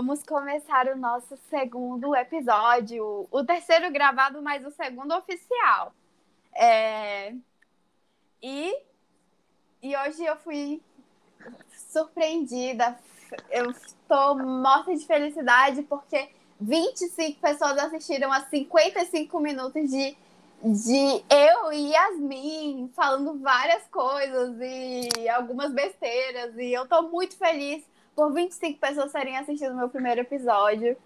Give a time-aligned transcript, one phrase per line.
[0.00, 3.28] Vamos começar o nosso segundo episódio.
[3.30, 5.92] O terceiro gravado, mas o segundo oficial.
[6.54, 7.34] É...
[8.42, 8.74] E,
[9.82, 10.80] e hoje eu fui
[11.92, 12.98] surpreendida.
[13.50, 20.16] Eu estou morta de felicidade porque 25 pessoas assistiram a 55 minutos de,
[20.64, 26.56] de eu e Yasmin falando várias coisas e algumas besteiras.
[26.56, 30.96] E eu estou muito feliz por 25 pessoas terem assistido o meu primeiro episódio.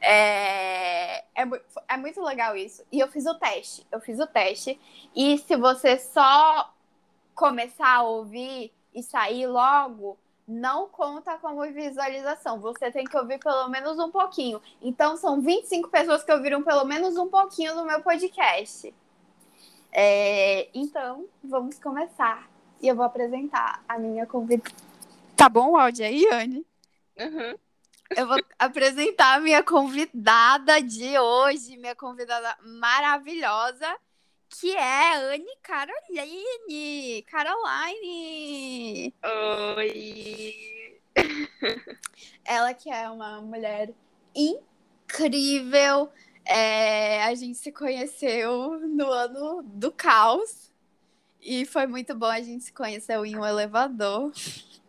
[0.00, 1.48] É, é,
[1.88, 2.82] é, muito legal isso.
[2.90, 3.86] E eu fiz o teste.
[3.90, 4.80] Eu fiz o teste.
[5.14, 6.72] E se você só
[7.34, 12.58] começar a ouvir e sair logo, não conta como visualização.
[12.60, 14.60] Você tem que ouvir pelo menos um pouquinho.
[14.82, 18.92] Então, são 25 pessoas que ouviram pelo menos um pouquinho do meu podcast.
[19.92, 22.48] É, então, vamos começar.
[22.80, 24.89] E eu vou apresentar a minha convidada.
[25.40, 26.66] Tá bom o áudio aí, Anne?
[27.18, 27.56] Uhum.
[28.14, 33.86] Eu vou apresentar a minha convidada de hoje, minha convidada maravilhosa,
[34.50, 37.22] que é Anne Caroline.
[37.22, 39.14] Caroline!
[39.78, 41.00] Oi!
[42.44, 43.94] Ela que é uma mulher
[44.34, 46.12] incrível.
[46.44, 50.70] É, a gente se conheceu no ano do caos.
[51.40, 54.30] E foi muito bom, a gente se conheceu em um elevador.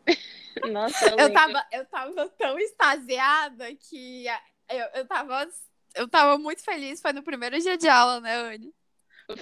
[0.71, 4.25] Nossa, eu, eu, tava, eu tava tão extasiada que
[4.69, 5.47] eu, eu, tava,
[5.95, 7.01] eu tava muito feliz.
[7.01, 8.73] Foi no primeiro dia de aula, né, Anne?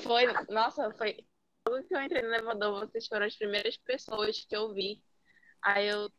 [0.03, 1.17] Foi, nossa, foi.
[1.67, 5.03] Logo que eu entrei no elevador, vocês foram as primeiras pessoas que eu vi.
[5.61, 6.09] Aí eu.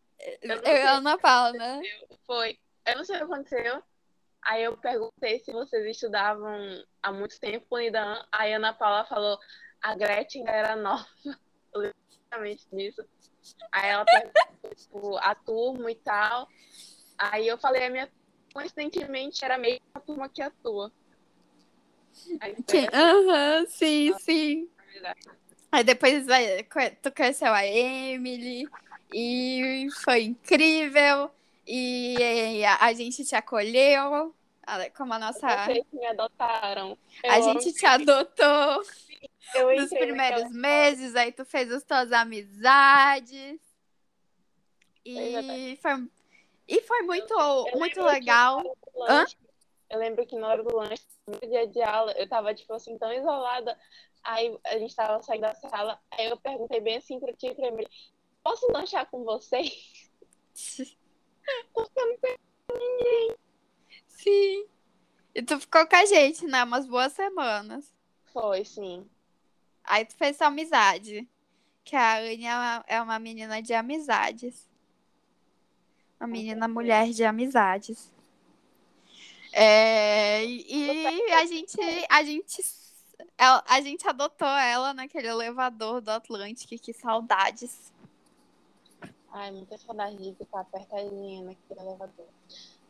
[0.42, 1.80] Eu, eu e Ana Paula, né?
[2.26, 2.58] Foi.
[2.86, 3.82] Eu não sei o que aconteceu.
[4.42, 8.22] Aí eu perguntei se vocês estudavam há muito tempo Unidan.
[8.32, 9.38] Aí a Ana Paula falou:
[9.82, 11.06] a Gretchen era nova.
[12.30, 13.02] Exatamente nisso.
[13.72, 16.48] Aí ela perguntou, tipo, a turma e tal.
[17.18, 18.08] Aí eu falei, a minha
[18.52, 20.92] coincidentemente era meio a turma que atua.
[22.92, 24.68] Aham, uhum, sim, sim.
[25.70, 26.26] Aí depois
[27.00, 28.68] tu conheceu a Emily
[29.14, 31.30] e foi incrível.
[31.66, 34.34] E a gente te acolheu
[34.96, 35.66] como a nossa.
[35.66, 36.98] Vocês me adotaram.
[37.22, 38.82] Eu a gente te adotou
[39.76, 40.48] nos primeiros naquela...
[40.50, 43.60] meses, aí tu fez as tuas amizades.
[45.18, 46.08] E foi,
[46.68, 47.34] e foi muito,
[47.76, 48.62] muito legal.
[48.94, 49.36] Lanche,
[49.90, 52.96] eu lembro que na hora do lanche, no dia de aula, eu tava, tipo assim,
[52.96, 53.76] tão isolada.
[54.22, 57.54] Aí a gente tava saindo da sala, aí eu perguntei bem assim pra ti e
[57.54, 57.84] pra mim,
[58.44, 60.10] posso lanchar com vocês?
[61.74, 62.38] Porque eu não conheço
[62.72, 63.36] ninguém.
[64.06, 64.66] Sim.
[65.34, 66.62] E tu ficou com a gente, né?
[66.62, 67.92] Umas boas semanas.
[68.32, 69.08] Foi, sim.
[69.82, 71.28] Aí tu fez sua amizade.
[71.82, 74.69] Que a Anne é uma, é uma menina de amizades.
[76.20, 78.12] Uma menina mulher de amizades.
[79.52, 82.64] É, e a gente, a gente,
[83.38, 86.76] a gente adotou ela naquele elevador do Atlântico.
[86.78, 87.90] Que saudades.
[89.32, 92.26] Ai, muita saudade de ficar apertadinha naquele elevador.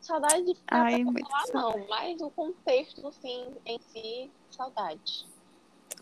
[0.01, 5.25] Saudade de ficar Ai, falar, não, mas o contexto, assim, em si, saudade.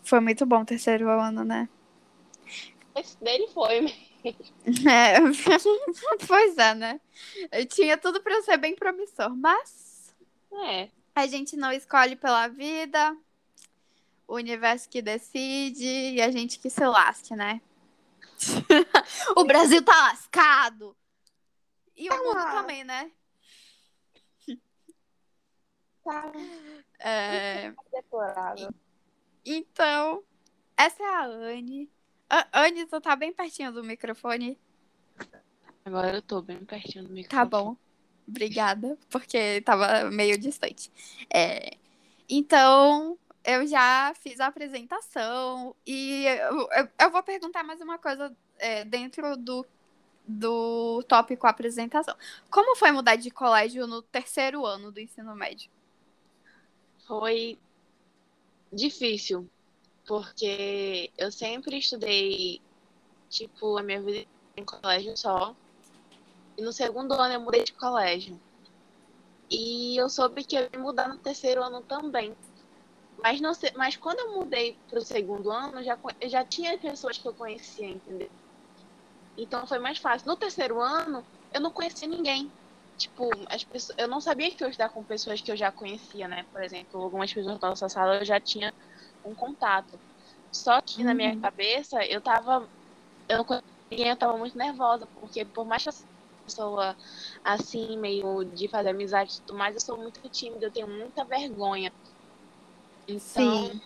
[0.02, 1.68] Foi muito bom o terceiro ano, né?
[2.96, 4.09] Esse dele foi mesmo.
[4.88, 5.16] É,
[6.26, 7.00] pois é, né?
[7.50, 10.14] Eu tinha tudo para ser bem promissor, mas
[10.68, 10.88] é.
[11.14, 13.16] a gente não escolhe pela vida,
[14.26, 17.60] o universo que decide e a gente que se lasque, né?
[19.36, 20.96] o Brasil tá lascado.
[21.96, 23.10] E o mundo também, né?
[26.04, 26.32] Tá.
[26.98, 27.74] É...
[29.44, 30.24] Então,
[30.76, 31.90] essa é a Anne.
[32.52, 34.56] Anne, tu tá bem pertinho do microfone?
[35.84, 37.28] Agora eu tô bem pertinho do microfone.
[37.28, 37.76] Tá bom.
[38.26, 40.92] Obrigada, porque tava meio distante.
[41.32, 41.76] É...
[42.28, 48.34] Então, eu já fiz a apresentação e eu, eu, eu vou perguntar mais uma coisa
[48.58, 49.66] é, dentro do,
[50.26, 52.14] do tópico apresentação.
[52.48, 55.68] Como foi mudar de colégio no terceiro ano do ensino médio?
[57.08, 57.58] Foi
[58.72, 59.50] difícil,
[60.10, 62.60] porque eu sempre estudei,
[63.28, 64.26] tipo, a minha vida
[64.56, 65.56] em colégio só.
[66.58, 68.42] E no segundo ano eu mudei de colégio.
[69.48, 72.34] E eu soube que ia mudar no terceiro ano também.
[73.22, 77.16] Mas, não sei, mas quando eu mudei para o segundo ano, já, já tinha pessoas
[77.16, 78.28] que eu conhecia, entendeu?
[79.36, 80.26] Então foi mais fácil.
[80.26, 81.24] No terceiro ano,
[81.54, 82.52] eu não conhecia ninguém
[83.00, 85.72] tipo, as pessoas, eu não sabia que eu ia estar com pessoas que eu já
[85.72, 86.44] conhecia, né?
[86.52, 88.74] Por exemplo, algumas pessoas da nossa sala eu já tinha
[89.24, 89.98] um contato.
[90.52, 91.04] Só que uhum.
[91.04, 91.40] na minha uhum.
[91.40, 92.68] cabeça eu tava.
[93.28, 95.94] Eu não conhecia ninguém, eu tava muito nervosa, porque por mais que eu
[96.50, 96.96] pessoa
[97.44, 101.24] assim, meio de fazer amizade e tudo mais, eu sou muito tímida, eu tenho muita
[101.24, 101.92] vergonha.
[103.06, 103.80] Então, Sim.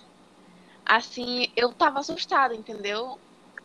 [0.84, 3.19] assim, eu tava assustada, entendeu?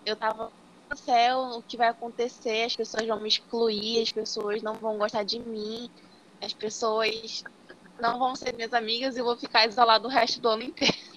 [0.05, 0.51] Eu tava
[0.89, 4.97] no céu, o que vai acontecer, as pessoas vão me excluir, as pessoas não vão
[4.97, 5.89] gostar de mim,
[6.41, 7.43] as pessoas
[7.99, 11.08] não vão ser minhas amigas e eu vou ficar isolado o resto do ano inteiro.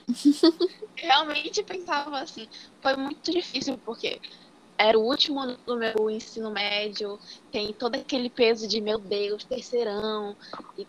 [0.96, 2.48] Realmente pensava assim.
[2.80, 4.20] Foi muito difícil, porque
[4.78, 7.18] era o último ano do meu ensino médio,
[7.50, 10.36] tem todo aquele peso de, meu Deus, terceirão.
[10.76, 10.86] E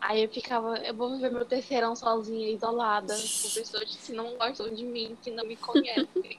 [0.00, 4.74] aí eu ficava, eu vou viver meu terceirão sozinha, isolada, com pessoas que não gostam
[4.74, 6.06] de mim, que não me conhecem.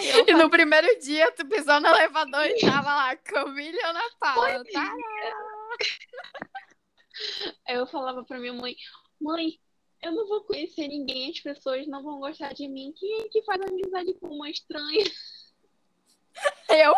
[0.00, 0.34] e falei...
[0.34, 4.62] no primeiro dia, tu pisou no elevador e tava lá, Camila Ana Paula.
[4.72, 4.94] Tá?
[7.68, 8.74] Aí eu falava pra minha mãe,
[9.20, 9.60] mãe,
[10.02, 12.92] eu não vou conhecer ninguém, as pessoas não vão gostar de mim.
[12.98, 15.04] Quem é que faz amizade com uma estranha?
[16.68, 16.94] Eu?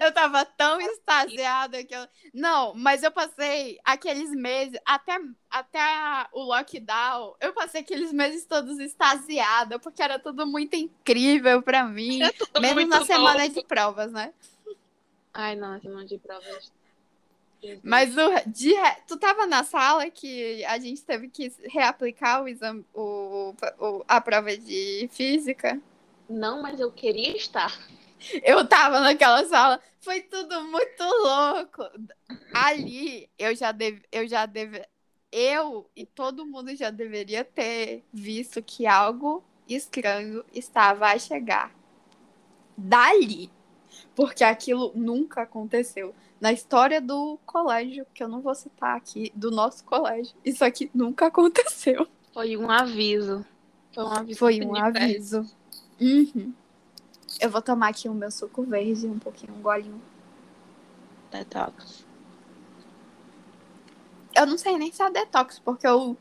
[0.00, 2.08] Eu tava tão extasiada que eu.
[2.32, 5.18] Não, mas eu passei aqueles meses, até,
[5.50, 11.84] até o lockdown, eu passei aqueles meses todos extasiada, porque era tudo muito incrível pra
[11.84, 12.20] mim.
[12.22, 14.32] É mesmo na semana de provas, né?
[15.34, 16.72] Ai, não, semana de provas
[17.82, 18.74] mas o, de,
[19.06, 24.20] tu tava na sala que a gente teve que reaplicar o exame, o, o, a
[24.20, 25.80] prova de física?
[26.28, 27.76] Não, mas eu queria estar.
[28.42, 29.80] Eu tava naquela sala.
[30.00, 31.82] Foi tudo muito louco.
[32.54, 34.82] Ali eu já deve, eu já deve,
[35.30, 41.74] eu e todo mundo já deveria ter visto que algo estranho estava a chegar.
[42.76, 43.50] Dali,
[44.14, 49.50] porque aquilo nunca aconteceu na história do colégio, que eu não vou citar aqui, do
[49.50, 50.34] nosso colégio.
[50.44, 52.06] Isso aqui nunca aconteceu.
[52.32, 53.44] Foi um aviso.
[53.92, 54.38] Foi um aviso.
[54.38, 55.50] Foi um aviso.
[56.00, 56.52] Uhum.
[57.40, 60.02] Eu vou tomar aqui o meu suco verde, um pouquinho, um golinho.
[61.30, 62.04] Detox.
[64.34, 66.16] Eu não sei nem se é detox, porque eu,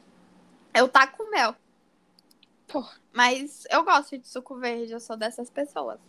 [0.74, 1.56] eu tá com mel.
[2.68, 2.84] Pô.
[3.12, 6.00] Mas eu gosto de suco verde, eu sou dessas pessoas.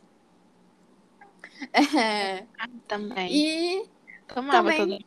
[1.96, 2.46] É...
[2.58, 3.30] Ah, também.
[3.32, 3.88] E
[4.26, 5.04] Tomava Também.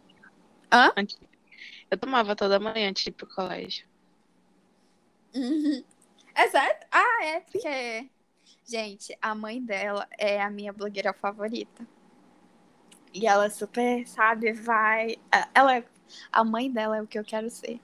[0.72, 0.92] Hã?
[1.90, 3.86] Eu tomava toda manhã antes de ir pro colégio.
[5.34, 5.84] Uhum.
[6.36, 6.86] É certo?
[6.92, 8.10] Ah, é, porque.
[8.66, 11.88] Gente, a mãe dela é a minha blogueira favorita.
[13.14, 15.18] E ela super, sabe, vai.
[15.56, 15.86] Ela é...
[16.32, 17.80] A mãe dela é o que eu quero ser.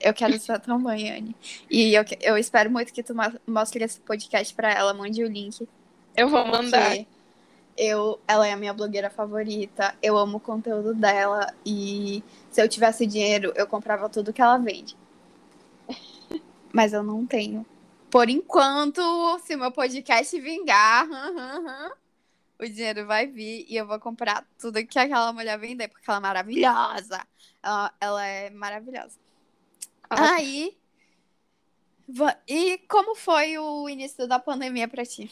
[0.00, 1.36] Eu quero ser a tua mãe, Anne.
[1.70, 3.14] E eu, eu espero muito que tu
[3.46, 5.68] mostre esse podcast pra ela, mande o link.
[6.16, 6.96] Eu vou mandar.
[7.76, 12.68] Eu, ela é a minha blogueira favorita, eu amo o conteúdo dela e se eu
[12.68, 14.96] tivesse dinheiro, eu comprava tudo que ela vende.
[16.72, 17.66] Mas eu não tenho.
[18.10, 19.02] Por enquanto,
[19.40, 21.08] se meu podcast vingar,
[22.60, 26.18] o dinheiro vai vir e eu vou comprar tudo que aquela mulher vender, porque ela
[26.18, 27.26] é maravilhosa.
[27.60, 29.18] Ela, ela é maravilhosa.
[30.08, 30.34] Ah.
[30.34, 30.76] Aí.
[32.46, 35.30] E como foi o início da pandemia para ti?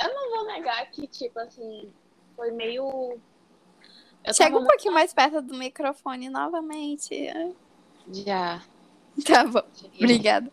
[0.00, 1.92] Eu não vou negar que, tipo, assim,
[2.36, 3.18] foi meio.
[4.24, 4.68] Eu Chega um muito...
[4.68, 7.28] pouquinho mais perto do microfone novamente.
[8.10, 8.62] Já.
[9.24, 9.62] Tá bom.
[9.94, 10.50] Obrigada.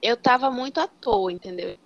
[0.00, 1.76] Eu tava muito à toa, entendeu?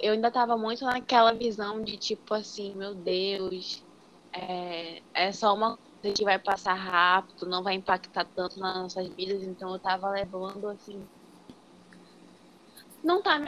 [0.00, 3.84] Eu ainda tava muito naquela visão de, tipo, assim, meu Deus,
[4.32, 9.08] é, é só uma coisa que vai passar rápido, não vai impactar tanto nas nossas
[9.08, 11.06] vidas, então eu tava levando, assim,
[13.04, 13.38] não tá,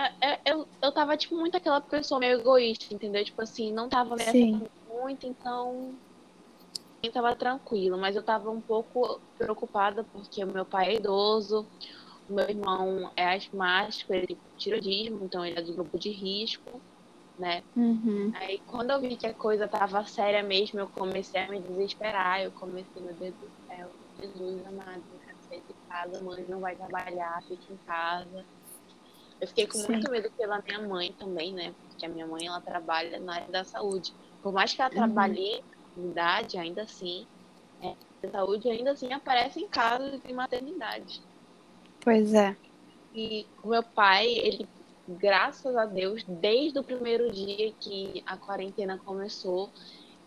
[0.45, 3.25] eu, eu tava, tipo, muito aquela pessoa meio egoísta, entendeu?
[3.25, 5.95] Tipo assim, não tava me afetando muito, então
[7.03, 11.67] eu tava tranquilo, mas eu tava um pouco preocupada porque o meu pai é idoso,
[12.29, 16.83] o meu irmão é asmático, ele tem tiroidismo, então ele é do grupo de risco,
[17.39, 17.63] né?
[17.75, 18.31] Uhum.
[18.35, 22.43] Aí quando eu vi que a coisa tava séria mesmo, eu comecei a me desesperar,
[22.43, 25.03] eu comecei, meu Deus do céu, Jesus amado,
[25.49, 28.45] sair de casa, mãe não vai trabalhar, fica em casa.
[29.40, 29.93] Eu fiquei com Sim.
[29.93, 31.75] muito medo pela minha mãe também, né?
[31.88, 34.14] Porque a minha mãe, ela trabalha na área da saúde.
[34.43, 34.97] Por mais que ela uhum.
[34.97, 37.26] trabalhe na comunidade, ainda assim,
[37.83, 37.95] é,
[38.26, 41.23] a saúde ainda assim aparece em casos de maternidade.
[42.00, 42.57] Pois é.
[43.14, 44.69] E o meu pai, ele,
[45.09, 49.71] graças a Deus, desde o primeiro dia que a quarentena começou,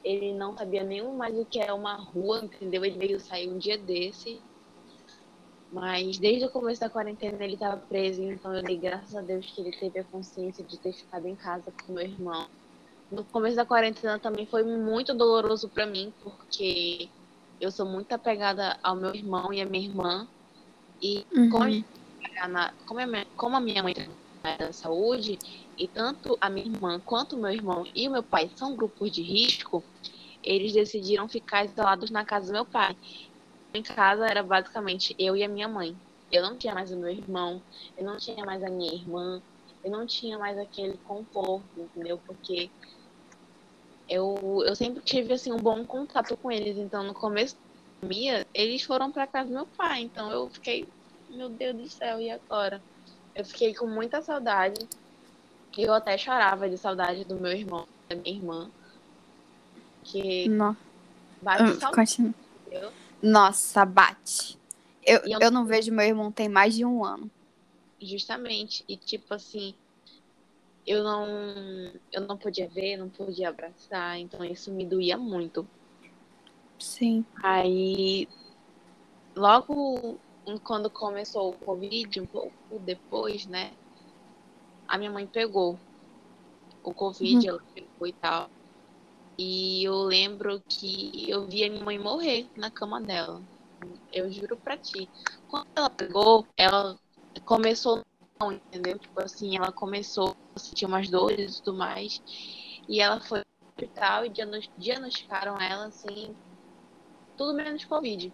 [0.04, 2.86] ele não sabia nem mais o que é uma rua, entendeu?
[2.86, 4.42] Ele veio sair um dia desse
[5.72, 9.46] mas desde o começo da quarentena ele estava preso, então eu dei graças a Deus
[9.46, 12.48] que ele teve a consciência de ter ficado em casa com meu irmão.
[13.12, 17.10] No começo da quarentena também foi muito doloroso para mim, porque
[17.60, 20.28] eu sou muito apegada ao meu irmão e à minha irmã.
[21.02, 21.50] E uhum.
[21.50, 22.48] como, a
[23.06, 23.96] minha, como a minha mãe
[24.44, 25.38] da saúde,
[25.78, 29.12] e tanto a minha irmã quanto o meu irmão e o meu pai são grupos
[29.12, 29.84] de risco,
[30.44, 32.96] eles decidiram ficar isolados na casa do meu pai.
[33.74, 35.96] Em casa era basicamente eu e a minha mãe.
[36.32, 37.62] Eu não tinha mais o meu irmão,
[37.98, 39.42] eu não tinha mais a minha irmã,
[39.84, 42.20] eu não tinha mais aquele conforto, entendeu?
[42.26, 42.72] Porque
[44.08, 46.78] eu, eu sempre tive assim um bom contato com eles.
[46.78, 47.62] Então, no começo da
[48.02, 50.02] pandemia, eles foram para casa do meu pai.
[50.02, 50.88] Então, eu fiquei,
[51.30, 52.84] meu Deus do céu, e agora?
[53.36, 54.88] Eu fiquei com muita saudade.
[55.78, 58.72] E eu até chorava de saudade do meu irmão, da minha irmã.
[60.04, 60.76] Que Não.
[61.42, 62.12] bate Hum, saudade.
[62.12, 62.34] Continua.
[62.66, 62.92] entendeu?
[63.22, 64.58] Nossa, bate.
[65.06, 67.30] Eu, eu- eu não vejo meu irmão tem mais de um ano.
[68.02, 68.84] Justamente.
[68.88, 69.74] E tipo assim,
[70.86, 71.28] eu não
[72.12, 75.68] eu não podia ver, não podia abraçar, então isso me doía muito.
[76.80, 77.26] Sim.
[77.44, 78.28] Aí
[79.36, 80.18] logo
[80.64, 83.72] quando começou o Covid, um pouco depois, né?
[84.88, 85.78] A minha mãe pegou
[86.84, 88.50] o Covid, ela pegou e tal.
[89.40, 93.42] E eu lembro que eu vi a minha mãe morrer na cama dela.
[94.12, 95.10] Eu juro pra ti.
[95.48, 97.00] Quando ela pegou, ela
[97.46, 98.02] começou,
[98.42, 99.00] não, entendeu?
[99.00, 102.22] Tipo assim, ela começou a sentir umas dores e tudo mais.
[102.90, 106.38] E ela foi pro hospital e diagnos- diagnosticaram ela, assim,
[107.38, 108.34] tudo menos Covid.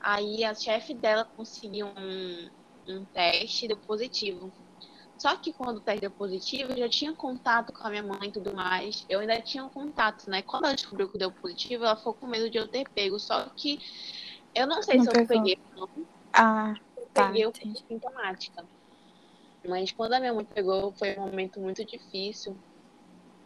[0.00, 2.48] Aí a chefe dela conseguiu um,
[2.88, 4.52] um teste deu positivo.
[5.18, 8.28] Só que quando o teste deu positivo, eu já tinha contato com a minha mãe
[8.28, 9.04] e tudo mais.
[9.08, 10.42] Eu ainda tinha um contato, né?
[10.42, 13.18] Quando ela descobriu que deu positivo, ela ficou com medo de eu ter pego.
[13.18, 13.78] Só que
[14.54, 15.38] eu não sei Não se eu pegou.
[15.38, 16.06] peguei ou não.
[16.32, 17.26] Ah, Eu tá.
[17.26, 17.84] peguei o entendi.
[17.88, 18.68] sintomática.
[19.66, 22.56] Mas quando a minha mãe pegou, foi um momento muito difícil,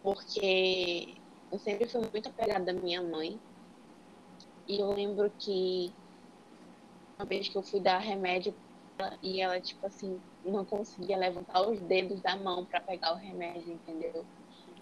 [0.02, 1.16] porque
[1.50, 3.40] eu sempre fui muito apegada à minha mãe.
[4.68, 5.94] E eu lembro que
[7.18, 8.54] uma vez que eu fui dar remédio
[8.96, 13.12] pra ela, e ela, tipo assim, não conseguia levantar os dedos da mão para pegar
[13.12, 14.24] o remédio, entendeu?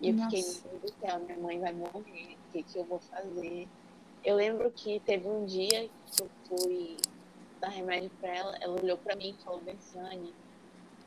[0.00, 2.84] E eu fiquei, meu Deus do céu, minha mãe vai morrer, o que, que eu
[2.84, 3.68] vou fazer?
[4.24, 6.96] Eu lembro que teve um dia que eu fui
[7.60, 10.32] dar remédio pra ela, ela olhou pra mim e falou, Bessane,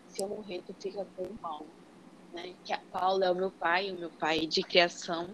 [0.08, 1.68] se eu morrer, tu fica com o Paulo.
[2.34, 2.54] Né?
[2.64, 5.30] Que a Paula é o meu pai, o meu pai de criação.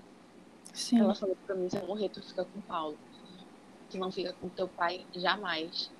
[0.73, 0.99] Sim.
[0.99, 2.97] Ela falou pra mim, se eu morrer, tu fica com o Paulo.
[3.89, 5.91] Tu não fica com teu pai jamais.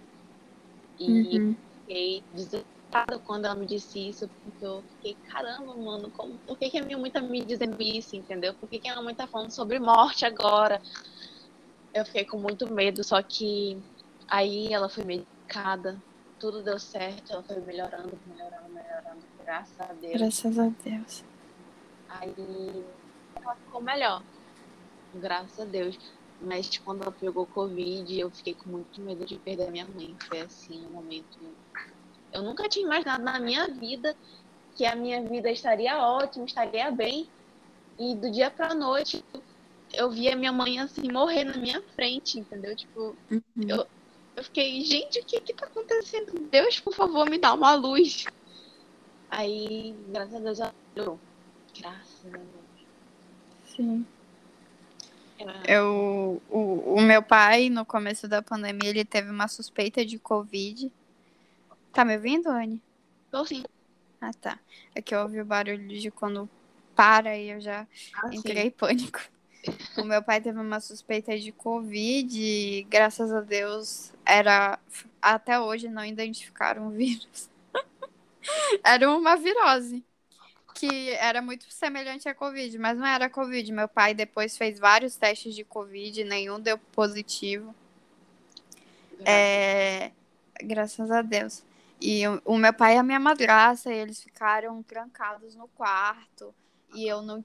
[0.98, 1.56] E Uhum.
[1.82, 2.79] fiquei desesperada
[3.26, 6.84] quando ela me disse isso, porque eu fiquei, caramba, mano, como, por que, que a
[6.84, 8.54] minha mãe tá me dizendo isso, entendeu?
[8.56, 10.82] Por que, que a minha mãe tá falando sobre morte agora?
[11.94, 13.82] Eu fiquei com muito medo, só que
[14.28, 16.02] aí ela foi medicada,
[16.40, 20.14] tudo deu certo, ela foi melhorando, melhorando, melhorando, graças a Deus.
[20.14, 21.24] Graças a Deus.
[22.10, 22.86] Aí
[23.36, 24.24] ela ficou melhor,
[25.14, 25.98] graças a Deus.
[26.42, 30.16] Mas quando ela pegou Covid, eu fiquei com muito medo de perder a minha mãe.
[30.28, 31.38] Foi assim, um momento.
[32.32, 34.16] Eu nunca tinha imaginado na minha vida
[34.76, 37.28] que a minha vida estaria ótima, estaria bem.
[37.98, 39.24] E do dia pra noite
[39.94, 42.76] eu vi a minha mãe assim morrer na minha frente, entendeu?
[42.76, 43.42] Tipo, Uhum.
[43.68, 43.88] Eu-
[44.36, 46.48] eu fiquei, gente, o que que tá acontecendo?
[46.50, 48.26] Deus, por favor, me dá uma luz.
[49.30, 51.20] Aí, graças a Deus, ela melhorou.
[51.78, 52.50] Graças a Deus.
[53.66, 54.06] Sim.
[55.68, 60.92] Eu, o, o meu pai, no começo da pandemia, ele teve uma suspeita de Covid.
[62.00, 62.82] Tá me ouvindo, Anne?
[63.30, 63.62] Tô sim.
[64.22, 64.58] Ah, tá.
[64.96, 66.50] É que eu ouvi o barulho de quando
[66.96, 69.20] para e eu já Ah, entrei em pânico.
[69.98, 74.80] O meu pai teve uma suspeita de Covid e, graças a Deus, era.
[75.22, 77.50] Até hoje não identificaram o vírus.
[78.82, 80.02] era uma virose.
[80.76, 83.74] Que era muito semelhante à Covid, mas não era Covid.
[83.74, 87.76] Meu pai depois fez vários testes de Covid, nenhum deu positivo.
[89.26, 90.12] É,
[90.64, 91.68] graças a Deus.
[92.02, 96.54] E o, meu pai e a minha madrasta, eles ficaram trancados no quarto.
[96.94, 97.44] E eu não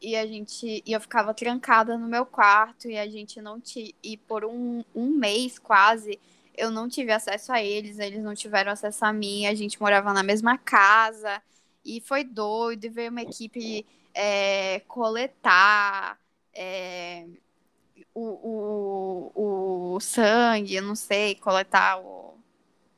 [0.00, 3.92] e a gente e eu ficava trancada no meu quarto e a gente não tinha
[4.02, 6.18] e por um, um mês quase
[6.56, 10.12] eu não tive acesso a eles, eles não tiveram acesso a mim, a gente morava
[10.14, 11.42] na mesma casa
[11.84, 16.18] e foi doido e veio uma equipe é, coletar
[16.54, 17.26] é,
[18.14, 22.38] o, o, o sangue, não sei, coletar o,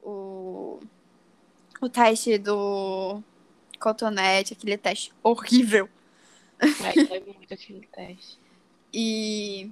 [0.00, 0.80] o,
[1.80, 3.22] o teste do
[3.80, 5.88] cotonete, aquele teste horrível.
[6.80, 8.38] Vai, teve muito aquele teste.
[8.92, 9.70] E.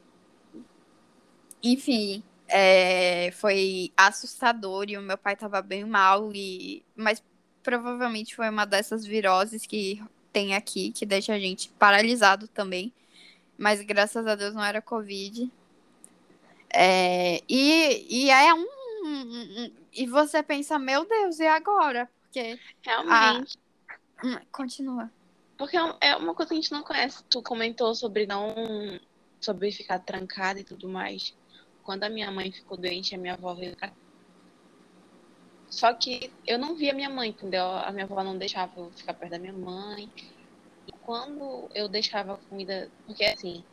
[1.62, 7.22] Enfim, é, foi assustador e o meu pai tava bem mal, e, mas
[7.62, 10.00] provavelmente foi uma dessas viroses que
[10.32, 12.92] tem aqui, que deixa a gente paralisado também.
[13.58, 15.50] Mas graças a Deus não era Covid.
[16.72, 18.66] É, e, e é um,
[19.04, 22.08] um- um- E você pensa, meu Deus, e agora?
[22.22, 23.58] Porque Realmente.
[24.22, 25.10] Hum, Continua.
[25.56, 27.24] Porque é é uma coisa que a gente não conhece.
[27.24, 28.54] Tu comentou sobre não.
[29.40, 31.34] sobre ficar trancada e tudo mais.
[31.82, 33.76] Quando a minha mãe ficou doente, a minha avó veio.
[35.68, 37.64] Só que eu não via minha mãe, entendeu?
[37.64, 40.10] A minha avó não deixava eu ficar perto da minha mãe.
[40.86, 42.90] E quando eu deixava a comida.
[43.06, 43.64] Porque assim,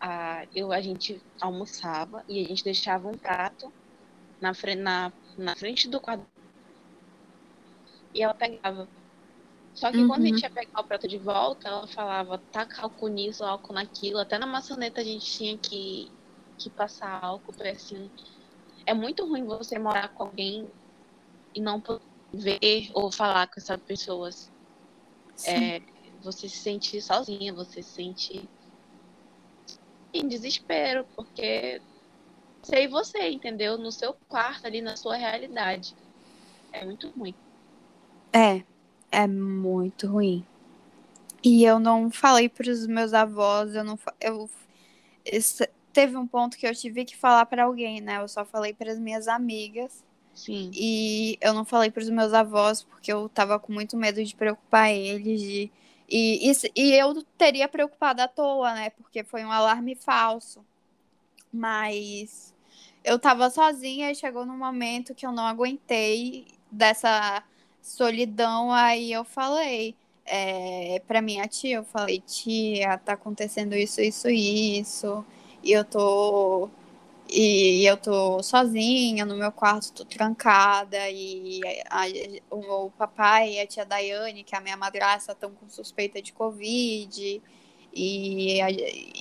[0.00, 3.72] a, eu, a gente almoçava e a gente deixava um prato
[4.40, 6.26] na, na, na frente do quadro.
[8.14, 8.88] E ela pegava.
[9.74, 10.34] Só que quando a Uhum.
[10.34, 14.18] gente ia pegar o prato de volta, ela falava, taca álcool nisso, álcool naquilo.
[14.18, 16.12] Até na maçaneta a gente tinha que,
[16.58, 18.10] que passar álcool, porque assim.
[18.86, 20.68] É muito ruim você morar com alguém
[21.54, 22.02] e não poder
[22.32, 24.30] ver ou falar com essa pessoa.
[25.36, 25.50] Sim.
[25.50, 25.80] É,
[26.22, 28.50] você se sente sozinha, você se sente
[30.12, 31.82] em desespero, porque
[32.68, 33.78] sei você, entendeu?
[33.78, 35.94] No seu quarto, ali na sua realidade.
[36.72, 37.34] É muito ruim.
[38.32, 38.62] É,
[39.10, 40.44] é muito ruim.
[41.42, 44.50] E eu não falei pros meus avós, eu não eu
[45.24, 48.18] esse- teve um ponto que eu tive que falar pra alguém, né?
[48.22, 50.70] Eu só falei pras minhas amigas Sim.
[50.74, 54.90] e eu não falei pros meus avós porque eu tava com muito medo de preocupar
[54.92, 55.70] eles de
[56.08, 58.90] e, isso- e eu teria preocupado à toa, né?
[58.90, 60.64] Porque foi um alarme falso.
[61.52, 62.54] Mas
[63.08, 67.42] eu tava sozinha e chegou num momento que eu não aguentei dessa
[67.82, 68.72] solidão.
[68.72, 69.96] Aí eu falei
[70.26, 75.24] é, pra minha tia, eu falei, tia, tá acontecendo isso, isso, isso.
[75.62, 76.68] E eu tô.
[77.30, 81.10] E eu tô sozinha no meu quarto, tô trancada.
[81.10, 81.60] E
[81.90, 85.68] a- a- o, papai e a tia Daiane, que é a minha madrasta, estão com
[85.68, 87.42] suspeita de Covid.
[88.00, 88.60] E,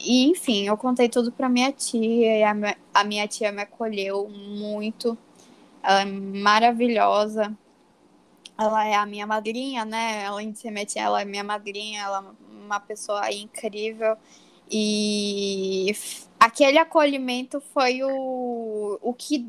[0.05, 2.37] e, enfim, eu contei tudo pra minha tia.
[2.39, 2.55] E a,
[2.93, 5.17] a minha tia me acolheu muito.
[5.81, 7.57] Ela é maravilhosa.
[8.57, 10.25] Ela é a minha madrinha, né?
[10.27, 12.01] Além de ser minha tia, ela é minha madrinha.
[12.01, 14.15] Ela é uma pessoa incrível.
[14.69, 15.95] E
[16.39, 19.47] aquele acolhimento foi o, o que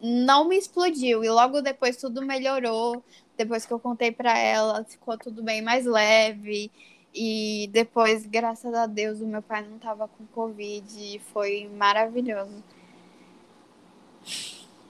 [0.00, 1.22] não me explodiu.
[1.22, 3.04] E logo depois tudo melhorou.
[3.36, 6.70] Depois que eu contei pra ela, ficou tudo bem mais leve.
[7.14, 10.86] E depois, graças a Deus, o meu pai não tava com Covid.
[10.98, 12.62] E foi maravilhoso.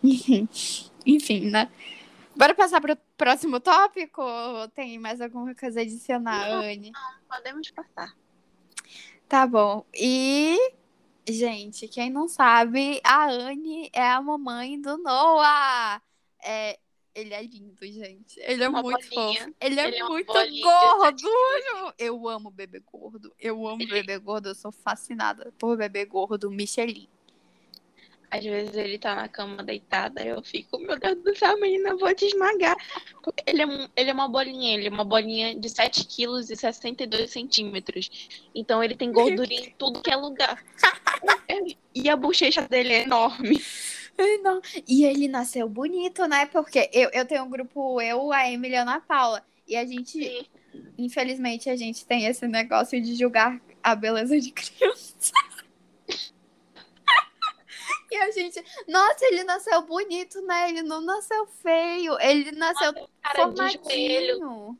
[1.06, 1.70] Enfim, né?
[2.37, 4.22] Bora passar pro próximo tópico?
[4.22, 6.92] Ou tem mais alguma coisa a adicionar, Anne?
[7.28, 8.14] Podemos passar.
[9.28, 9.85] Tá bom.
[9.94, 10.56] E,
[11.28, 16.02] gente, quem não sabe, a Anne é a mamãe do Noah.
[16.42, 16.78] É,
[17.14, 18.38] ele é lindo, gente.
[18.40, 19.40] Ele é Uma muito bolinha.
[19.40, 19.55] fofo.
[19.61, 21.94] Ele é Ele é muito gordo.
[21.99, 23.33] Eu amo bebê gordo.
[23.38, 24.49] Eu amo bebê gordo.
[24.51, 27.09] Eu sou fascinada por bebê gordo Michelin.
[28.33, 32.14] Às vezes ele tá na cama deitada, eu fico, meu Deus do céu, menina, vou
[32.14, 32.77] te esmagar.
[33.44, 36.55] Ele é, um- ele é uma bolinha, ele é uma bolinha de 7 quilos e
[36.55, 38.09] 62 centímetros.
[38.55, 40.64] Então ele tem gordurinha em tudo que é lugar.
[41.92, 43.61] E a bochecha dele é enorme.
[44.42, 44.61] Não.
[44.87, 46.46] E ele nasceu bonito, né?
[46.46, 49.44] Porque eu, eu tenho um grupo, eu, a Emily e a Ana Paula.
[49.66, 50.46] E a gente, Sim.
[50.98, 55.33] infelizmente, a gente tem esse negócio de julgar a beleza de criança.
[58.11, 60.70] E a gente, nossa, ele nasceu bonito, né?
[60.70, 62.18] Ele não nasceu feio.
[62.20, 63.09] Ele nasceu joelho.
[63.37, 64.78] formadinho.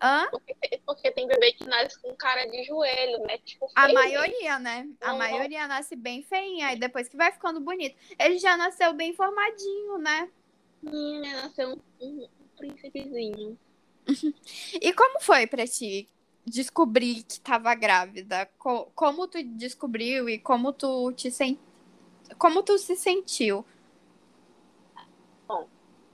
[0.00, 0.28] Hã?
[0.30, 3.38] Porque, porque tem bebê que nasce com cara de joelho, né?
[3.38, 4.86] Tipo, A maioria, né?
[5.00, 7.96] A maioria nasce bem feinha e depois que vai ficando bonito.
[8.18, 10.30] Ele já nasceu bem formadinho, né?
[10.82, 13.58] Menina, nasceu um, um príncipezinho.
[14.80, 16.08] E como foi pra ti
[16.46, 18.46] descobrir que tava grávida?
[18.58, 21.58] Co- como tu descobriu e como tu te sen...
[22.38, 23.64] como tu se sentiu?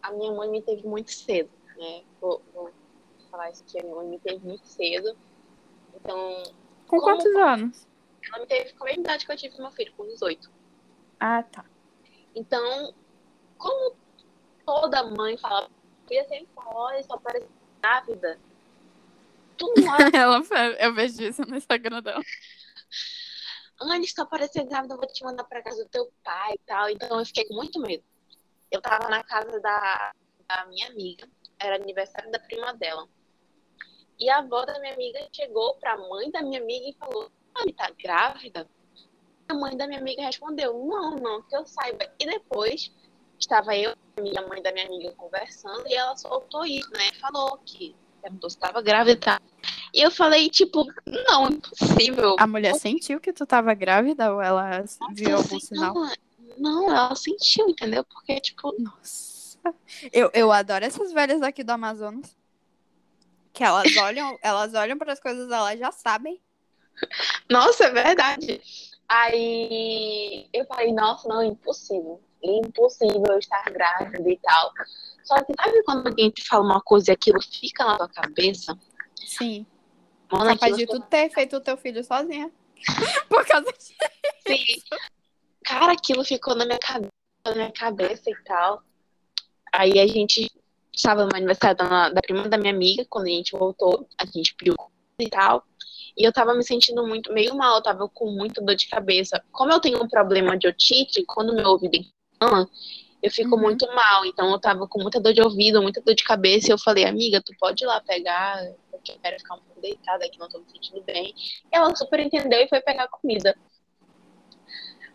[0.03, 2.03] A minha mãe me teve muito cedo, né?
[2.21, 2.71] Vou, vou
[3.31, 5.17] falar isso aqui, a minha mãe me teve muito cedo.
[5.95, 6.43] Então,
[6.87, 7.87] Com quantos anos?
[8.23, 10.51] ela me teve com a mesma idade que eu tive meu filho, com 18.
[11.19, 11.65] Ah, tá.
[12.35, 12.95] Então,
[13.59, 13.97] como
[14.65, 15.69] toda mãe fala,
[16.11, 17.49] eu sempre falo, olha, só parece
[17.81, 18.39] grávida.
[19.57, 20.43] Tu não Ela,
[20.79, 22.23] eu vejo isso no Instagram dela.
[23.81, 26.89] antes só parecer grávida, eu vou te mandar pra casa do teu pai e tal.
[26.89, 28.05] Então eu fiquei com muito medo.
[28.71, 30.13] Eu tava na casa da,
[30.49, 33.09] da minha amiga, era aniversário da prima dela.
[34.21, 37.73] E a avó da minha amiga chegou pra mãe da minha amiga e falou: Mãe,
[37.73, 38.69] tá grávida?
[39.49, 42.07] A mãe da minha amiga respondeu: Não, não, que eu saiba.
[42.19, 42.93] E depois
[43.39, 47.11] estava eu e a mãe da minha amiga conversando e ela soltou isso, né?
[47.19, 49.41] Falou que perguntou se estava grávida
[49.95, 49.99] e.
[49.99, 50.87] E eu falei, tipo,
[51.29, 52.37] não, impossível.
[52.39, 55.95] A mulher sentiu que tu tava grávida ou ela viu algum Assim, sinal?
[55.95, 56.13] Não,
[56.59, 58.05] não, ela sentiu, entendeu?
[58.05, 59.59] Porque, tipo, Nossa.
[60.13, 62.40] Eu, eu adoro essas velhas aqui do Amazonas.
[63.53, 66.41] Que elas olham, elas olham para as coisas, elas já sabem.
[67.49, 68.61] Nossa, é verdade.
[69.09, 72.21] Aí eu falei, nossa, não, impossível.
[72.43, 74.73] Impossível eu estar grávida e tal.
[75.25, 78.79] Só que sabe quando alguém te fala uma coisa e aquilo fica na tua cabeça?
[79.17, 79.67] Sim.
[80.31, 82.51] Mano, Capaz de tu ter feito o teu filho sozinha.
[83.29, 83.95] Por causa disso.
[84.47, 84.83] Sim.
[85.65, 87.13] Cara, aquilo ficou na minha cabeça,
[87.45, 88.83] na minha cabeça e tal.
[89.73, 90.51] Aí a gente
[90.95, 94.55] estava no aniversário da, da prima da minha amiga, quando a gente voltou, a gente
[94.55, 94.75] pediu
[95.19, 95.65] e tal.
[96.17, 99.43] E eu tava me sentindo muito meio mal, eu tava com muita dor de cabeça.
[99.53, 102.69] Como eu tenho um problema de otite, quando meu ouvido inflama,
[103.23, 103.63] eu fico Uhum.
[103.63, 104.25] muito mal.
[104.27, 106.69] Então eu tava com muita dor de ouvido, muita dor de cabeça.
[106.69, 109.81] E eu falei, amiga, tu pode ir lá pegar, porque eu quero ficar um pouco
[109.81, 111.35] deitada aqui, não tô me sentindo bem.
[111.73, 113.57] E ela super entendeu e foi pegar comida.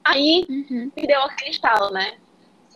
[0.03, 0.91] Aí Uhum.
[0.95, 2.17] me deu aquele estalo, né?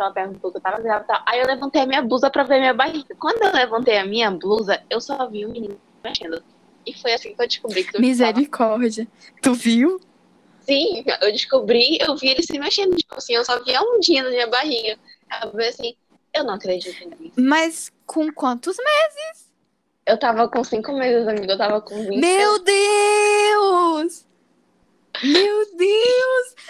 [0.01, 1.21] Ela perguntou que eu tava e tal.
[1.25, 3.15] Aí eu levantei a minha blusa pra ver minha barriga.
[3.19, 6.43] Quando eu levantei a minha blusa, eu só vi o menino mexendo.
[6.85, 8.01] E foi assim que eu descobri que eu.
[8.01, 9.07] Misericórdia.
[9.41, 9.99] Tu viu?
[10.61, 12.95] Sim, eu descobri, eu vi ele se mexendo.
[12.95, 14.97] Tipo assim, eu só vi a ondinha na minha barriga.
[15.43, 15.95] Eu falei assim,
[16.33, 17.33] eu não acredito nisso.
[17.37, 19.49] Mas com quantos meses?
[20.05, 21.53] Eu tava com cinco meses, amiga.
[21.53, 22.19] Eu tava com 20.
[22.19, 24.25] Meu Deus!
[25.23, 26.18] Meu Deus!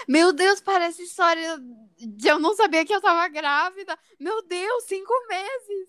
[0.09, 1.61] Meu Deus, parece história
[1.95, 3.95] de eu não sabia que eu tava grávida.
[4.19, 5.87] Meu Deus, cinco meses!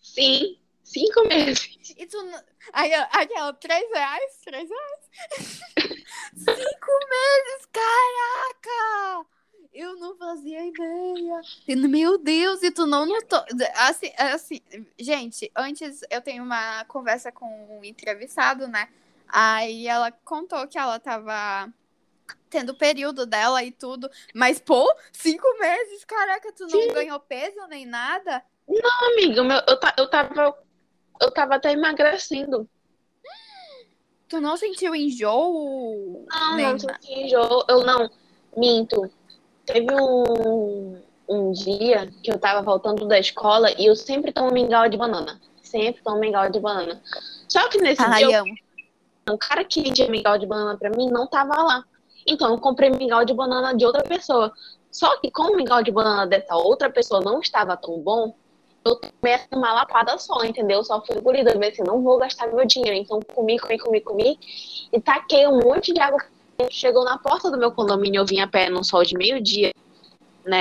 [0.00, 1.76] Sim, cinco meses.
[1.98, 2.16] E tu.
[2.72, 4.40] Aí, aquela, três reais?
[4.44, 5.60] Três reais?
[6.36, 9.26] cinco meses, caraca!
[9.74, 11.40] Eu não fazia ideia.
[11.88, 13.44] Meu Deus, e tu não notou.
[13.74, 14.60] Assim, assim,
[14.96, 18.88] gente, antes eu tenho uma conversa com um entrevistado, né?
[19.26, 21.68] Aí ela contou que ela tava
[22.48, 24.08] tendo o período dela e tudo.
[24.34, 26.92] Mas, pô, cinco meses, caraca, tu não Sim.
[26.92, 28.42] ganhou peso nem nada?
[29.12, 30.56] Amiga, meu, eu, eu tava.
[31.20, 32.68] Eu tava até emagrecendo.
[34.28, 36.26] Tu não sentiu enjoo?
[36.28, 37.64] Não, nem não senti enjoo.
[37.68, 38.10] Eu não,
[38.56, 39.10] minto.
[39.64, 44.88] Teve um, um dia que eu tava voltando da escola e eu sempre tomo mingau
[44.88, 45.40] de banana.
[45.62, 47.00] Sempre tomo mingau de banana.
[47.48, 51.08] Só que nesse Ai, dia, eu- o cara que vendia mingau de banana pra mim
[51.10, 51.84] não tava lá.
[52.26, 54.52] Então eu comprei mingau de banana de outra pessoa.
[54.90, 58.34] Só que como o mingau de banana dessa outra pessoa não estava tão bom,
[58.84, 60.82] eu tomei uma lapada só, entendeu?
[60.84, 61.52] Só fui engolida.
[61.52, 62.96] Eu assim, não vou gastar meu dinheiro.
[62.96, 64.38] Então comi, comi, comi, comi.
[64.92, 66.24] E taquei um monte de água.
[66.70, 69.72] Chegou na porta do meu condomínio, eu vim a pé num sol de meio-dia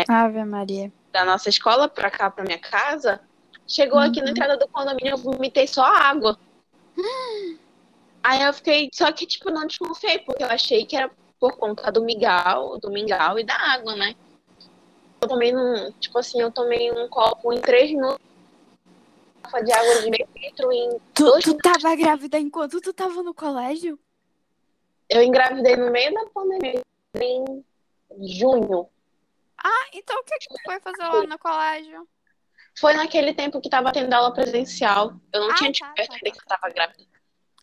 [0.10, 0.92] Ave Maria.
[1.14, 3.22] da nossa escola pra cá, pra minha casa.
[3.68, 4.32] Chegou aqui na Uhum.
[4.32, 6.38] entrada do condomínio, eu vomitei só água.
[8.24, 11.10] Aí eu fiquei, só que tipo, não desconfiei, porque eu achei que era
[11.46, 14.16] por conta do mingau, do mingau e da água, né?
[15.22, 18.20] Eu tomei num, tipo assim, eu tomei um copo em três minutos
[19.64, 23.34] de água de meio litro em Tu, dois tu tava grávida enquanto tu tava no
[23.34, 24.00] colégio?
[25.08, 26.82] Eu engravidei no meio da pandemia,
[27.22, 27.64] em
[28.28, 28.90] junho.
[29.64, 32.08] Ah, então o que, que tu foi fazer lá no colégio?
[32.78, 35.14] Foi naquele tempo que tava tendo aula presencial.
[35.32, 37.06] Eu não Ah, tinha tá, descoberto tá, ainda que eu tava grávida.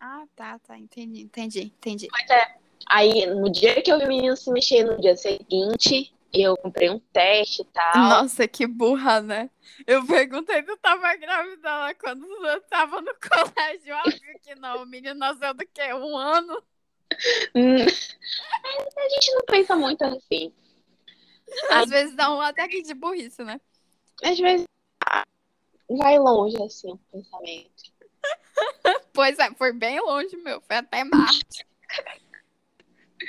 [0.01, 0.79] Ah, tá, tá.
[0.79, 2.09] Entendi, entendi, entendi.
[2.09, 2.62] Pois é.
[2.88, 6.88] Aí, no dia que eu vi o menino se mexer, no dia seguinte, eu comprei
[6.88, 7.95] um teste e tal.
[7.95, 9.51] Nossa, que burra, né?
[9.87, 13.95] Eu perguntei se tu tava grávida lá quando tu tava no colégio.
[13.97, 14.83] Óbvio que não.
[14.83, 15.92] O menino nasceu do quê?
[15.92, 16.62] Um ano?
[17.55, 17.85] Hum.
[17.85, 20.53] A gente não pensa muito assim.
[21.71, 23.61] Às vezes dá um ataque de burrice, né?
[24.23, 24.66] Às vezes
[25.90, 27.92] vai longe, assim, o pensamento.
[29.14, 30.61] Pois é, foi bem longe, meu.
[30.62, 31.66] Foi até Marte.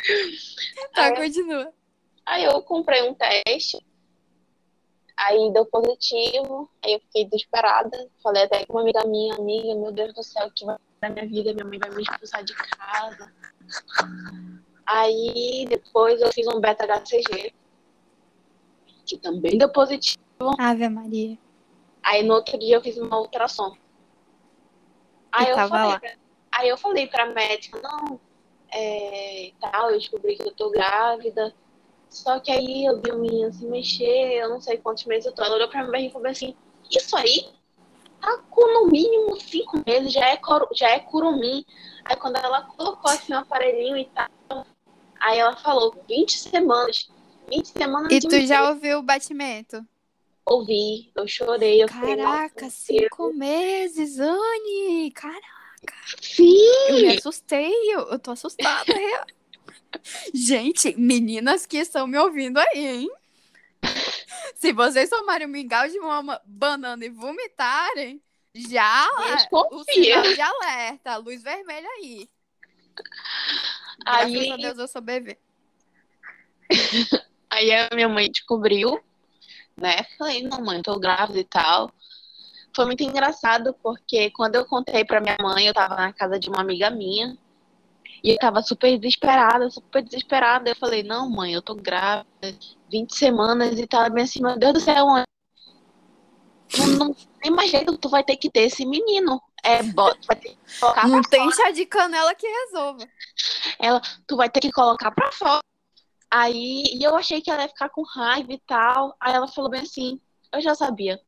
[0.94, 1.16] Tá, É.
[1.16, 1.74] continua.
[2.26, 3.84] Aí eu comprei um teste,
[5.18, 8.10] aí deu positivo, aí eu fiquei desesperada.
[8.22, 11.10] Falei até com uma amiga minha, amiga, meu Deus do céu, o que vai dar
[11.10, 11.54] minha vida?
[11.54, 13.34] Minha mãe vai me expulsar de casa.
[14.86, 17.54] Aí depois eu fiz um beta HCG,
[19.06, 20.18] que também deu positivo.
[20.60, 21.38] Ave Maria.
[22.02, 23.76] Aí no outro dia eu fiz uma ultrassom.
[25.32, 26.16] Aí eu falei, pra-
[26.52, 28.20] aí eu falei pra médica, não,
[28.74, 31.54] é, tal, eu descobri que eu tô grávida.
[32.10, 35.34] Só que aí eu vi o menino se mexer, eu não sei quantos meses eu
[35.34, 35.44] tô.
[35.44, 36.56] Ela olhou pra barriga e falou assim,
[36.92, 37.50] isso aí
[38.22, 40.40] tá com no mínimo cinco meses, já é,
[40.74, 41.66] já é curumim.
[42.06, 44.66] Aí quando ela colocou assim o aparelhinho e tal,
[45.20, 47.10] aí ela falou, 20 semanas.
[47.50, 49.86] 20 semanas E tu já ouviu o batimento?
[50.46, 52.74] ouvi, eu chorei, eu falei, Caraca, Deus.
[52.74, 55.12] cinco meses, Anne!
[55.12, 55.53] Caraca,
[56.22, 56.68] Sim!
[56.90, 58.94] eu me assustei, eu, eu tô assustada.
[58.94, 59.26] real.
[60.34, 63.12] Gente, meninas que estão me ouvindo aí, hein?
[64.56, 68.22] Se vocês tomarem um mingau de uma banana e vomitarem,
[68.56, 69.08] Já
[69.52, 72.30] o sinal de alerta, luz vermelha aí.
[74.06, 75.38] Aí- Graças a Deus eu sou bebê.
[77.50, 79.00] Aí a minha mãe descobriu,
[79.78, 80.04] né?
[80.18, 81.92] Falei, não, mãe, tô grávida e tal.
[82.76, 86.50] Foi muito engraçado, porque quando eu contei pra minha mãe, eu tava na casa de
[86.50, 87.38] uma amiga minha.
[88.24, 90.70] E eu tava super desesperada, super desesperada.
[90.70, 92.26] Eu falei, não, mãe, eu tô grávida,
[92.90, 94.10] 20 semanas e tal.
[94.10, 95.24] Bem assim, meu Deus do céu, mãe.
[96.78, 99.42] Não, não tem mais jeito, tu vai ter que ter esse menino.
[99.64, 103.08] É, bota, vai ter que colocar Não tem chá de canela que resolva.
[104.28, 105.62] tu vai ter que colocar pra fora.
[106.32, 109.16] Aí, e eu achei que ela ia ficar com raiva e tal.
[109.20, 110.20] Aí ela falou bem assim,
[110.52, 111.22] eu já sabia.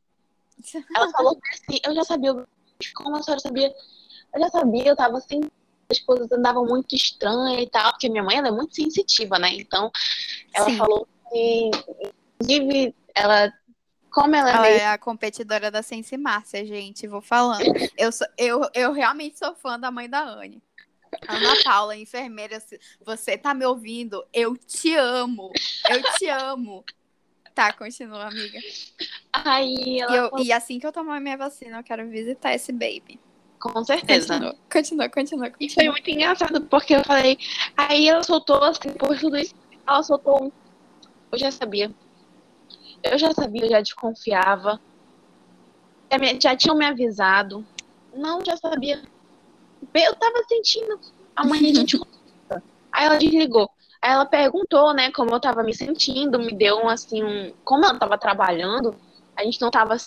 [0.95, 2.45] Ela falou assim, eu já sabia.
[2.95, 3.73] Como a senhora sabia?
[4.33, 5.41] Eu já sabia, eu tava assim,
[5.89, 9.49] as coisas andavam muito estranhas e tal, porque minha mãe ela é muito sensitiva, né?
[9.53, 9.91] Então,
[10.53, 10.77] ela Sim.
[10.77, 11.71] falou que,
[12.39, 13.53] inclusive, ela,
[14.09, 17.07] como ela é Ela meio é a competidora da Sense Márcia, gente.
[17.07, 17.65] Vou falando.
[17.97, 20.61] Eu, sou- eu, eu realmente sou fã da mãe da Anne.
[21.27, 22.61] Ana Paula, enfermeira,
[23.03, 24.23] você tá me ouvindo?
[24.33, 25.51] Eu te amo.
[25.89, 26.83] Eu te amo.
[27.55, 28.59] Tá, continua, amiga.
[29.33, 32.53] Aí E, ela eu- falou, e assim que eu tomar minha vacina, eu quero visitar
[32.53, 33.19] esse baby.
[33.59, 34.33] com certeza.
[34.69, 35.47] Continua, continua, continua.
[35.47, 35.91] E foi continua.
[35.93, 37.37] muito engraçado, porque eu falei.
[37.77, 39.55] Aí ela soltou, assim, por tudo isso,
[39.87, 40.51] ela soltou um.
[41.31, 41.91] Eu já sabia.
[43.03, 44.79] Eu já sabia, eu já desconfiava.
[46.11, 47.65] Já, me- já tinham me avisado.
[48.13, 49.01] Não, já sabia.
[49.93, 50.99] Eu tava sentindo.
[51.35, 51.97] Amanhã a gente.
[52.91, 53.69] Aí ela desligou.
[54.07, 57.51] Ela perguntou, né, como eu tava me sentindo, me deu um, assim, um.
[57.63, 58.95] Como ela tava trabalhando,
[59.35, 59.97] a gente não tava.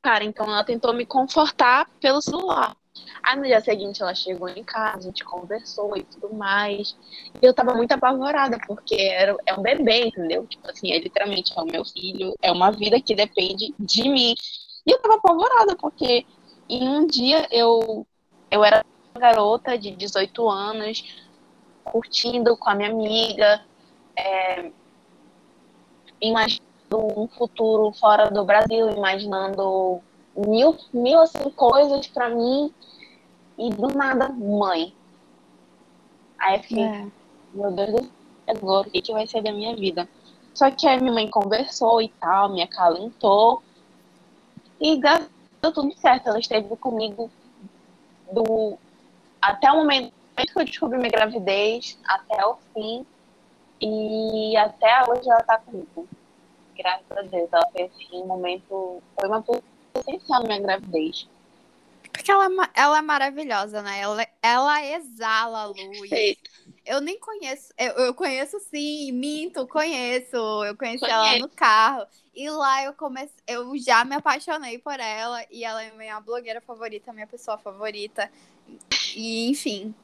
[0.00, 2.76] Cara, então ela tentou me confortar pelo celular.
[3.20, 6.96] Aí no dia seguinte ela chegou em casa, a gente conversou e tudo mais.
[7.42, 10.46] E eu tava muito apavorada, porque era, é um bebê, entendeu?
[10.46, 14.34] Tipo assim, é literalmente é o meu filho, é uma vida que depende de mim.
[14.86, 16.24] E eu tava apavorada, porque
[16.68, 18.06] em um dia eu,
[18.52, 21.02] eu era uma garota de 18 anos,
[21.90, 23.62] curtindo com a minha amiga,
[24.16, 24.70] é,
[26.20, 26.68] imaginando
[27.16, 30.00] um futuro fora do Brasil, imaginando
[30.36, 32.72] mil, mil assim, coisas pra mim.
[33.56, 34.94] E do nada, mãe.
[36.38, 37.06] Aí eu fiquei, É.
[37.52, 38.10] meu Deus do céu,
[38.46, 40.08] agora o que, que vai ser da minha vida?
[40.54, 43.62] Só que aí minha mãe conversou e tal, me acalentou.
[44.80, 46.28] E deu tudo certo.
[46.28, 47.30] Ela esteve comigo
[48.32, 48.78] do
[49.40, 50.12] até o momento
[50.46, 53.06] que eu descobri minha gravidez, até o fim.
[53.80, 56.08] E até hoje ela tá comigo.
[56.76, 57.48] Graças a Deus.
[57.52, 59.02] Ela fez assim, um momento.
[59.18, 59.62] Foi uma pessoa
[59.96, 61.28] essencial na minha gravidez.
[62.12, 64.00] Porque ela, é ela é maravilhosa, né?
[64.00, 66.00] Ela, ela exala a luz.
[66.00, 66.50] Perfeito.
[66.84, 67.72] Eu nem conheço.
[67.76, 70.36] Eu, eu conheço sim, minto, conheço.
[70.64, 71.40] Eu conheci ela Conhece.
[71.40, 72.06] no carro.
[72.34, 73.36] E lá eu comecei.
[73.46, 75.44] Eu já me apaixonei por ela.
[75.50, 78.30] E ela é minha blogueira favorita, minha pessoa favorita.
[79.14, 79.94] E, enfim,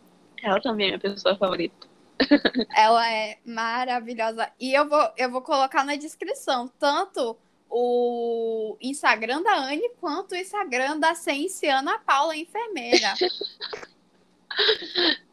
[0.44, 1.94] Ela também é minha pessoa favorita.
[2.76, 4.50] ela é maravilhosa.
[4.60, 7.36] E eu vou, eu vou colocar na descrição tanto
[7.68, 13.14] o Instagram da Anne quanto o Instagram da Sense Ana Paula, enfermeira.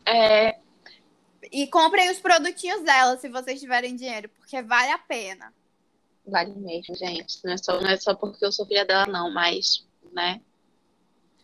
[0.03, 0.57] É,
[1.51, 5.53] E comprem os produtinhos dela se vocês tiverem dinheiro, porque vale a pena.
[6.25, 7.37] vale mesmo, gente.
[7.43, 10.41] Não é, só, não é só porque eu sou filha dela, não, mas, né?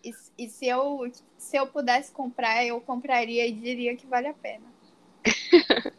[0.08, 4.34] E, e se, eu, se eu pudesse comprar, eu compraria e diria que vale a
[4.34, 4.66] pena.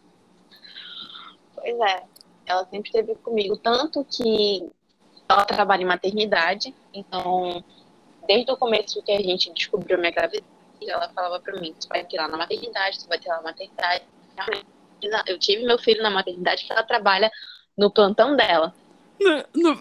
[1.61, 2.05] Pois é.
[2.47, 3.57] Ela sempre esteve comigo.
[3.57, 4.71] Tanto que
[5.29, 6.75] ela trabalha em maternidade.
[6.95, 7.63] Então,
[8.27, 10.45] desde o começo que a gente descobriu minha gravidez,
[10.87, 13.43] ela falava pra mim: tu vai ter lá na maternidade, tu vai ter lá na
[13.43, 14.05] maternidade.
[15.27, 17.31] Eu tive meu filho na maternidade que ela trabalha
[17.77, 18.75] no plantão dela.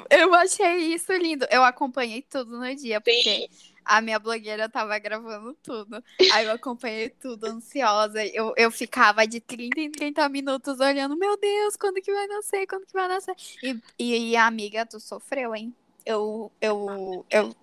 [0.09, 1.45] eu achei isso lindo.
[1.49, 3.49] Eu acompanhei tudo no dia, porque
[3.87, 6.03] a minha blogueira tava gravando tudo.
[6.33, 8.23] Aí eu acompanhei tudo, ansiosa.
[8.25, 12.67] Eu, eu ficava de 30 em 30 minutos olhando, meu Deus, quando que vai nascer?
[12.67, 13.35] Quando que vai nascer?
[13.63, 15.73] E, e, a amiga, tu sofreu, hein?
[16.05, 17.55] Eu, eu, eu,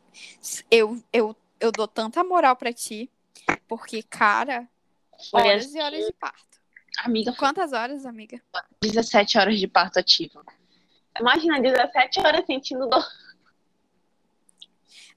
[0.70, 3.10] eu, eu, eu dou tanta moral pra ti,
[3.68, 4.68] porque, cara,
[5.32, 6.60] horas assim, e horas de parto.
[6.98, 8.40] amiga, Quantas horas, amiga?
[8.80, 10.42] 17 horas de parto ativo.
[11.18, 13.06] Imagina, 17 horas sentindo dor.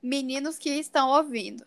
[0.07, 1.65] Meninos que estão ouvindo.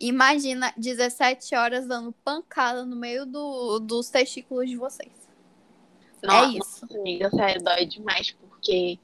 [0.00, 5.12] Imagina 17 horas dando pancada no meio do, dos testículos de vocês.
[6.20, 6.86] Nossa, é isso.
[6.90, 8.98] amiga, sério, dói demais, porque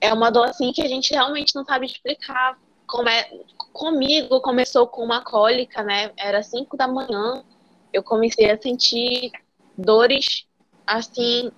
[0.00, 2.58] é uma dor assim que a gente realmente não sabe explicar.
[2.84, 3.30] Como é...
[3.72, 6.10] Comigo começou com uma cólica, né?
[6.16, 7.44] Era 5 da manhã.
[7.92, 9.30] Eu comecei a sentir
[9.76, 10.48] dores
[10.84, 11.52] assim,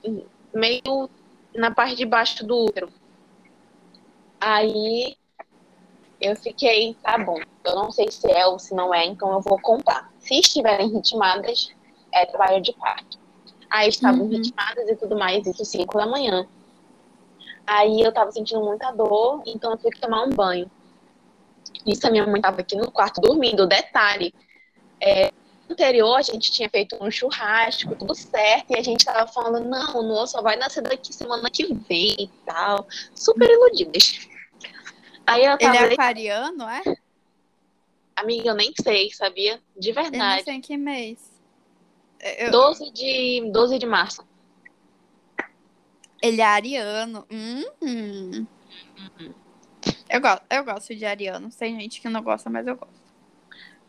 [0.52, 1.09] meio
[1.54, 2.92] na parte de baixo do útero.
[4.38, 5.16] Aí
[6.20, 9.40] eu fiquei, tá bom, eu não sei se é ou se não é, então eu
[9.40, 10.11] vou contar.
[10.18, 11.68] Se estiverem ritmadas,
[12.12, 13.18] é trabalho de parto.
[13.70, 14.28] Aí estavam Uhum.
[14.30, 16.46] ritmadas e tudo mais, isso 5 da manhã.
[17.66, 20.70] Aí eu tava sentindo muita dor, então eu fui tomar um banho.
[21.87, 23.66] Isso a minha mãe tava aqui no quarto dormindo.
[23.66, 24.35] Detalhe,
[25.00, 25.30] é,
[25.70, 29.96] anterior a gente tinha feito um churrasco, tudo certo, e a gente tava falando, não,
[29.96, 32.87] o só vai nascer daqui semana que vem e tal.
[33.14, 34.28] Super iludidas.
[35.30, 36.82] Aí Ele tava, é aquariano, é?
[38.16, 39.62] amiga, eu nem sei, sabia?
[39.76, 40.18] De Ele verdade.
[40.18, 41.30] nasceu em que mês?
[42.38, 44.26] Eu- 12 de, 12 de março.
[46.20, 47.24] Ele é ariano.
[47.30, 48.46] Hum.
[50.08, 51.54] Eu, gosto, eu gosto de arianos.
[51.54, 53.00] Tem gente que não gosta, mas eu gosto.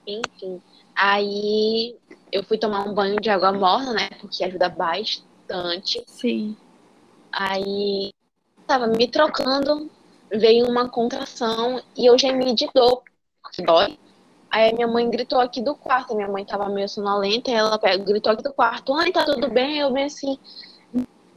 [0.06, 0.62] Enfim.
[0.96, 1.98] Aí
[2.32, 4.10] eu fui tomar um banho de água morna, né?
[4.22, 6.04] Porque ajuda bastante.
[6.08, 6.56] Sim.
[7.32, 8.14] Aí
[8.68, 9.90] tava me trocando,
[10.32, 13.04] veio uma contração e eu gemi de dor,
[13.42, 13.98] porque dói.
[14.50, 18.32] Aí minha mãe gritou aqui do quarto, minha mãe tava meio sonolenta, e ela gritou
[18.34, 19.80] aqui do quarto, ai, tá tudo bem?
[19.80, 20.38] Eu bem assim,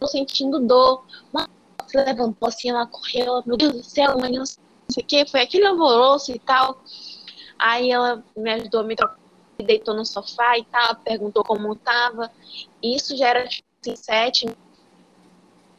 [0.00, 1.04] tô sentindo dor.
[1.32, 1.46] Mas
[1.86, 4.58] se levantou assim, ela correu, meu Deus do céu, mãe, não sei
[4.98, 6.82] o que, foi aquele alvoroço e tal.
[7.58, 9.18] Aí ela me ajudou a me trocar,
[9.58, 12.30] me deitou no sofá e tal, perguntou como tava.
[12.82, 14.56] Isso já era tipo assim, sete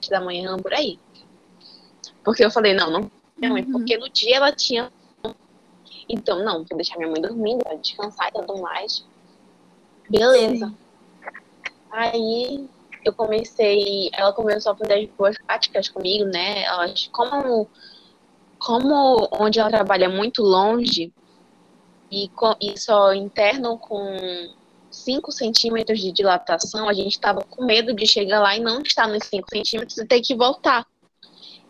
[0.09, 0.99] da manhã, por aí.
[2.25, 3.71] Porque eu falei, não, não minha mãe, Uhum.
[3.71, 4.91] porque no dia ela tinha.
[6.09, 9.05] Então, não, vou deixar minha mãe dormindo, descansar e tudo mais.
[10.09, 10.67] Beleza.
[10.67, 10.77] Sim.
[11.91, 12.67] Aí
[13.03, 16.63] eu comecei, ela começou a fazer as boas práticas comigo, né?
[16.63, 17.67] Elas, como,
[18.59, 21.11] como onde ela trabalha muito longe
[22.11, 24.53] e, co- e só interno com
[24.91, 29.07] 5 centímetros de dilatação, a gente estava com medo de chegar lá e não estar
[29.07, 30.85] nos 5 centímetros e ter que voltar.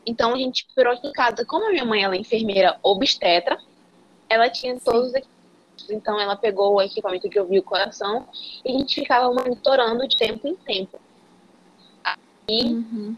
[0.06, 1.46] Então a gente esperou aqui em casa.
[1.46, 3.58] Como a minha mãe ela é enfermeira obstetra,
[4.30, 5.90] ela tinha todos os equipamentos.
[5.90, 8.28] Então ela pegou o equipamento de ouvir o coração
[8.64, 11.00] e a gente ficava monitorando de tempo em tempo.
[12.04, 13.16] Aí, Uhum.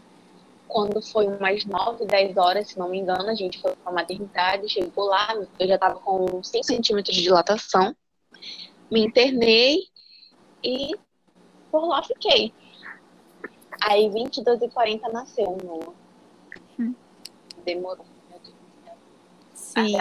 [0.66, 4.68] quando foi umas 9, 10 horas, se não me engano, a gente foi pra maternidade,
[4.68, 7.94] chegou lá, eu já tava com 5 centímetros de dilatação,
[8.90, 9.86] me internei
[10.64, 10.94] e
[11.70, 12.52] por lá fiquei.
[13.82, 16.07] Aí 22 e 40 nasceu o Noah.
[17.76, 17.76] Hum.
[17.76, 18.06] Demorou.
[18.30, 18.54] meu Deus.
[19.54, 19.96] Sim.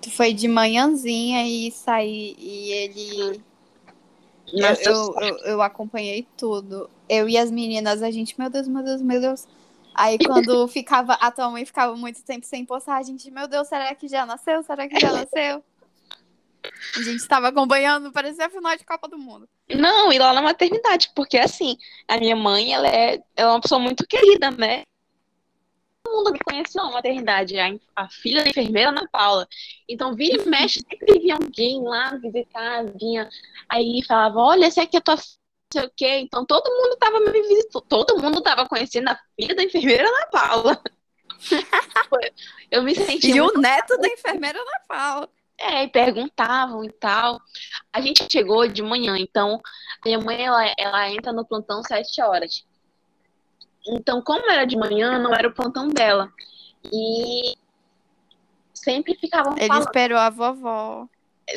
[0.00, 3.42] Tu foi de manhãzinha e saí e ele.
[4.52, 6.88] Eu, Nasceu eu, eu, eu acompanhei tudo.
[7.08, 9.48] Eu e as meninas, a gente, meu Deus, meu Deus, meu Deus.
[9.94, 13.68] Aí quando ficava, a tua mãe ficava muito tempo sem postar, a gente, meu Deus,
[13.68, 14.62] será que já nasceu?
[14.62, 15.64] Será que já nasceu?
[16.96, 19.48] A gente tava acompanhando, parecia a final de Copa do Mundo.
[19.68, 21.76] Não, e lá na maternidade, porque assim,
[22.08, 24.84] a minha mãe, ela é, ela é uma pessoa muito querida, né?
[26.04, 29.48] Todo mundo me conhece na maternidade, a, a filha da enfermeira Ana Paula.
[29.88, 33.28] Então, vira e mexe, sempre vinha alguém lá visitar, vinha,
[33.68, 35.38] aí falava, olha, essa aqui é tua filha,
[35.74, 36.18] não sei o quê.
[36.20, 40.26] Então, todo mundo tava me visitando, todo mundo tava conhecendo a filha da enfermeira Ana
[40.30, 40.82] Paula.
[42.70, 45.30] Eu me senti E o neto da enfermeira Ana Paula.
[45.58, 47.40] é, e perguntavam e tal.
[47.92, 49.60] A gente chegou de manhã, então
[50.04, 52.64] minha mãe ela, ela entra no plantão sete horas.
[53.86, 56.32] Então, como era de manhã, não era o plantão dela.
[56.92, 57.56] E
[58.72, 59.86] sempre ficavam Ele falando.
[59.86, 61.08] esperou a vovó.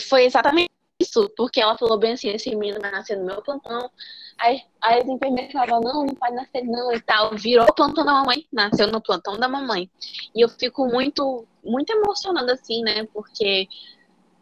[0.08, 3.90] Foi exatamente isso, porque ela falou bem assim, esse menino vai nascer no meu plantão.
[4.38, 7.36] Aí, aí as enfermeiras falavam, não, não pode nascer não e tal.
[7.36, 9.90] Virou o plantão da mamãe, nasceu no plantão da mamãe.
[10.36, 13.06] E eu fico muito, muito emocionada assim, né?
[13.14, 13.68] Porque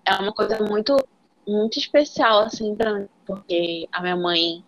[0.05, 0.97] é uma coisa muito,
[1.47, 3.07] muito especial assim pra mim.
[3.25, 4.63] Porque a minha mãe,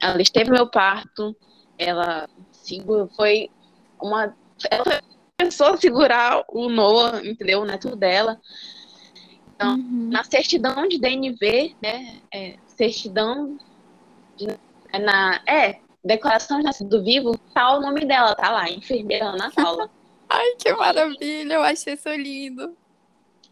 [0.00, 1.36] ela esteve no meu parto,
[1.78, 3.50] ela segurou, foi
[4.00, 4.34] uma...
[4.70, 5.02] Ela
[5.38, 7.62] começou a segurar o Noah, entendeu?
[7.62, 8.40] O neto dela.
[9.54, 10.10] Então, Uhum.
[10.10, 12.20] na certidão de DNV, né?
[12.32, 13.58] É, certidão
[14.36, 14.46] de,
[14.92, 19.50] é na é declaração de nascido vivo, tá o nome dela, tá lá, enfermeira Ana
[19.52, 19.90] Paula.
[20.28, 22.76] Ai, que maravilha, eu achei isso lindo.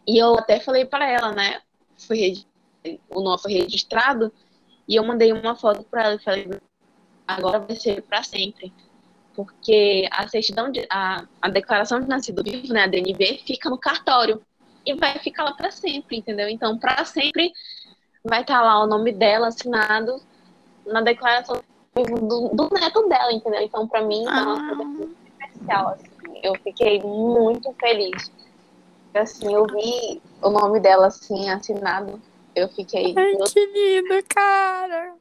[0.07, 1.61] e eu até falei para ela, né?
[1.97, 2.43] Foi
[3.09, 4.33] o nome foi registrado
[4.87, 6.49] e eu mandei uma foto para ela e falei
[7.37, 8.71] agora vai ser para sempre.
[9.35, 13.77] Porque a certidão de a, a declaração de nascido vivo, né, a DNV, fica no
[13.77, 14.41] cartório
[14.85, 16.49] e vai ficar lá para sempre, entendeu?
[16.49, 17.51] Então, para sempre
[18.23, 20.21] vai estar lá o nome dela assinado
[20.85, 21.61] na declaração
[21.95, 23.61] do, do neto dela, entendeu?
[23.61, 25.87] Então, para mim, é uma coisa Ah, muito especial.
[25.89, 26.39] Assim.
[26.43, 28.31] Eu fiquei muito feliz.
[29.13, 32.21] Assim, eu vi o nome dela assim assinado.
[32.55, 35.15] Eu fiquei ai, que lindo, cara.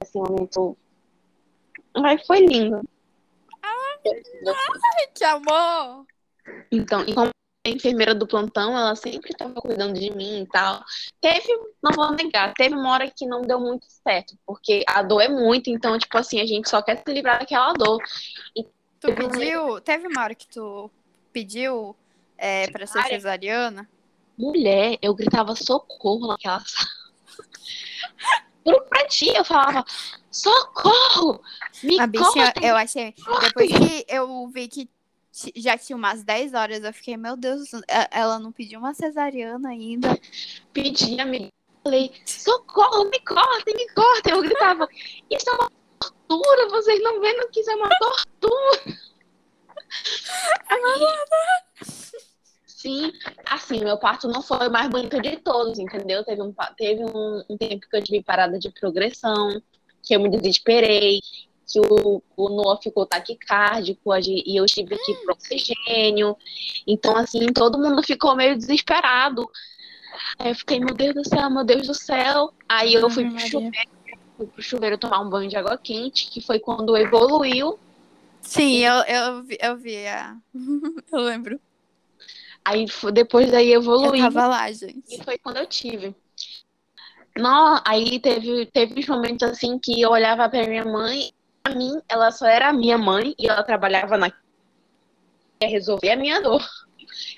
[0.00, 0.76] Assim, muito.
[1.94, 2.80] Ai, foi lindo.
[3.62, 6.06] Ai, que amor.
[6.70, 7.30] Então, e como
[7.64, 10.82] enfermeira do plantão, ela sempre estava cuidando de mim e tal.
[11.20, 11.48] Teve,
[11.82, 15.28] não vou negar, teve uma hora que não deu muito certo, porque a dor é
[15.28, 18.02] muito, então, tipo assim, a gente só quer se livrar daquela dor.
[18.56, 18.64] E
[18.98, 20.90] tu pediu, teve uma hora que tu
[21.32, 21.94] pediu
[22.38, 23.88] é, para ser cesariana?
[24.38, 26.99] Mulher, eu gritava socorro naquela sala.
[28.70, 29.84] Juro pra ti, eu falava,
[30.30, 31.42] socorro!
[31.82, 33.14] Me a bicha, eu achei.
[33.40, 34.88] Depois que eu vi que
[35.56, 37.70] já tinha umas 10 horas, eu fiquei, meu Deus,
[38.10, 40.18] ela não pediu uma cesariana ainda.
[40.72, 41.50] Pedi, amiga.
[41.82, 44.34] Falei, socorro, me cortem, me cortem.
[44.34, 44.86] Eu gritava,
[45.30, 48.82] isso é uma tortura, vocês não vendo que isso é uma tortura.
[50.70, 50.80] Aí,
[52.80, 53.12] sim,
[53.44, 56.24] assim, meu parto não foi o mais bonito de todos, entendeu?
[56.24, 59.60] Teve um, teve um, um tempo que eu tive parada de progressão,
[60.02, 61.20] que eu me desesperei,
[61.66, 66.36] que o, o Noah ficou taquicárdico e eu tive que ir pro oxigênio.
[66.86, 69.48] Então, assim, todo mundo ficou meio desesperado.
[70.38, 72.52] Aí eu fiquei, meu Deus do céu, meu Deus do céu.
[72.68, 73.98] Aí eu fui pro chuveiro,
[74.36, 77.78] fui pro chuveiro tomar um banho de água quente, que foi quando evoluiu.
[78.40, 80.36] Sim, eu, eu, eu vi a...
[81.12, 81.60] eu lembro.
[82.64, 84.14] Aí depois daí evoluiu.
[84.14, 85.02] Eu tava lá, gente.
[85.08, 86.14] E foi quando eu tive.
[87.36, 91.32] Não, aí teve, teve momentos assim que eu olhava pra minha mãe
[91.62, 94.32] Pra mim, ela só era a minha mãe e ela trabalhava na
[95.62, 96.66] resolver a minha dor.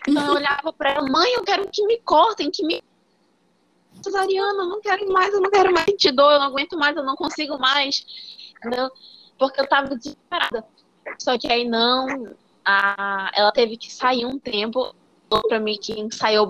[0.07, 2.83] Então eu olhava para ela, mãe, eu quero que me cortem, que me
[4.01, 6.97] cesariana, eu não quero mais, eu não quero mais sentir dor, eu não aguento mais,
[6.97, 8.07] eu não consigo mais.
[8.59, 8.91] Entendeu?
[9.39, 10.65] Porque eu tava desesperada.
[11.19, 14.95] Só que aí não, a, ela teve que sair um tempo
[15.41, 16.49] para mim que ensaiou,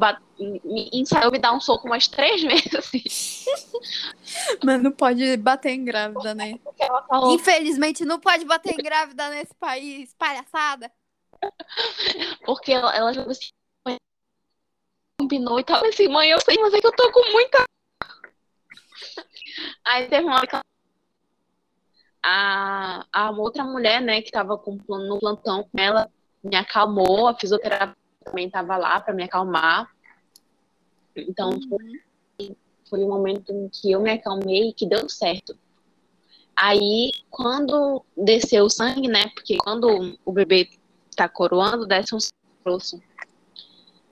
[0.93, 3.45] ensaiou me dar um soco umas três vezes.
[4.65, 6.59] Mas não pode bater em grávida, né?
[7.31, 10.91] Infelizmente não pode bater em grávida nesse país, palhaçada.
[12.45, 13.51] Porque ela, ela assim,
[15.19, 17.65] combinou e tava assim, mãe, eu sei, mas é que eu tô com muita.
[19.85, 20.57] Aí teve uma hora que
[22.25, 26.11] a, a outra mulher, né, que tava com, no plantão com ela,
[26.43, 29.91] me acalmou, a fisioterapia também estava lá para me acalmar.
[31.17, 31.69] Então, uhum.
[31.69, 32.57] foi,
[32.89, 35.57] foi um momento em que eu me acalmei e que deu certo.
[36.57, 39.29] Aí, quando desceu o sangue, né?
[39.35, 40.69] Porque quando o bebê
[41.17, 42.19] tá coroando, desce um
[42.65, 43.03] grosso.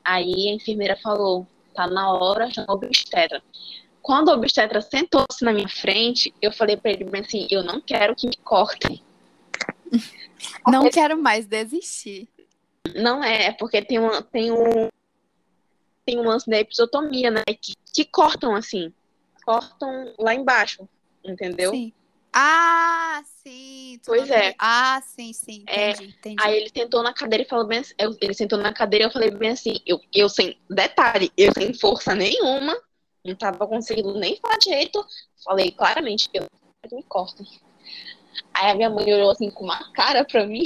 [0.04, 3.42] Aí a enfermeira falou: tá na hora, já obstetra.
[4.02, 7.80] Quando o obstetra sentou-se na minha frente, eu falei para ele bem assim: eu não
[7.80, 9.02] quero que me cortem.
[10.66, 12.28] Não quero mais desistir.
[12.94, 14.88] Não é, é porque tem, uma, tem um
[16.04, 17.42] tem um lance da episotomia, né?
[17.44, 18.92] Que, que cortam assim.
[19.44, 20.88] Cortam lá embaixo,
[21.24, 21.72] entendeu?
[21.72, 21.92] Sim.
[22.32, 24.00] Ah, sim.
[24.06, 24.54] Pois é.
[24.58, 25.64] Ah, sim, sim.
[25.66, 26.36] É, entendi, é, entendi.
[26.40, 29.08] Aí ele sentou na cadeira e falou bem assim, eu, ele sentou na cadeira e
[29.08, 32.80] eu falei bem assim, eu, eu sem, detalhe, eu sem força nenhuma,
[33.24, 35.04] não tava conseguindo nem falar direito,
[35.44, 36.46] falei claramente, eu
[36.92, 37.46] me cortem.
[38.54, 40.62] Aí a minha mãe olhou assim com uma cara pra mim.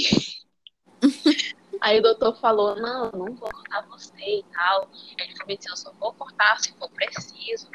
[1.81, 4.89] Aí o doutor falou, não, não vou cortar você e tal.
[5.17, 7.69] Ele falou assim, eu só vou cortar se for preciso.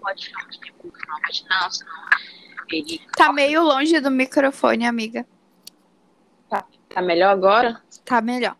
[0.00, 1.92] Pode ficar muito tempo no canal vaginal, senão
[2.70, 3.00] ele...
[3.16, 5.26] Tá meio longe do microfone, amiga.
[6.48, 7.82] Tá, tá melhor agora?
[8.04, 8.56] Tá melhor.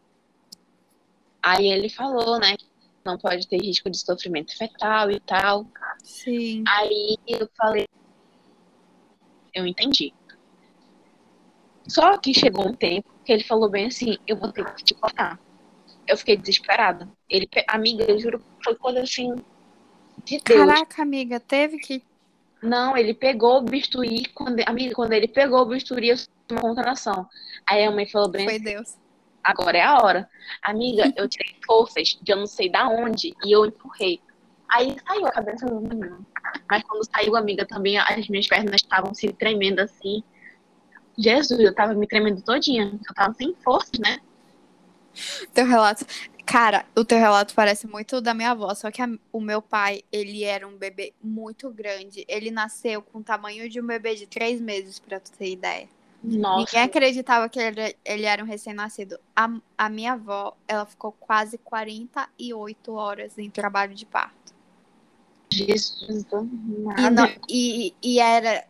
[1.42, 2.66] Aí ele falou, né, que
[3.04, 5.66] não pode ter risco de sofrimento fetal e tal.
[6.04, 6.62] Sim.
[6.68, 7.88] Aí eu falei,
[9.52, 10.14] eu entendi.
[11.88, 14.94] Só que chegou um tempo que ele falou bem assim, eu vou ter que te
[14.94, 15.38] cortar.
[16.06, 17.08] Eu fiquei desesperada.
[17.28, 19.34] Ele, amiga, eu juro, foi coisa assim
[20.24, 20.60] de Deus.
[20.60, 22.02] Caraca, amiga, teve que.
[22.62, 26.16] Não, ele pegou o bisturi, quando, amiga, quando ele pegou o bisturi, eu
[26.50, 27.26] uma contração.
[27.66, 28.98] Aí a mãe falou bem Foi assim, Deus.
[29.42, 30.28] Agora é a hora.
[30.62, 34.20] Amiga, eu tirei forças de eu não sei da onde e eu empurrei.
[34.70, 36.24] Aí saiu a cabeça do menino.
[36.70, 40.22] Mas quando saiu, amiga, também as minhas pernas estavam se tremendo assim.
[41.16, 42.98] Jesus, eu tava me tremendo todinha.
[43.06, 44.18] Eu tava sem força, né?
[45.52, 46.06] Teu relato.
[46.44, 50.02] Cara, o teu relato parece muito da minha avó, só que a, o meu pai,
[50.10, 52.24] ele era um bebê muito grande.
[52.28, 55.88] Ele nasceu com o tamanho de um bebê de três meses, pra tu ter ideia.
[56.22, 56.58] Nossa.
[56.58, 59.18] Ninguém acreditava que ele, ele era um recém-nascido.
[59.34, 64.52] A, a minha avó, ela ficou quase 48 horas em trabalho de parto.
[65.50, 66.26] Jesus,
[66.98, 68.64] e, não, e, e era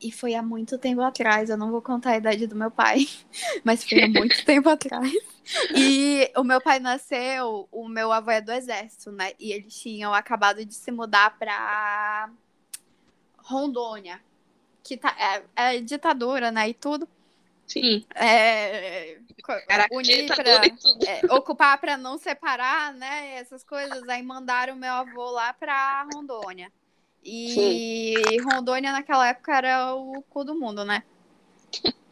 [0.00, 3.06] e foi há muito tempo atrás, eu não vou contar a idade do meu pai,
[3.64, 5.12] mas foi há muito tempo atrás.
[5.74, 9.32] E o meu pai nasceu, o meu avô é do exército, né?
[9.38, 12.30] E eles tinham acabado de se mudar para
[13.38, 14.20] Rondônia,
[14.84, 15.16] que tá,
[15.56, 16.68] é, é ditadura, né?
[16.68, 17.08] E tudo.
[17.66, 18.04] Sim.
[18.14, 19.18] É,
[19.66, 20.64] Caraca, unir pra,
[21.06, 23.34] é, ocupar para não separar, né?
[23.36, 24.08] Essas coisas.
[24.08, 26.72] Aí mandaram meu avô lá pra Rondônia.
[27.30, 31.02] E Rondônia naquela época era o cu do mundo, né?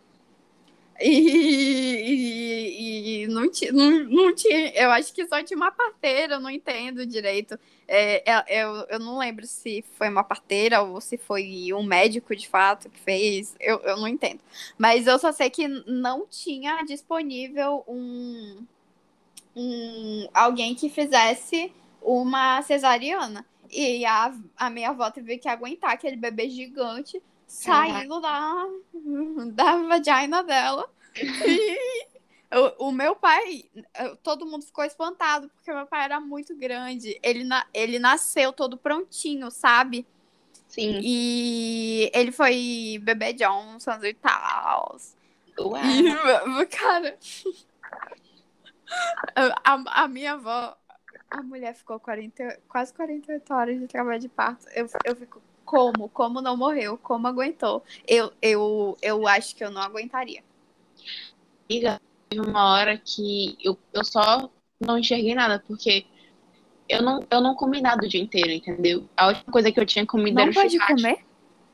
[0.98, 3.42] E, e- e não,
[3.72, 4.70] não, não tinha.
[4.74, 7.58] Eu acho que só tinha uma parteira, eu não entendo direito.
[7.86, 12.34] É, é, eu, eu não lembro se foi uma parteira ou se foi um médico
[12.34, 13.54] de fato que fez.
[13.60, 14.40] Eu, eu não entendo.
[14.78, 18.64] Mas eu só sei que não tinha disponível um,
[19.54, 21.70] um alguém que fizesse
[22.02, 23.44] uma cesariana.
[23.70, 28.66] E a, a minha avó teve que aguentar aquele bebê gigante saindo da,
[29.52, 30.88] da vagina dela.
[31.14, 32.06] E
[32.78, 33.64] o, o meu pai,
[34.22, 37.18] todo mundo ficou espantado, porque meu pai era muito grande.
[37.22, 40.06] Ele, na, ele nasceu todo prontinho, sabe?
[40.68, 41.00] Sim.
[41.02, 44.96] E ele foi bebê Johnson e tal.
[45.58, 45.80] Uau.
[46.60, 47.16] E, cara,
[49.64, 50.76] a, a minha avó,
[51.30, 54.66] a mulher ficou 40, quase 48 horas de trabalho de parto.
[54.74, 56.08] Eu, eu fico, como?
[56.08, 56.96] Como não morreu?
[56.98, 57.82] Como aguentou?
[58.06, 60.42] Eu, eu, eu acho que eu não aguentaria.
[61.68, 64.50] Amiga, teve uma hora que eu, eu só
[64.80, 66.06] não enxerguei nada, porque
[66.88, 69.08] eu não, eu não comi nada o dia inteiro, entendeu?
[69.16, 70.96] A última coisa que eu tinha comido era Não o pode churrasco.
[70.96, 71.18] comer?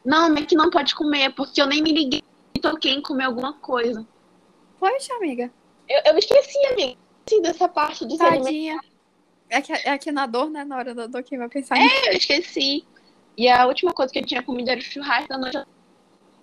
[0.05, 2.23] Não, não é que não pode comer, é porque eu nem me liguei
[2.55, 4.07] e toquei em comer alguma coisa.
[4.81, 5.53] Poxa, amiga.
[5.89, 6.99] Eu, eu esqueci, amiga.
[7.43, 8.92] Dessa parte de alimentar.
[9.53, 10.65] É que, é que na dor, né?
[10.65, 12.87] Na hora da dor, quem vai pensar em Eu esqueci.
[13.37, 15.63] E a última coisa que eu tinha comido era o churrasco da noite.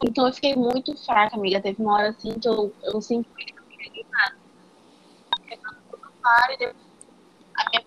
[0.05, 1.60] Então eu fiquei muito fraca, amiga.
[1.60, 4.38] Teve uma hora assim que eu, eu simplesmente não peguei nada.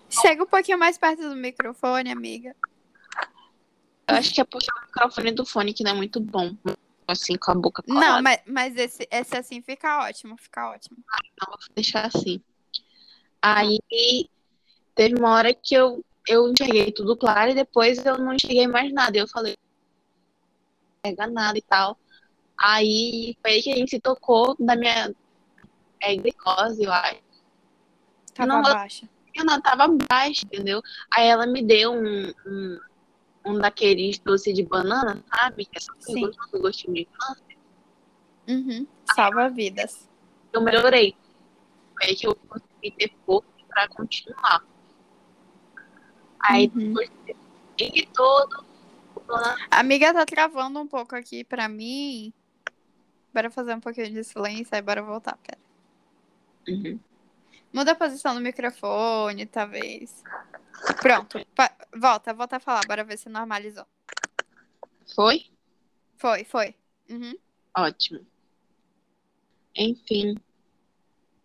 [0.09, 2.53] Chega um pouquinho mais perto do microfone, amiga.
[4.05, 6.53] Eu acho que é porque o microfone do fone que não é muito bom.
[7.07, 8.07] Assim, com a boca colada.
[8.07, 10.97] Não, mas, mas esse, esse assim fica ótimo, fica ótimo.
[11.31, 12.41] Então, vou deixar assim.
[13.41, 13.79] Aí,
[14.95, 18.91] teve uma hora que eu, eu enxerguei tudo claro e depois eu não enxerguei mais
[18.93, 19.17] nada.
[19.17, 21.97] Eu falei, não pega nada e tal.
[22.57, 25.13] Aí, foi aí que a gente se tocou da minha
[26.01, 27.21] é, glicose, eu acho.
[28.33, 29.09] Tava Não, baixa.
[29.33, 30.81] Eu não tava baixa, entendeu?
[31.11, 32.79] Aí ela me deu um, um,
[33.45, 35.65] um daqueles doce de banana, sabe?
[35.65, 36.21] Que é só Sim.
[36.21, 37.57] gostoso, gostinho de infância.
[38.47, 38.87] Uhum.
[39.15, 40.09] Salva vidas.
[40.51, 41.15] eu melhorei.
[41.97, 44.63] Foi aí que eu consegui ter força pra continuar.
[46.43, 46.93] Aí Uhum.
[48.13, 48.65] todo,
[49.71, 52.33] A amiga tá travando um pouco aqui pra mim.
[53.33, 55.57] Bora fazer um pouquinho de silêncio, aí bora voltar, pera.
[56.67, 56.99] Uhum.
[57.71, 60.23] Muda a posição do microfone, talvez.
[61.01, 61.43] Pronto.
[61.55, 63.85] Pa- volta, volta a falar, bora ver se normalizou.
[65.15, 65.45] foi
[66.17, 66.75] Foi, foi.
[67.09, 67.35] Uhum.
[67.77, 68.25] ótimo.
[69.75, 70.35] Enfim.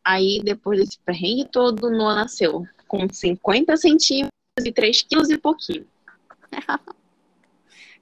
[0.05, 5.87] Aí depois desse perrengue todo, Noah nasceu com 50 centímetros e 3 quilos e pouquinho.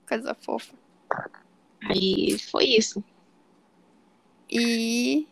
[0.09, 0.75] Coisa fofa.
[1.83, 3.03] Aí foi isso.
[4.51, 5.27] E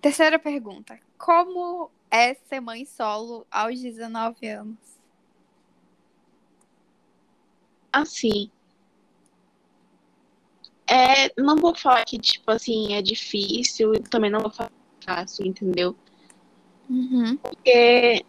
[0.00, 0.98] terceira pergunta.
[1.16, 4.78] Como é ser mãe solo aos 19 anos?
[7.92, 8.50] Assim.
[10.90, 14.70] É, não vou falar que, tipo assim, é difícil e também não vou falar
[15.00, 15.94] que é fácil, entendeu?
[16.88, 17.36] Uhum.
[17.36, 18.24] Porque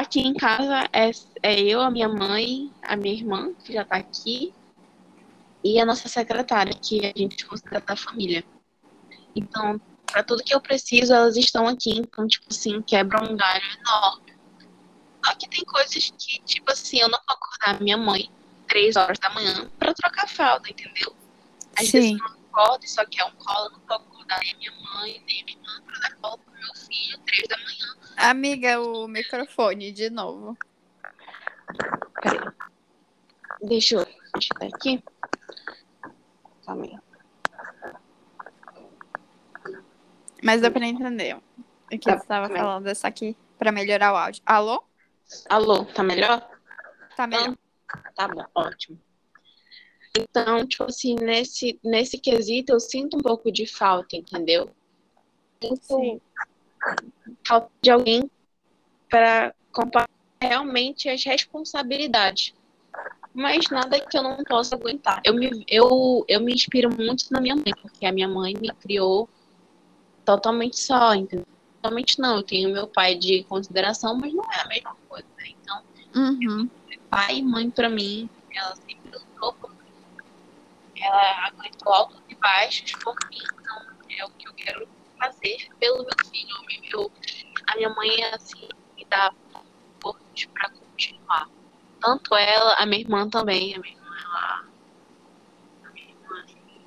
[0.00, 1.10] aqui em casa é,
[1.42, 4.54] é eu, a minha mãe, a minha irmã, que já tá aqui,
[5.62, 8.44] e a nossa secretária, que a gente considera da família.
[9.34, 11.98] Então, para tudo que eu preciso, elas estão aqui.
[11.98, 14.34] Então, tipo assim, quebra um galho enorme.
[15.24, 18.30] Só que tem coisas que, tipo assim, eu não vou acordar minha mãe
[18.68, 21.14] três horas da manhã pra trocar fralda, entendeu?
[21.76, 22.18] Às vezes Sim.
[22.20, 23.96] eu não acordo e só quer um colo, eu não vou
[24.28, 27.56] a minha mãe, nem a minha irmã pra dar colo pro meu filho três da
[27.58, 27.94] manhã.
[28.16, 30.56] Amiga, o microfone de novo.
[32.22, 32.52] Peraí.
[33.62, 34.06] Deixa eu
[34.40, 35.02] tirar aqui.
[36.64, 36.98] Calma aí.
[40.42, 41.40] Mas dá pra entender o
[41.88, 42.56] que Tá, você estava é?
[42.56, 42.94] falando.
[42.94, 44.42] Só aqui pra melhorar o áudio.
[44.44, 44.84] Alô?
[45.48, 46.46] Alô, tá melhor?
[47.16, 47.56] Tá melhor.
[48.14, 49.00] Tá bom, ótimo.
[50.16, 54.70] Então, tipo assim, nesse, nesse quesito eu sinto um pouco de falta, entendeu?
[55.62, 56.20] Sinto
[57.46, 58.30] falta de alguém
[59.10, 60.08] para compartilhar
[60.40, 62.54] realmente as responsabilidades.
[63.32, 65.20] Mas nada que eu não possa aguentar.
[65.24, 68.68] Eu me, eu, eu me inspiro muito na minha mãe, porque a minha mãe me
[68.74, 69.28] criou
[70.24, 71.44] totalmente só, entendeu?
[71.82, 72.36] Totalmente não.
[72.36, 75.44] Eu tenho meu pai de consideração, mas não é a mesma coisa, né?
[75.60, 75.82] Então,
[76.14, 76.70] Uhum.
[77.10, 79.73] pai e mãe pra mim, ela sempre lutou por.
[81.04, 84.88] Ela aguentou altos e baixos por mim, então é o que eu quero
[85.18, 86.56] fazer pelo meu filho.
[86.90, 87.12] Eu,
[87.68, 89.30] a minha mãe, assim, me dá
[90.00, 91.50] forças para continuar.
[92.00, 93.74] Tanto ela, a minha irmã também.
[93.74, 94.64] A minha irmã, ela.
[95.84, 96.86] A minha irmã, assim,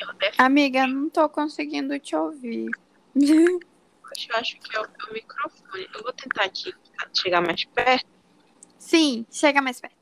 [0.00, 2.68] eu até Amiga, não tô conseguindo te ouvir.
[3.14, 5.88] eu acho que é o, é o microfone.
[5.94, 6.74] Eu vou tentar aqui
[7.14, 8.10] chegar mais perto.
[8.76, 9.96] Sim, chega mais perto.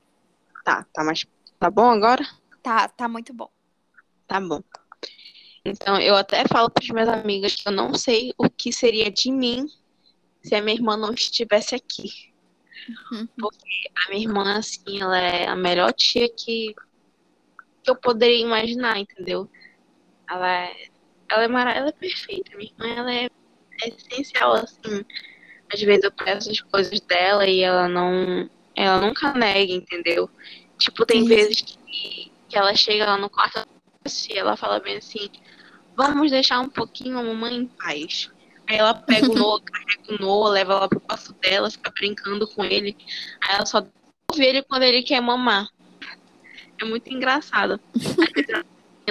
[0.64, 1.26] Tá, tá mais.
[1.58, 2.26] Tá bom agora?
[2.62, 3.50] Tá, tá muito bom.
[4.26, 4.62] Tá bom.
[5.64, 9.11] Então, eu até falo para as minhas amigas que eu não sei o que seria
[9.11, 9.66] de mim
[10.42, 12.32] se a minha irmã não estivesse aqui.
[13.12, 13.28] Uhum.
[13.38, 16.74] Porque a minha irmã, assim, ela é a melhor tia que,
[17.82, 19.50] que eu poderia imaginar, entendeu?
[20.28, 20.88] Ela é,
[21.30, 22.56] ela é, mara, ela é perfeita.
[22.56, 23.28] Minha irmã, ela é,
[23.82, 25.04] é essencial, assim.
[25.72, 28.48] Às vezes eu peço as coisas dela e ela não.
[28.74, 30.30] Ela nunca nega, entendeu?
[30.78, 31.28] Tipo, tem Sim.
[31.28, 33.66] vezes que, que ela chega lá no quarto
[34.28, 35.30] e ela fala bem assim,
[35.96, 38.28] vamos deixar um pouquinho a mamãe em paz.
[38.66, 42.46] Aí ela pega o Noah, carrega o Noah, leva lá pro quarto dela, fica brincando
[42.48, 42.96] com ele.
[43.42, 43.86] Aí ela só
[44.30, 45.68] ouve ele quando ele quer mamar.
[46.80, 47.80] É muito engraçado.
[48.48, 48.64] Ela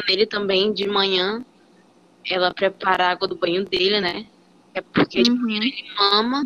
[0.07, 1.45] nele também de manhã.
[2.25, 4.25] Ela prepara a água do banho dele, né?
[4.73, 5.49] É porque de Uhum.
[5.49, 6.45] ele mama.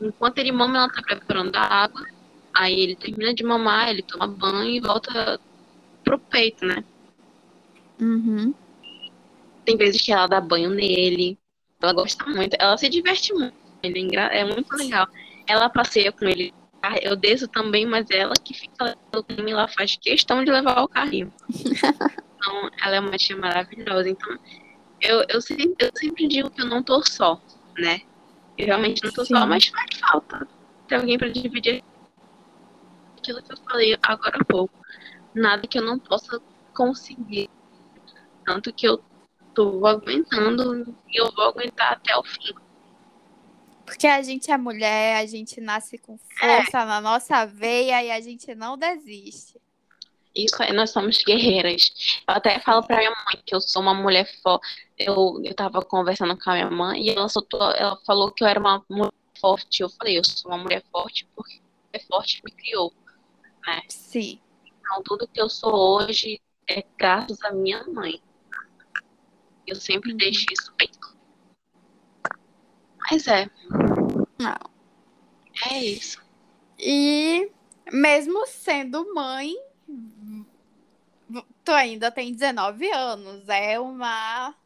[0.00, 2.06] Enquanto ele mama, ela tá preparando a água.
[2.54, 5.38] Aí ele termina de mamar, ele toma banho e volta
[6.10, 6.82] pro peito, né?
[8.00, 8.52] Uhum.
[9.64, 11.38] Tem vezes que ela dá banho nele.
[11.80, 12.56] Ela gosta muito.
[12.58, 13.54] Ela se diverte muito.
[13.80, 15.06] Ele é, é muito legal.
[15.46, 16.52] Ela passeia com ele.
[17.02, 20.88] Eu desço também, mas ela que fica com ele, ela faz questão de levar o
[20.88, 21.32] carrinho.
[22.42, 24.08] Então, ela é uma tia maravilhosa.
[24.08, 24.38] Então,
[24.98, 27.38] eu, eu, sempre, eu sempre digo que eu não tô só,
[27.78, 28.00] né?
[28.56, 29.46] Eu realmente não tô só, Sim.
[29.46, 30.48] mas faz falta
[30.88, 31.84] ter alguém pra dividir
[33.18, 34.74] aquilo que eu falei agora há pouco.
[35.34, 36.40] Nada que eu não possa
[36.74, 37.48] conseguir.
[38.44, 39.02] Tanto que eu
[39.54, 42.54] tô aguentando e eu vou aguentar até o fim.
[43.84, 48.20] Porque a gente é mulher, a gente nasce com força na nossa veia e a
[48.20, 49.60] gente não desiste.
[50.34, 52.22] Isso aí, nós somos guerreiras.
[52.26, 54.64] Eu até falo pra minha mãe que eu sou uma mulher forte.
[54.96, 58.48] Eu, eu tava conversando com a minha mãe e ela, soltou, ela falou que eu
[58.48, 59.82] era uma mulher forte.
[59.82, 62.92] Eu falei, eu sou uma mulher forte porque a mulher forte me criou.
[63.88, 64.40] Sim.
[64.90, 68.20] Então, tudo que eu sou hoje é graças à minha mãe.
[69.64, 71.16] Eu sempre deixo isso bem claro.
[73.08, 73.48] Mas é,
[74.40, 74.58] Não.
[75.70, 76.20] é isso.
[76.76, 77.52] E
[77.92, 79.54] mesmo sendo mãe,
[81.64, 83.48] tu ainda tem 19 anos.
[83.48, 84.56] É uma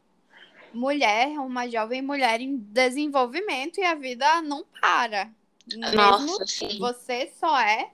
[0.73, 5.31] mulher, uma jovem mulher em desenvolvimento e a vida não para.
[5.67, 6.79] Mesmo Nossa, sim.
[6.79, 7.91] você só é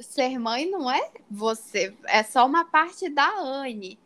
[0.00, 3.98] ser mãe, não é você, é só uma parte da Anne.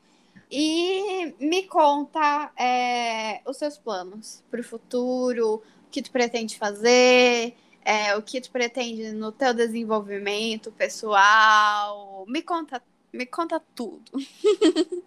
[0.51, 7.55] E me conta é, os seus planos para o futuro, o que tu pretende fazer,
[7.85, 12.25] é, o que tu pretende no teu desenvolvimento pessoal.
[12.27, 12.83] Me conta,
[13.13, 14.11] me conta tudo.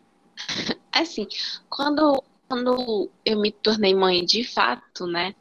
[0.91, 1.27] Assim,
[1.69, 5.33] quando, quando eu me tornei mãe de fato, né?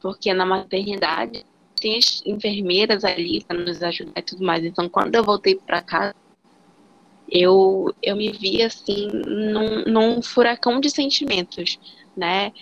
[0.00, 1.44] Porque na maternidade
[1.80, 4.64] tem as enfermeiras ali para nos ajudar e tudo mais.
[4.64, 6.14] Então, quando eu voltei para casa,
[7.30, 11.78] eu, eu me vi assim num, num furacão de sentimentos,
[12.16, 12.52] né?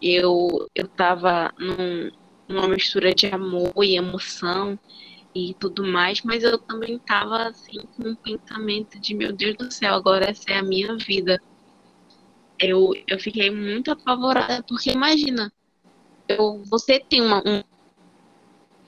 [0.00, 2.10] Eu, eu tava num,
[2.48, 4.78] numa mistura de amor e emoção
[5.34, 9.70] e tudo mais, mas eu também tava assim com um pensamento de meu Deus do
[9.72, 11.40] céu, agora essa é a minha vida.
[12.58, 15.52] Eu, eu fiquei muito apavorada, porque imagina,
[16.28, 17.62] eu, você tem uma, um.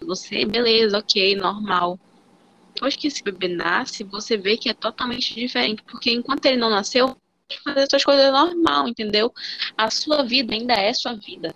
[0.07, 1.99] Você, beleza, ok, normal.
[2.75, 6.71] Depois que esse bebê nasce, você vê que é totalmente diferente, porque enquanto ele não
[6.71, 7.17] nasceu,
[7.63, 9.33] fazer suas coisas normal, entendeu?
[9.77, 11.55] A sua vida ainda é sua vida.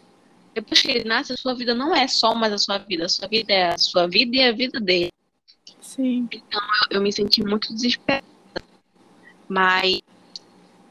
[0.55, 3.09] Depois que ele nasce, a sua vida não é só mais a sua vida, a
[3.09, 5.13] sua vida é a sua vida e a vida dele.
[5.81, 6.29] Sim.
[6.91, 8.25] eu me senti muito desesperada.
[9.49, 10.01] Mas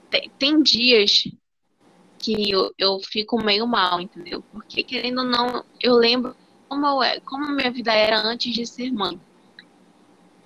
[0.10, 1.28] tem, tem dias
[2.18, 4.44] que eu, eu fico meio mal, entendeu?
[4.52, 6.36] Porque querendo ou não, eu lembro
[6.70, 9.20] como, eu, é- como minha vida era antes de ser mãe.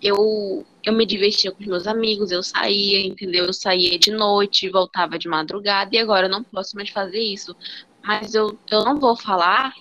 [0.02, 3.46] Eu, eu me divertia com os meus amigos, eu saía, entendeu?
[3.46, 7.56] Eu saía de noite, voltava de madrugada, e agora eu não posso mais fazer isso.
[8.04, 9.74] Mas eu, eu não vou falar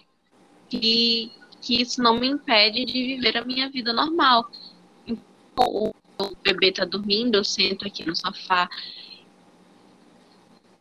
[0.69, 1.33] que,
[1.63, 4.47] que isso não me impede de viver a minha vida normal.
[5.07, 8.69] Então, o bebê tá dormindo, eu sento aqui no sofá,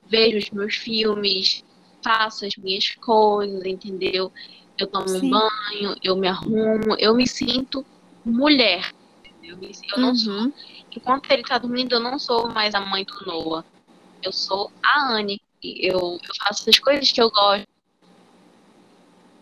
[0.09, 1.63] vejo os meus filmes,
[2.03, 4.31] faço as minhas coisas, entendeu?
[4.79, 5.29] Eu tomo Sim.
[5.29, 7.85] banho, eu me arrumo, eu me sinto
[8.25, 8.89] mulher.
[9.25, 9.57] entendeu?
[9.61, 10.53] Eu, eu não sou, Uhum.
[10.95, 13.65] enquanto ele tá dormindo, eu não sou mais a mãe do Noah.
[14.23, 15.41] Eu sou a Anne.
[15.61, 17.67] eu, eu faço as coisas que eu gosto.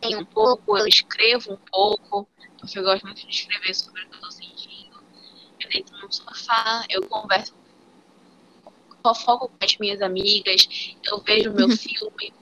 [0.05, 2.27] Um pouco, eu escrevo um pouco,
[2.59, 5.03] porque eu gosto muito de escrever sobre o que eu tô sentindo.
[5.59, 7.53] Eu deito no sofá, eu converso,
[9.03, 10.67] fofoco com as minhas amigas,
[11.05, 12.33] eu vejo meu filme,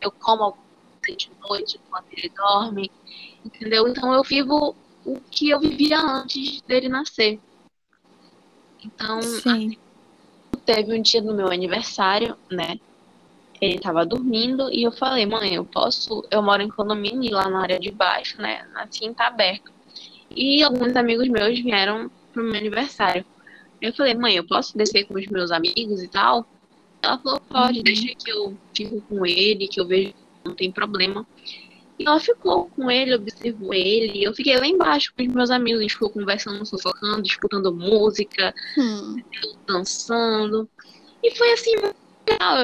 [0.00, 0.56] eu como
[1.12, 2.90] de noite enquanto ele dorme,
[3.44, 3.88] entendeu?
[3.88, 4.74] Então eu vivo
[5.04, 7.38] o que eu vivia antes dele nascer.
[8.84, 9.76] Então, Sim.
[10.64, 12.78] teve um dia no meu aniversário, né?
[13.60, 16.24] Ele tava dormindo e eu falei, mãe, eu posso.
[16.30, 18.66] Eu moro em condomínio lá na área de baixo, né?
[18.74, 19.72] Assim tá aberto.
[20.30, 23.24] E alguns amigos meus vieram pro meu aniversário.
[23.80, 26.46] Eu falei, mãe, eu posso descer com os meus amigos e tal?
[27.00, 27.84] Ela falou, pode, uhum.
[27.84, 30.14] deixa que eu fico com ele, que eu vejo
[30.44, 31.26] não tem problema.
[31.98, 34.24] E ela ficou com ele, observou ele.
[34.24, 38.52] Eu fiquei lá embaixo com os meus amigos, a gente ficou conversando, sofocando, escutando música,
[38.76, 39.22] hum.
[39.66, 40.68] dançando.
[41.22, 41.72] E foi assim,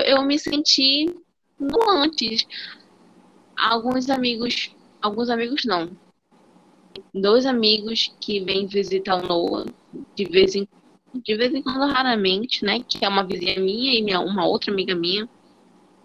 [0.06, 1.14] eu me senti
[1.58, 2.46] no antes.
[3.56, 5.90] Alguns amigos, alguns amigos não.
[7.14, 9.66] Dois amigos que vêm visitar o Noah
[10.14, 10.68] de vez em
[11.12, 12.84] de vez em quando, raramente, né?
[12.88, 15.28] Que é uma vizinha minha e minha, uma outra amiga minha.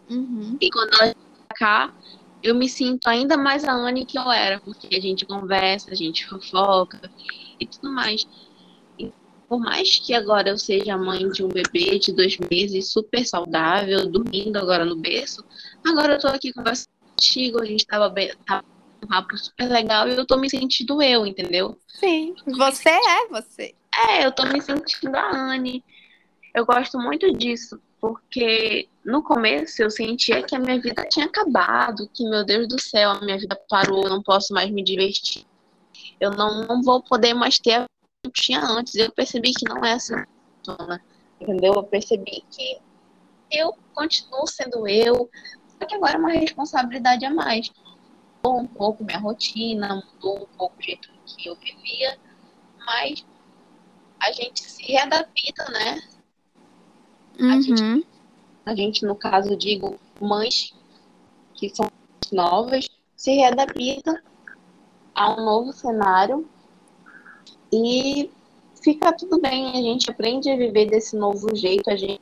[0.10, 0.58] Uhum.
[0.60, 1.16] E quando ela
[1.56, 1.94] cá,
[2.44, 5.96] eu me sinto ainda mais a Anne que eu era, porque a gente conversa, a
[5.96, 7.02] gente fofoca
[7.60, 8.26] e tudo mais.
[9.00, 9.12] E
[9.50, 14.10] por mais que agora eu seja mãe de um bebê de dois meses, super saudável,
[14.10, 15.44] dormindo agora no berço,
[15.86, 18.32] agora eu tô aqui conversando contigo, a gente tava bem.
[18.46, 18.64] Tava
[19.04, 21.78] um papo super legal e eu tô me sentindo eu, entendeu?
[21.88, 23.74] Sim, você é você.
[24.10, 25.84] É, eu tô me sentindo a Anne.
[26.54, 32.10] Eu gosto muito disso, porque no começo eu sentia que a minha vida tinha acabado,
[32.12, 35.46] que meu Deus do céu, a minha vida parou, eu não posso mais me divertir.
[36.20, 38.96] Eu não, não vou poder mais ter a que eu tinha antes.
[38.96, 40.16] Eu percebi que não é assim,
[41.40, 41.74] entendeu?
[41.76, 42.80] Eu percebi que
[43.52, 45.30] eu continuo sendo eu,
[45.68, 47.72] só que agora é uma responsabilidade a mais.
[48.44, 52.18] Mudou um pouco minha rotina, mudou um pouco o jeito que eu vivia,
[52.84, 53.24] mas
[54.20, 56.02] a gente se readapta, né?
[57.40, 57.52] Uhum.
[57.52, 58.15] A gente
[58.66, 60.74] a gente, no caso, digo, mães
[61.54, 61.88] que são
[62.32, 64.24] novas, se readapta
[65.14, 66.50] a um novo cenário
[67.72, 68.30] e
[68.84, 72.22] fica tudo bem, a gente aprende a viver desse novo jeito, a gente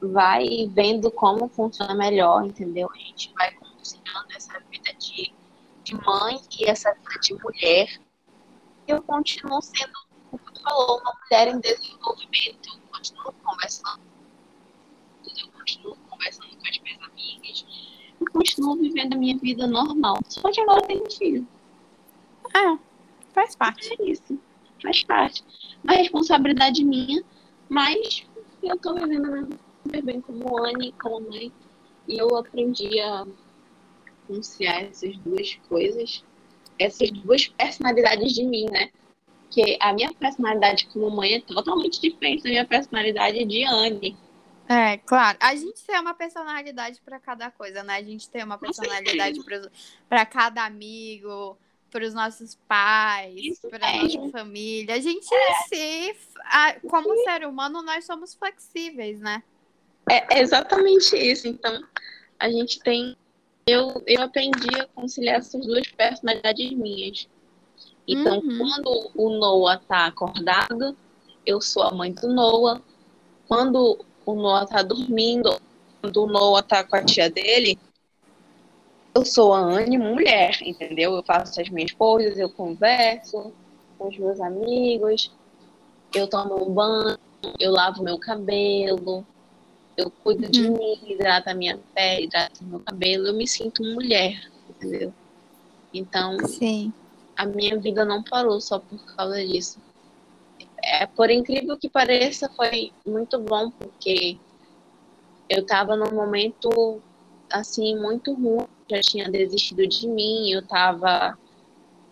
[0.00, 2.90] vai vendo como funciona melhor, entendeu?
[2.90, 5.32] A gente vai conciliando essa vida de,
[5.82, 8.00] de mãe e essa vida de mulher.
[8.88, 9.92] Eu continuo sendo,
[10.30, 14.13] como tu falou, uma mulher em desenvolvimento, eu continuo conversando
[15.64, 17.66] continuo conversando com as minhas amigas,
[18.20, 20.18] eu continuo vivendo a minha vida normal.
[20.28, 21.48] Só que agora eu tenho um filho.
[22.54, 22.78] É,
[23.32, 23.96] faz parte.
[23.98, 24.38] É isso,
[24.82, 25.42] faz parte.
[25.82, 27.22] Uma responsabilidade minha,
[27.68, 28.26] mas
[28.62, 31.50] eu tô vivendo super bem como Anne, como mãe.
[32.06, 33.26] E eu aprendi a
[34.26, 36.22] conciliar essas duas coisas,
[36.78, 38.90] essas duas personalidades de mim, né?
[39.50, 44.16] Que a minha personalidade como mãe é totalmente diferente da minha personalidade de Anne.
[44.68, 45.36] É, claro.
[45.40, 47.96] A gente tem uma personalidade para cada coisa, né?
[47.96, 49.40] A gente tem uma personalidade
[50.08, 51.58] para cada amigo,
[51.90, 54.94] para os nossos pais, para a nossa família.
[54.94, 55.54] A gente é.
[55.68, 56.16] se,
[56.88, 59.42] como ser humano, nós somos flexíveis, né?
[60.10, 61.46] É exatamente isso.
[61.46, 61.82] Então,
[62.38, 63.16] a gente tem.
[63.66, 67.28] Eu, eu aprendi a conciliar essas duas personalidades minhas.
[68.06, 68.58] Então, uhum.
[68.58, 70.96] quando o Noah tá acordado,
[71.46, 72.82] eu sou a mãe do Noah.
[73.48, 75.60] Quando o Noah tá dormindo,
[76.00, 77.78] quando o Noah tá com a tia dele,
[79.14, 81.14] eu sou a Anne mulher, entendeu?
[81.14, 83.52] Eu faço as minhas coisas, eu converso
[83.96, 85.30] com os meus amigos,
[86.14, 87.18] eu tomo um banho,
[87.60, 89.24] eu lavo meu cabelo,
[89.96, 90.76] eu cuido de uhum.
[90.76, 95.12] mim, hidrato a minha pele, hidrato meu cabelo, eu me sinto mulher, entendeu?
[95.92, 96.92] Então, Sim.
[97.36, 99.78] a minha vida não parou só por causa disso
[100.84, 104.36] é, por incrível que pareça, foi muito bom, porque
[105.48, 107.00] eu estava num momento,
[107.50, 111.36] assim, muito ruim, já tinha desistido de mim, eu estava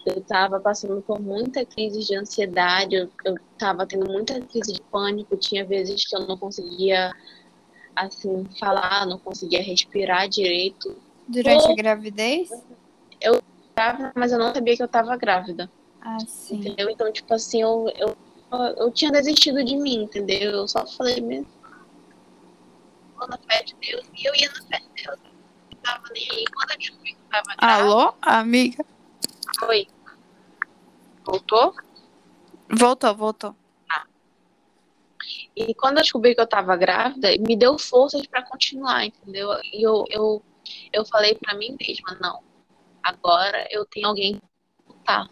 [0.04, 4.82] eu tava passando por muita crise de ansiedade, eu, eu tava tendo muita crise de
[4.82, 7.12] pânico, tinha vezes que eu não conseguia,
[7.94, 10.96] assim, falar, não conseguia respirar direito.
[11.28, 12.50] Durante a gravidez?
[13.20, 15.70] Eu estava, mas eu não sabia que eu estava grávida.
[16.00, 16.56] Ah, sim.
[16.56, 16.90] Entendeu?
[16.90, 18.16] Então, tipo assim, eu, eu
[18.76, 20.50] eu tinha desistido de mim, entendeu?
[20.50, 21.46] Eu só falei mesmo.
[23.28, 25.18] Na fé de Deus, e eu ia na fé de Deus.
[25.72, 26.44] Não tava nem aí.
[26.52, 28.84] Quando eu descobri que tava Alô, amiga?
[29.68, 29.86] Oi.
[31.24, 31.72] Voltou?
[32.68, 33.56] Voltou, voltou.
[33.88, 34.06] Ah.
[35.54, 39.50] E quando eu descobri que eu tava grávida, me deu forças para continuar, entendeu?
[39.72, 40.42] E eu, eu,
[40.92, 42.42] eu falei para mim mesma, não,
[43.02, 45.30] agora eu tenho alguém pra lutar.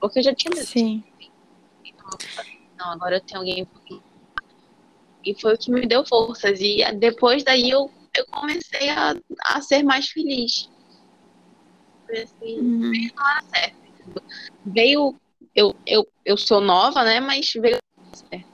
[0.00, 1.04] Porque eu já tinha Sim.
[2.78, 3.68] Não, agora eu tenho alguém
[5.24, 6.60] E foi o que me deu forças.
[6.60, 10.68] E depois daí eu, eu comecei a, a ser mais feliz.
[12.06, 12.90] Foi assim, uhum.
[12.90, 13.76] veio na hora certa.
[14.64, 15.20] Veio,
[15.54, 17.20] eu, eu, eu sou nova, né?
[17.20, 17.78] Mas veio
[18.12, 18.46] certo.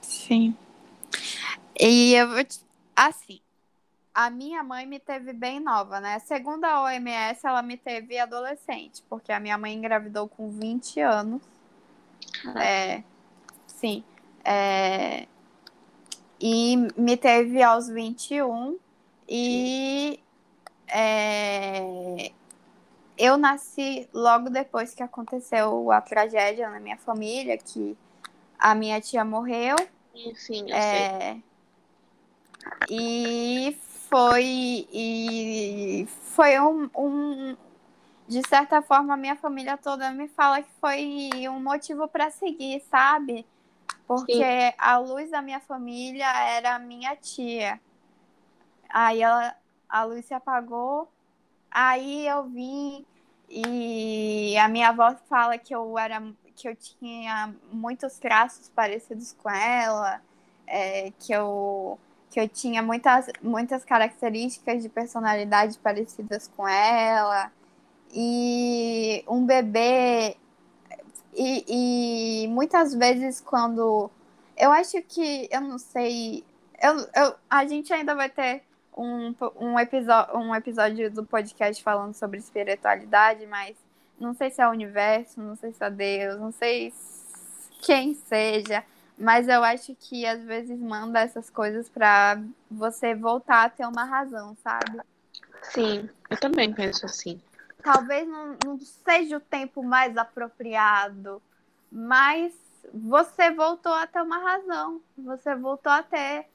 [0.00, 0.56] Sim.
[1.78, 2.58] E eu vou te...
[2.94, 3.40] assim,
[4.16, 6.18] a minha mãe me teve bem nova, né?
[6.20, 11.42] Segundo a OMS, ela me teve adolescente, porque a minha mãe engravidou com 20 anos.
[12.56, 13.02] É,
[13.66, 14.04] sim.
[14.44, 15.26] É,
[16.40, 18.78] e me teve aos 21
[19.28, 20.20] e
[20.88, 22.30] é,
[23.18, 27.96] eu nasci logo depois que aconteceu a tragédia na minha família, que
[28.58, 29.76] a minha tia morreu
[30.34, 31.44] Sim, eu é, sei.
[32.88, 33.76] E
[34.08, 37.56] foi, e foi um, um,
[38.28, 42.80] de certa forma, a minha família toda me fala que foi um motivo para seguir,
[42.90, 43.46] sabe?
[44.06, 44.74] Porque Sim.
[44.78, 47.80] a luz da minha família era a minha tia.
[48.88, 49.54] Aí ela,
[49.88, 51.08] a luz se apagou,
[51.70, 53.04] aí eu vim
[53.48, 56.20] e a minha avó fala que eu era
[56.56, 60.20] que eu tinha muitos traços parecidos com ela,
[60.66, 61.98] é, que eu
[62.30, 67.50] que eu tinha muitas, muitas características de personalidade parecidas com ela
[68.12, 70.36] e um bebê
[71.34, 74.10] e, e muitas vezes quando
[74.56, 76.44] eu acho que eu não sei
[76.82, 78.62] eu, eu, a gente ainda vai ter
[78.96, 83.76] um, um, episódio, um episódio do podcast falando sobre espiritualidade, mas
[84.18, 86.92] não sei se é o universo, não sei se é Deus, não sei
[87.82, 88.82] quem seja,
[89.18, 92.40] mas eu acho que às vezes manda essas coisas para
[92.70, 95.00] você voltar a ter uma razão, sabe?
[95.62, 97.40] Sim, eu também penso assim.
[97.86, 101.40] Talvez não, não seja o tempo mais apropriado,
[101.88, 102.52] mas
[102.92, 106.46] você voltou a ter uma razão, você voltou a ter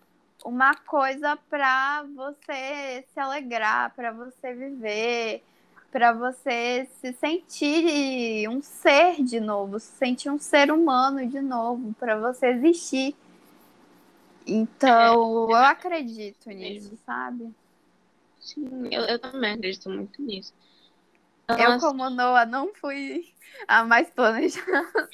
[0.43, 5.41] uma coisa para você se alegrar, para você viver,
[5.89, 11.95] para você se sentir um ser de novo, se sentir um ser humano de novo,
[11.97, 13.15] para você existir.
[14.45, 17.55] Então, é, eu acredito nisso, sabe?
[18.37, 20.53] Sim, eu, eu também acredito muito nisso.
[21.49, 21.63] Nossa.
[21.63, 23.33] Eu, como Noah, não fui
[23.67, 25.09] a mais planejada.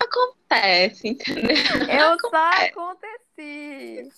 [0.00, 1.56] Acontece, entendeu?
[1.88, 2.72] Eu Acontece.
[2.74, 4.12] só aconteci.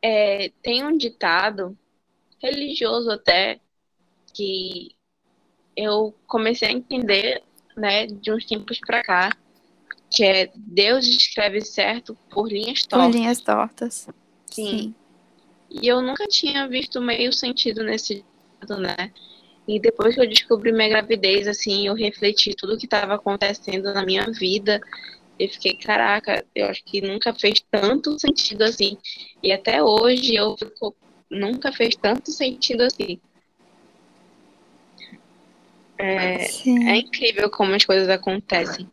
[0.00, 1.76] É, tem um ditado
[2.40, 3.60] religioso até
[4.34, 4.94] que
[5.76, 7.42] eu comecei a entender,
[7.76, 9.30] né, de uns tempos para cá,
[10.10, 13.06] que é Deus escreve certo por linhas tortas.
[13.08, 14.08] Por linhas tortas.
[14.50, 14.70] Sim.
[14.70, 14.94] Sim.
[15.80, 18.24] E eu nunca tinha visto meio sentido nesse
[18.60, 19.12] ditado, né?
[19.66, 23.92] E depois que eu descobri minha gravidez, assim, eu refleti tudo o que estava acontecendo
[23.94, 24.80] na minha vida
[25.42, 28.96] eu fiquei, caraca, eu acho que nunca fez tanto sentido assim.
[29.42, 30.94] E até hoje eu fico,
[31.28, 33.20] nunca fez tanto sentido assim.
[35.98, 38.88] É, é, incrível como as coisas acontecem.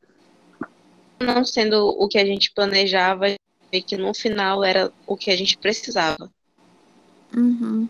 [1.20, 3.28] Não sendo o que a gente planejava,
[3.72, 6.32] e que no final era o que a gente precisava.
[7.36, 7.90] Uhum.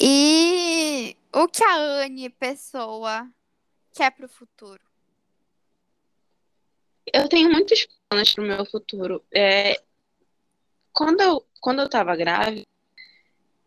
[0.00, 3.28] E o que a Anne, pessoa,
[3.92, 4.92] quer para o futuro?
[7.12, 9.22] eu tenho muitos planos para o meu futuro.
[9.32, 9.80] É,
[10.92, 12.66] quando, eu, quando eu estava grávida,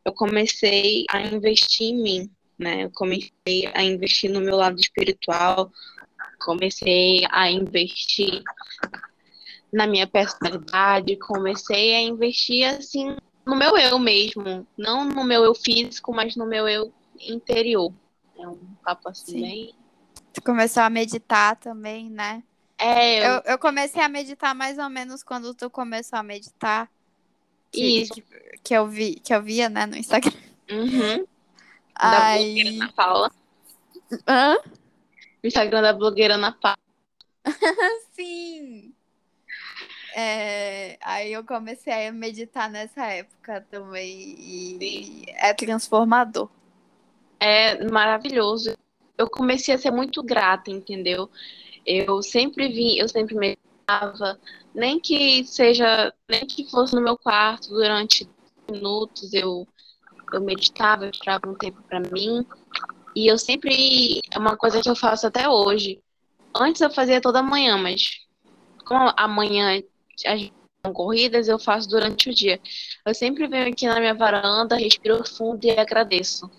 [0.03, 2.85] eu comecei a investir em mim, né?
[2.85, 3.31] Eu comecei
[3.73, 5.71] a investir no meu lado espiritual,
[6.39, 8.43] comecei a investir
[9.75, 13.13] na minha personalidade, comecei a investir assim
[13.45, 17.93] no meu eu mesmo, não no meu eu físico, mas no meu eu interior.
[18.39, 19.41] É um papo assim Sim.
[19.41, 19.75] bem.
[20.33, 22.41] Tu começou a meditar também, né?
[22.77, 23.31] É, eu...
[23.33, 23.41] eu...
[23.45, 26.89] Eu, comecei a meditar mais ou menos quando tu começou a meditar.
[27.71, 28.13] Que, Isso.
[28.13, 28.23] Que,
[28.63, 30.31] que, eu, vi, que eu via, né, no Instagram.
[30.71, 31.25] Uhum.
[31.99, 32.45] Da Aí...
[32.45, 33.31] blogueira Ana Paula.
[34.27, 34.57] Hã?
[35.43, 36.77] O Instagram da blogueira Ana Paula.
[38.11, 38.94] Sim!
[40.17, 44.35] É, aí eu comecei a meditar nessa época também.
[44.39, 46.49] E é transformador.
[47.37, 48.77] É maravilhoso.
[49.17, 51.29] Eu comecei a ser muito grata, entendeu?
[51.85, 54.39] Eu sempre vi, eu sempre meditava,
[54.73, 58.25] nem que seja, nem que fosse no meu quarto durante
[58.71, 59.67] minutos, eu,
[60.31, 62.45] eu meditava, eu tirava um tempo para mim.
[63.13, 66.01] E eu sempre, é uma coisa que eu faço até hoje.
[66.55, 68.25] antes eu fazia toda manhã, mas
[68.85, 69.81] como amanhã
[70.25, 70.51] as
[70.93, 72.59] corridas, eu faço durante o dia.
[73.05, 76.49] Eu sempre venho aqui na minha varanda, respiro fundo e agradeço.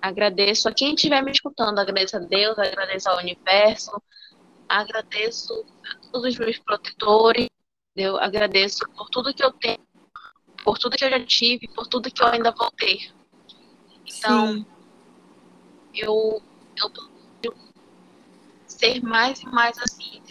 [0.00, 3.90] Agradeço a quem estiver me escutando, agradeço a Deus, agradeço ao universo,
[4.68, 5.52] agradeço
[5.84, 7.48] a todos os meus protetores,
[7.94, 9.86] eu agradeço por tudo que eu tenho,
[10.64, 13.12] por tudo que eu já tive, por tudo que eu ainda vou ter.
[14.06, 14.66] Então, Sim.
[15.94, 16.42] eu,
[16.82, 16.90] eu
[18.66, 20.22] ser mais e mais assim,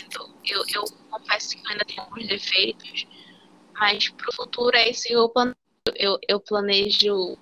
[0.45, 3.07] Eu, eu confesso que eu ainda tenho alguns defeitos,
[3.73, 5.55] mas pro futuro é isso que eu planejo.
[5.95, 7.37] Eu, eu planejo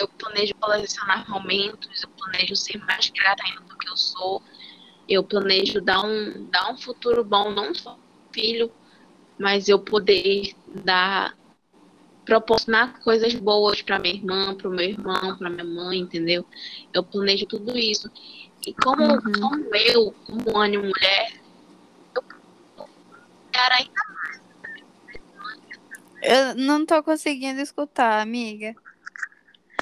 [0.00, 4.42] eu planejo colecionar momentos, eu planejo ser mais grata ainda do que eu sou,
[5.08, 7.98] eu planejo dar um, dar um futuro bom, não só
[8.32, 8.70] filho,
[9.38, 11.36] mas eu poder dar
[12.24, 16.44] proporcionar coisas boas para minha irmã, para o meu irmão, para minha mãe, entendeu?
[16.92, 18.10] Eu planejo tudo isso.
[18.66, 19.40] E como, uhum.
[19.40, 21.37] como eu, como ânimo mulher,
[23.58, 24.40] ainda mais.
[26.22, 28.74] Eu não tô conseguindo escutar, amiga.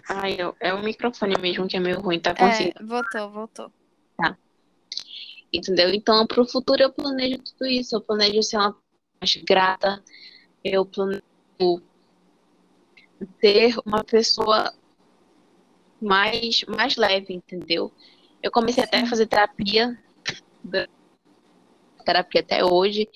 [0.09, 2.79] Ai, é o microfone mesmo que é meio ruim, tá conseguindo?
[2.81, 3.73] É, voltou, voltou.
[4.17, 4.37] Tá.
[5.53, 5.93] Entendeu?
[5.93, 7.97] Então, pro futuro eu planejo tudo isso.
[7.97, 8.77] Eu planejo ser uma
[9.21, 10.03] mais grata.
[10.63, 11.23] Eu planejo
[13.41, 14.73] ser uma pessoa
[16.01, 17.93] mais, mais leve, entendeu?
[18.43, 19.99] Eu comecei até a fazer terapia,
[22.05, 23.09] terapia até hoje,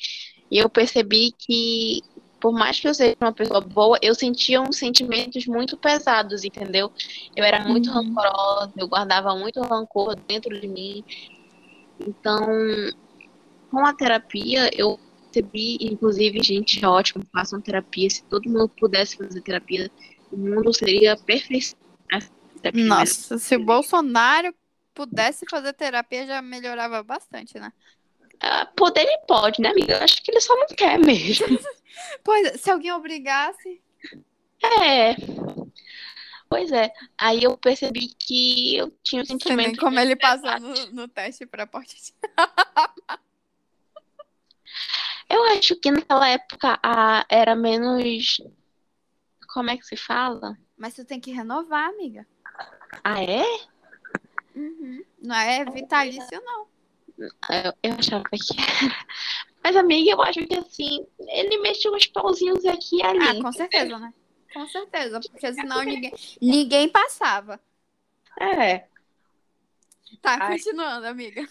[0.51, 2.03] e eu percebi que,
[2.40, 6.90] por mais que eu seja uma pessoa boa, eu sentia uns sentimentos muito pesados, entendeu?
[7.36, 7.94] Eu era muito uhum.
[7.94, 11.05] rancorosa, eu guardava muito rancor dentro de mim.
[12.01, 12.40] Então,
[13.70, 14.98] com a terapia, eu
[15.30, 18.11] percebi, inclusive, gente, ótimo, façam terapia.
[18.11, 19.90] Se todo mundo pudesse fazer terapia,
[20.32, 21.76] o mundo seria perfeito.
[22.74, 24.53] Nossa, se o Bolsonaro
[24.92, 27.72] pudesse fazer terapia, já melhorava bastante, né?
[28.43, 29.95] Uh, poder ele pode, né, amiga?
[29.95, 31.47] Eu acho que ele só não quer mesmo.
[32.24, 33.80] pois, se alguém obrigasse.
[34.62, 35.14] É.
[36.49, 36.93] Pois é.
[37.16, 39.78] Aí eu percebi que eu tinha um sentimento.
[39.78, 42.14] como ele passou no, no teste para porte.
[45.30, 48.41] Eu acho que naquela época a, era menos.
[49.55, 50.59] Como é que se fala?
[50.76, 52.26] Mas tu tem que renovar, amiga.
[53.05, 53.45] Ah, é?
[54.57, 55.05] Uhum.
[55.22, 56.66] Não é vitalício, não.
[57.21, 59.07] Eu, eu achava que era.
[59.62, 63.39] Mas, amiga, eu acho que assim, ele mexeu uns pauzinhos aqui e ali.
[63.39, 64.14] Ah, com certeza, né?
[64.53, 67.61] Com certeza, porque senão ninguém, ninguém passava.
[68.41, 68.79] É.
[70.23, 70.53] Tá, Ai.
[70.53, 71.47] continuando, amiga.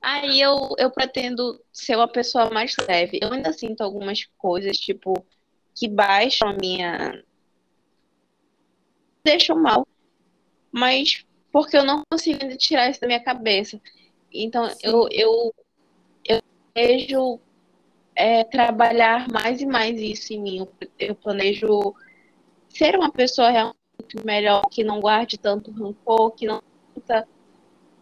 [0.00, 3.20] Aí eu, eu pretendo ser uma pessoa mais leve.
[3.22, 5.24] Eu ainda sinto algumas coisas, tipo,
[5.74, 7.24] que baixam a minha.
[9.24, 9.86] deixam mal.
[10.72, 13.80] Mas porque eu não consigo tirar isso da minha cabeça.
[14.32, 15.54] Então eu, eu,
[16.24, 16.42] eu
[16.74, 17.40] vejo
[18.14, 20.58] é, trabalhar mais e mais isso em mim.
[20.58, 21.94] Eu, eu planejo
[22.68, 23.76] ser uma pessoa realmente
[24.24, 26.62] melhor, que não guarde tanto rancor, que não
[26.94, 27.26] sinta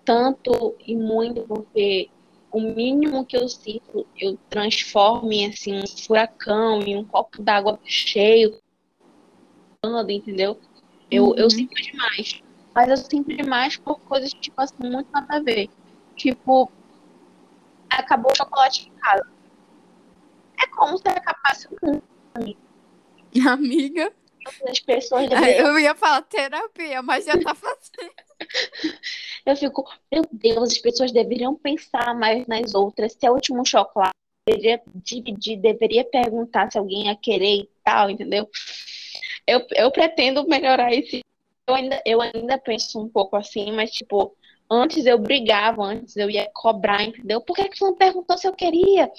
[0.04, 2.10] tanto e muito, porque
[2.52, 7.78] o mínimo que eu sinto, eu transformo em assim, um furacão, em um copo d'água
[7.84, 8.58] cheio,
[10.08, 10.58] entendeu?
[11.10, 11.34] Eu, uhum.
[11.36, 12.42] eu sinto demais.
[12.74, 15.68] Mas eu sinto demais por coisas, tipo assim, muito nada a ver.
[16.20, 16.70] Tipo,
[17.88, 19.26] acabou o chocolate em casa.
[20.62, 22.02] É como se acabasse o mundo.
[23.48, 24.12] Amiga.
[24.68, 25.30] As pessoas.
[25.30, 28.12] Eu ia falar terapia, mas já tá fazendo.
[29.46, 33.14] Eu fico, meu Deus, as pessoas deveriam pensar mais nas outras.
[33.14, 34.12] Se é o último chocolate,
[34.46, 38.46] deveria dividir, deveria perguntar se alguém ia querer e tal, entendeu?
[39.46, 41.24] Eu, eu pretendo melhorar esse.
[41.66, 44.36] Eu ainda, eu ainda penso um pouco assim, mas tipo,
[44.70, 47.40] antes eu brigava, antes eu ia cobrar, entendeu?
[47.40, 49.10] Por que, que você não perguntou se eu queria?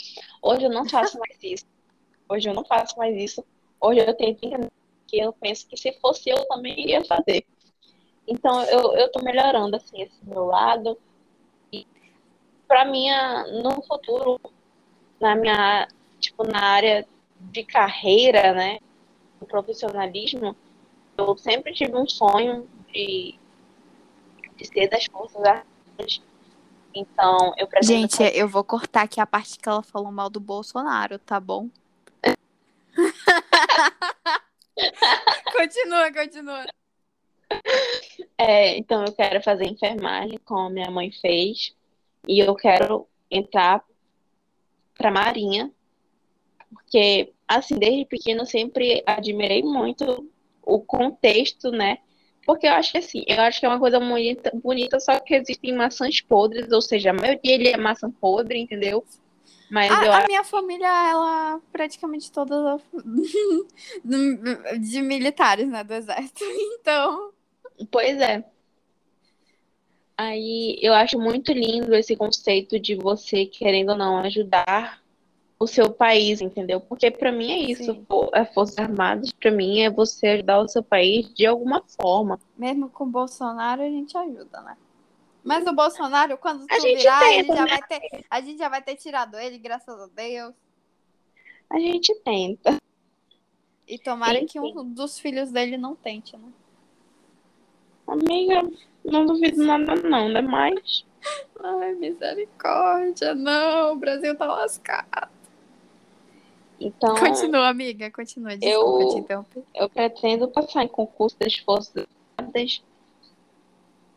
[0.41, 1.66] Hoje eu não faço mais isso.
[2.30, 3.43] Hoje eu não faço mais isso.
[3.80, 4.49] Hoje eu tenho que
[5.14, 7.43] eu penso que se fosse eu também iria fazer.
[8.26, 10.97] Então eu, eu tô melhorando assim esse meu lado.
[11.74, 11.86] E
[12.66, 13.08] para mim,
[13.62, 14.39] no futuro,
[15.20, 15.88] na minha,
[16.20, 17.06] tipo, na área
[17.39, 18.80] de carreira, né,
[19.47, 20.56] profissionalismo,
[21.18, 23.38] eu sempre tive um sonho de
[24.66, 26.22] ser das forças armadas.
[26.93, 28.36] Então, eu pretendo Gente, fazer...
[28.36, 31.70] eu vou cortar aqui a parte que ela falou mal do Bolsonaro, tá bom?
[35.55, 36.66] continua, continua.
[38.38, 41.74] É, então eu quero fazer enfermagem, como minha mãe fez,
[42.28, 43.84] e eu quero entrar
[44.95, 45.72] para Marinha,
[46.70, 50.30] porque assim, desde pequeno eu sempre admirei muito
[50.62, 51.97] o contexto, né,
[52.45, 55.35] Porque eu acho que assim, eu acho que é uma coisa bonita, bonita só que
[55.35, 59.05] existem maçãs podres, ou seja, a maioria dele é maçã podre, entendeu?
[59.69, 60.11] Mas a, eu...
[60.11, 62.77] a minha família, ela praticamente toda
[64.79, 66.43] de militares, né, do exército.
[66.79, 67.31] Então.
[67.89, 68.43] Pois é.
[70.17, 75.01] Aí eu acho muito lindo esse conceito de você, querendo ou não, ajudar
[75.62, 76.82] o seu país, entendeu?
[76.82, 78.05] Porque para mim é isso, Sim.
[78.34, 82.39] a Forças Armadas, para mim é você ajudar o seu país de alguma forma.
[82.57, 84.76] Mesmo com o Bolsonaro a gente ajuda, né?
[85.43, 87.70] Mas o Bolsonaro, quando tu virar, tenta, a, gente já né?
[87.70, 90.55] vai ter, a gente já vai ter tirado ele, graças a Deus.
[91.70, 92.78] A gente tenta.
[93.88, 96.49] E tomara que um dos filhos dele não tente, né?
[98.07, 98.68] Amiga,
[99.05, 100.41] não duvido nada não, né?
[100.41, 101.05] Mas.
[101.64, 105.40] Ai, misericórdia, não, o Brasil tá lascado.
[106.82, 107.15] Então.
[107.15, 108.57] Continua, amiga, continua.
[108.57, 109.63] Desculpa eu, te interromper.
[109.75, 112.05] Eu pretendo passar em concurso das Forças
[112.38, 112.84] Armadas.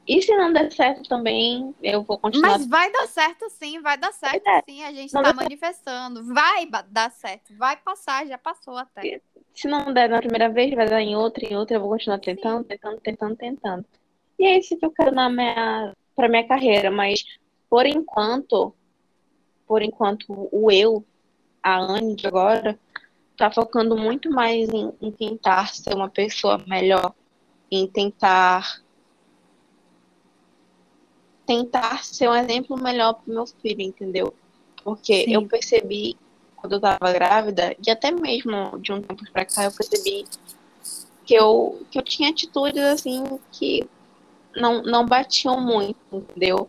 [0.07, 2.59] E se não der certo também, eu vou continuar.
[2.59, 4.63] Mas vai dar certo sim, vai dar certo é.
[4.69, 4.83] sim.
[4.83, 6.25] A gente não tá manifestando.
[6.25, 9.21] Vai dar certo, vai passar, já passou até
[9.55, 12.19] se não der na primeira vez, vai dar em outra, em outra, eu vou continuar
[12.19, 12.69] tentando, Sim.
[12.69, 13.85] tentando, tentando, tentando.
[14.39, 17.25] E é isso que eu quero na minha, pra minha carreira, mas
[17.71, 18.75] por enquanto,
[19.67, 21.05] por enquanto, o eu,
[21.65, 22.79] a Anne de agora,
[23.39, 27.15] tá focando muito mais em, em tentar ser uma pessoa melhor,
[27.71, 28.85] em tentar
[31.47, 34.35] tentar ser um exemplo melhor pro meu filho, entendeu?
[34.83, 35.35] Porque Sim.
[35.35, 36.17] eu percebi
[36.57, 40.25] quando eu tava grávida, e até mesmo de um tempo pra cá, eu percebi
[41.27, 43.87] que eu, que eu tinha atitudes assim que
[44.57, 46.69] não, não batiam muito, entendeu?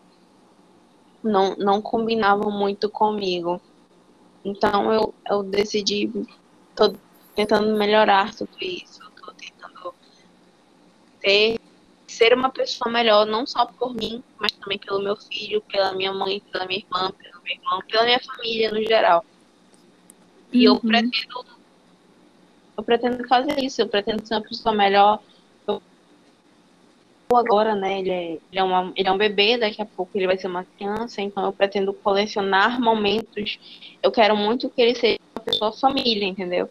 [1.24, 3.62] Não, não combinavam muito comigo.
[4.46, 6.08] Então eu, eu decidi,
[6.76, 6.94] tô
[7.36, 9.94] tentando melhorar tudo isso, tô tentando
[11.20, 11.60] ter,
[12.08, 16.14] ser uma pessoa melhor, não só por mim, mas também pelo meu filho, pela minha
[16.14, 19.26] mãe, pela minha irmã, pelo meu irmão, pela minha família no geral.
[20.54, 20.76] E uhum.
[20.76, 21.56] eu pretendo
[22.78, 25.20] eu pretendo fazer isso, eu pretendo ser uma pessoa melhor.
[27.38, 30.28] Agora, né, ele é, ele, é uma, ele é um bebê, daqui a pouco ele
[30.28, 33.60] vai ser uma criança, então eu pretendo colecionar momentos.
[34.02, 36.70] Eu quero muito que ele seja uma pessoa família, entendeu?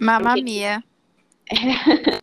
[0.00, 0.82] Mamamia.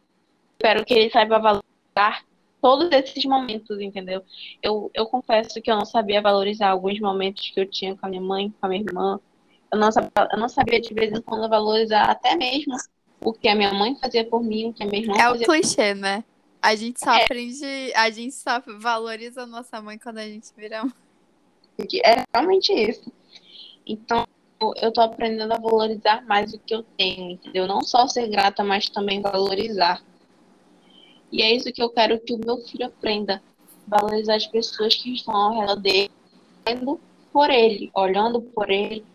[0.54, 2.24] Espero que ele saiba valorizar
[2.62, 4.24] todos esses momentos, entendeu?
[4.62, 8.10] Eu, eu confesso que eu não sabia valorizar alguns momentos que eu tinha com a
[8.10, 9.20] minha mãe, com a minha irmã,
[9.72, 12.76] eu não, sabia, eu não sabia de vez em quando valorizar até mesmo
[13.20, 15.46] o que a minha mãe fazia por mim, o que a minha irmã é fazia.
[15.46, 16.24] É o clichê, né?
[16.66, 17.24] A gente só é.
[17.24, 20.84] aprende, a gente só valoriza a nossa mãe quando a gente vira
[22.04, 23.12] É realmente isso.
[23.86, 24.26] Então,
[24.78, 27.68] eu tô aprendendo a valorizar mais o que eu tenho, entendeu?
[27.68, 30.04] Não só ser grata, mas também valorizar.
[31.32, 33.44] E é isso que eu quero que o meu filho aprenda.
[33.88, 36.10] Valorizar as pessoas que estão ao redor dele,
[36.68, 37.00] olhando
[37.32, 39.06] por ele, olhando por ele,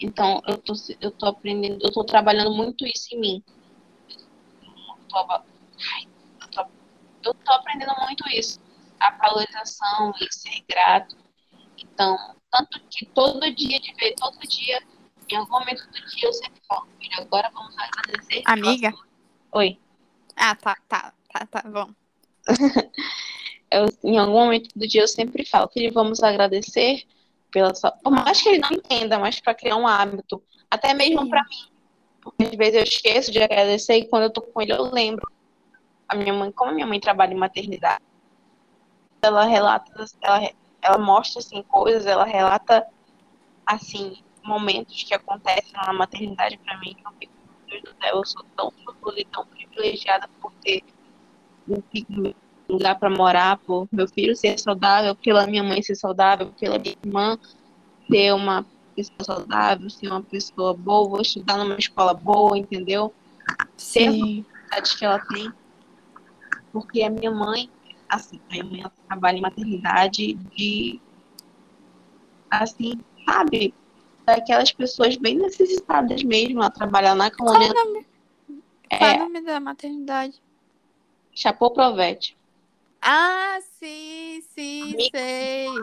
[0.00, 3.42] então, eu tô, eu tô aprendendo, eu tô trabalhando muito isso em mim.
[4.08, 5.50] Eu tô, eu tô,
[7.24, 8.60] eu tô aprendendo muito isso.
[8.98, 11.16] A valorização e ser grato.
[11.78, 12.16] Então,
[12.50, 14.82] tanto que todo dia, de ver, todo dia,
[15.28, 18.42] em algum momento do dia, eu sempre falo, filho, agora vamos agradecer.
[18.44, 18.92] Amiga?
[19.52, 19.78] Oi.
[20.36, 21.90] Ah, tá, tá, tá, tá, bom.
[23.70, 27.04] eu, em algum momento do dia, eu sempre falo, filho, vamos agradecer
[27.50, 27.92] pela sua.
[27.92, 30.42] Por mais que ele não entenda, mas para criar um hábito.
[30.70, 31.70] Até mesmo para mim.
[32.20, 35.26] Porque às vezes eu esqueço de agradecer e quando eu tô com ele eu lembro.
[36.10, 38.02] A minha mãe, como a minha mãe trabalha em maternidade,
[39.22, 40.50] ela relata, ela,
[40.82, 42.84] ela mostra assim coisas, ela relata
[43.64, 47.32] assim momentos que acontecem na maternidade para mim que eu fico,
[47.68, 48.72] meu Deus do céu, eu sou tão
[49.16, 50.82] e tão privilegiada por ter
[51.68, 52.32] um
[52.68, 56.96] lugar para morar, por meu filho ser saudável, pela minha mãe ser saudável, pela minha
[57.04, 57.38] irmã
[58.10, 58.66] ser uma
[58.96, 63.14] pessoa saudável, ser uma pessoa boa, estudar numa escola boa, entendeu?
[63.76, 64.10] Ser
[64.72, 65.52] a que ela tem.
[66.72, 67.70] Porque a minha mãe,
[68.08, 71.00] assim, a minha mãe trabalha em maternidade de,
[72.50, 72.92] assim,
[73.24, 73.74] sabe,
[74.24, 77.72] daquelas pessoas bem necessitadas mesmo, ela trabalha na colônia.
[77.72, 78.06] Qual o nome,
[78.88, 80.40] Qual é, o nome da maternidade?
[81.34, 82.36] Chapô Provete.
[83.00, 85.76] Ah, sim, sim, Amiga, sei.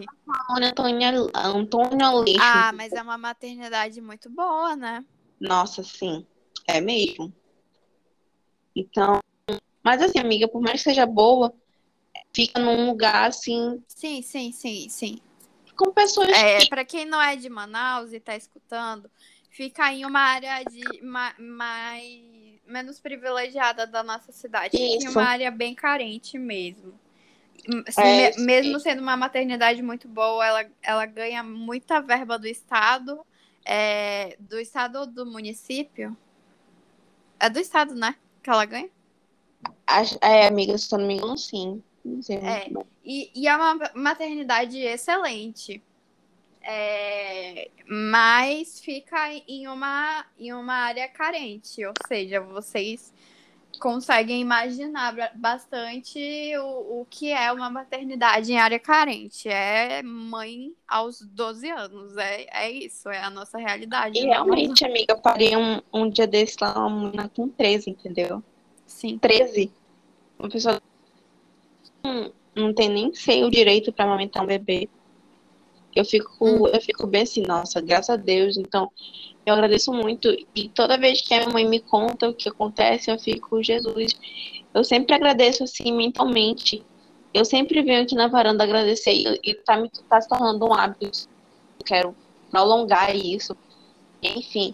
[0.62, 2.40] Antônia, Antônia Leixo.
[2.42, 5.04] Ah, mas é uma maternidade muito boa, né?
[5.40, 6.26] Nossa, sim.
[6.68, 7.34] É mesmo.
[8.76, 9.20] Então,
[9.88, 11.54] mas assim, amiga, por mais que seja boa,
[12.36, 13.82] fica num lugar assim.
[13.88, 15.18] Sim, sim, sim, sim.
[15.78, 16.28] Com pessoas.
[16.28, 16.70] É, que...
[16.70, 19.10] para quem não é de Manaus e tá escutando,
[19.50, 24.76] fica em uma área de ma mais menos privilegiada da nossa cidade.
[24.76, 25.08] Isso.
[25.08, 26.94] É uma área bem carente mesmo.
[27.98, 33.26] É, me- mesmo sendo uma maternidade muito boa, ela, ela ganha muita verba do Estado.
[33.64, 36.16] é, do Estado ou do município?
[37.40, 38.16] É do Estado, né?
[38.44, 38.90] Que ela ganha?
[40.22, 41.82] É, amiga, se eu não me engano, sim.
[42.04, 42.84] Não sei muito É.
[43.04, 45.82] E, e é uma maternidade excelente.
[46.62, 53.14] É, mas fica em uma, em uma área carente, ou seja, vocês
[53.80, 56.20] conseguem imaginar ba- bastante
[56.58, 59.48] o, o que é uma maternidade em área carente.
[59.48, 64.20] É mãe aos 12 anos, é, é isso, é a nossa realidade.
[64.20, 64.34] E né?
[64.34, 68.44] realmente, amiga, eu parei um, um dia desse lá, uma menina com 13, entendeu?
[68.98, 69.20] Sim.
[69.20, 69.72] 13.
[70.40, 70.82] Uma pessoa
[72.04, 74.90] não, não tem nem seio direito para amamentar um bebê.
[75.96, 76.66] Eu fico, Hum.
[76.66, 78.58] eu fico bem assim, nossa, graças a Deus.
[78.58, 78.92] Então,
[79.46, 80.36] eu agradeço muito.
[80.56, 84.20] E toda vez que a minha mãe me conta o que acontece, eu fico, Jesus.
[84.74, 86.84] Eu sempre agradeço assim mentalmente.
[87.32, 90.74] Eu sempre venho aqui na varanda agradecer e, e tá, me, tá se tornando um
[90.74, 91.30] hábito.
[91.80, 92.16] Eu quero
[92.50, 93.56] prolongar isso.
[94.24, 94.74] Enfim,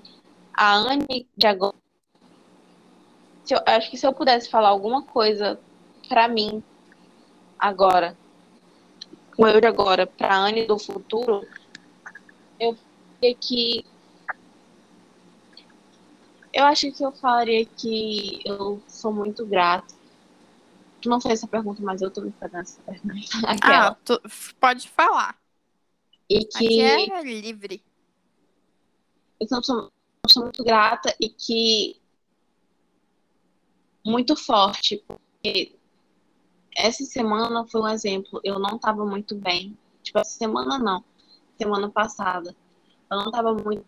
[0.53, 1.82] a Anne de agora.
[3.43, 5.59] Se eu, acho que se eu pudesse falar alguma coisa
[6.07, 6.63] pra mim
[7.59, 8.17] agora,
[9.35, 11.45] com eu de agora, pra Anne do futuro,
[12.59, 13.85] eu falaria que.
[16.53, 19.93] Eu acho que eu falaria que eu sou muito grata.
[21.05, 23.15] Não sei essa pergunta, mas eu tô me fazendo essa pergunta.
[23.47, 23.87] Aquela.
[23.89, 24.21] Ah, tu,
[24.59, 25.35] pode falar.
[26.29, 27.83] e Aqui que é livre.
[29.39, 29.91] eu sou, sou-
[30.29, 31.99] sou muito grata e que
[34.05, 35.75] muito forte, porque
[36.75, 38.39] essa semana foi um exemplo.
[38.43, 39.77] Eu não estava muito bem.
[40.01, 41.03] Tipo, essa semana não.
[41.57, 42.55] Semana passada.
[43.09, 43.85] Eu não estava muito.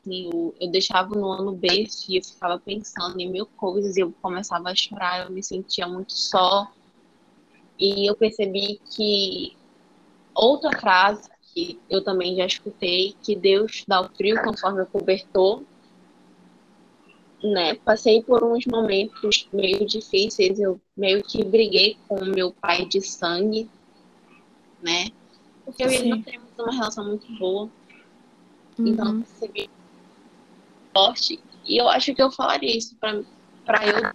[0.00, 4.00] assim, Eu, eu deixava no ano berço e eu ficava pensando em mil coisas e
[4.00, 5.26] eu começava a chorar.
[5.26, 6.70] Eu me sentia muito só.
[7.78, 9.56] E eu percebi que
[10.34, 15.62] outra frase que eu também já escutei, que Deus dá o frio conforme o cobertor.
[17.42, 17.74] Né?
[17.74, 23.68] Passei por uns momentos meio difíceis, eu meio que briguei com meu pai de sangue,
[24.80, 25.10] né?
[25.64, 27.68] Porque eu e ele não temos uma relação muito boa,
[28.78, 29.22] então Uhum.
[29.22, 29.68] percebi
[30.94, 31.40] forte.
[31.64, 33.20] E eu acho que eu falaria isso pra,
[33.64, 33.98] pra eu.
[34.04, 34.14] Eu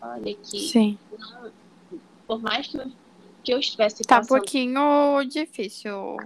[0.00, 0.98] falaria que, Sim.
[2.26, 2.90] por mais que eu,
[3.44, 6.16] que eu estivesse Tá um pouquinho difícil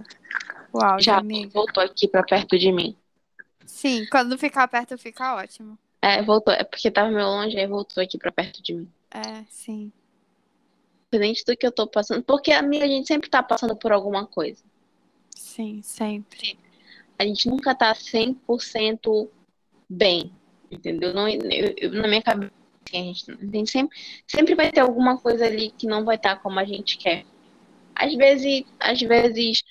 [0.71, 1.49] o áudio, Já amiga.
[1.53, 2.95] voltou aqui pra perto de mim.
[3.77, 5.77] Sim, quando ficar perto fica ótimo.
[6.01, 6.51] É, voltou.
[6.51, 8.89] É porque tava meio longe, aí voltou aqui pra perto de mim.
[9.11, 9.91] É, sim.
[11.13, 12.23] Independente do que eu tô passando.
[12.23, 14.63] Porque a minha, a gente sempre tá passando por alguma coisa.
[15.35, 16.57] Sim, sempre.
[17.19, 19.29] A gente nunca tá 100%
[19.87, 20.31] bem.
[20.71, 21.13] Entendeu?
[21.13, 22.51] Não, eu- eu- na minha cabeça,
[22.83, 26.15] assim, a gente, a gente sempre, sempre vai ter alguma coisa ali que não vai
[26.15, 27.25] estar como a gente quer.
[27.95, 29.63] Às vezes, às vezes,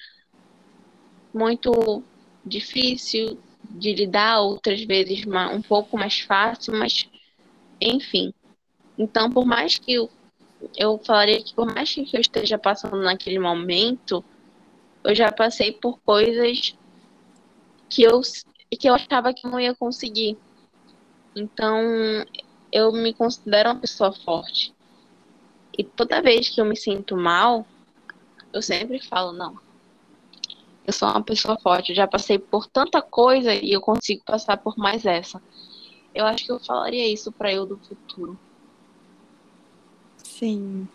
[1.34, 2.02] muito
[2.44, 3.36] difícil
[3.70, 7.08] de lidar, outras vezes um pouco mais fácil, mas
[7.80, 8.32] enfim.
[8.98, 10.10] Então, por mais que eu,
[10.76, 14.24] eu falaria que por mais que eu esteja passando naquele momento,
[15.04, 16.74] eu já passei por coisas
[17.88, 18.20] que eu,
[18.70, 20.36] que eu achava que não ia conseguir.
[21.34, 21.80] Então,
[22.72, 24.74] eu me considero uma pessoa forte.
[25.78, 27.66] E toda vez que eu me sinto mal,
[28.52, 29.58] eu sempre falo, não,
[30.86, 34.56] eu sou uma pessoa forte, eu já passei por tanta coisa e eu consigo passar
[34.56, 35.42] por mais essa.
[36.14, 38.38] Eu acho que eu falaria isso pra eu do futuro.
[40.16, 40.86] Sim.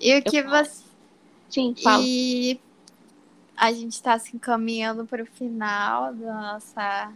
[0.00, 0.64] E o que falo.
[0.64, 0.84] você.
[1.48, 2.02] Sim, fala.
[2.06, 2.60] E
[3.56, 7.12] a gente está se encaminhando para o final da nossa,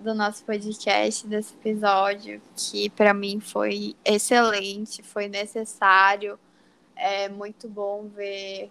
[0.00, 6.38] do nosso podcast, desse episódio, que para mim foi excelente, foi necessário.
[6.94, 8.70] É muito bom ver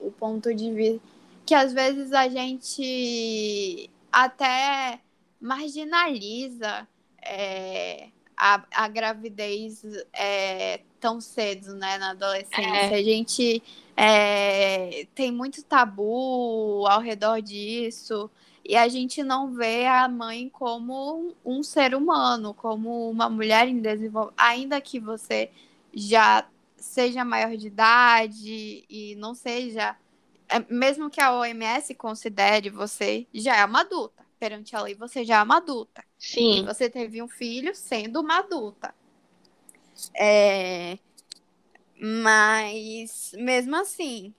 [0.00, 1.00] o ponto de vista.
[1.44, 5.00] Que às vezes a gente até
[5.40, 6.86] marginaliza
[7.22, 9.82] é, a, a gravidez
[10.12, 12.96] é, tão cedo, né, na adolescência.
[12.96, 13.62] A gente
[13.96, 18.30] é, tem muito tabu ao redor disso.
[18.64, 23.80] E a gente não vê a mãe como um ser humano, como uma mulher em
[23.80, 25.50] desenvolvimento, ainda que você
[25.92, 26.46] já
[26.80, 29.96] seja maior de idade e não seja,
[30.48, 35.24] é, mesmo que a OMS considere você já é uma adulta, perante a lei você
[35.24, 36.04] já é uma adulta.
[36.52, 38.94] E Sim, você teve um filho sendo uma adulta.
[40.14, 40.98] É,
[42.00, 44.34] Mas, mesmo assim,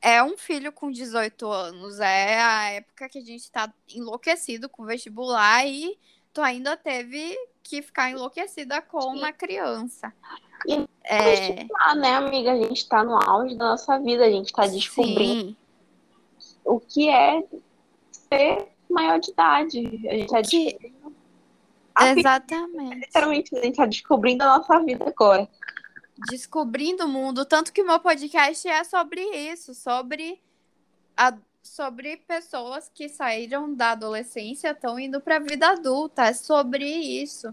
[0.00, 1.98] é um filho com 18 anos.
[2.00, 5.98] É a época que a gente tá enlouquecido com vestibular e
[6.32, 7.34] tu ainda teve
[7.64, 10.12] que ficar enlouquecida com uma criança.
[10.66, 11.64] E é...
[11.64, 12.52] Tá, né, amiga?
[12.52, 15.56] A gente tá no auge da nossa vida, a gente tá descobrindo
[16.38, 16.56] Sim.
[16.64, 17.42] o que é
[18.10, 19.78] ser maior de idade.
[20.08, 20.94] A gente tá descobrindo.
[22.16, 22.94] Exatamente.
[22.96, 25.48] literalmente, a gente tá descobrindo a nossa vida agora
[26.30, 27.44] descobrindo o mundo.
[27.44, 30.40] Tanto que o meu podcast é sobre isso, sobre,
[31.16, 36.26] a, sobre pessoas que saíram da adolescência estão indo para a vida adulta.
[36.26, 37.52] É sobre isso.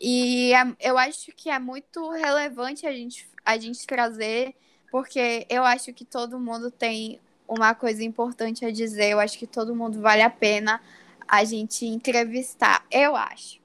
[0.00, 4.54] E é, eu acho que é muito relevante a gente, a gente trazer,
[4.90, 9.10] porque eu acho que todo mundo tem uma coisa importante a dizer.
[9.10, 10.80] Eu acho que todo mundo vale a pena
[11.26, 12.84] a gente entrevistar.
[12.90, 13.60] Eu acho.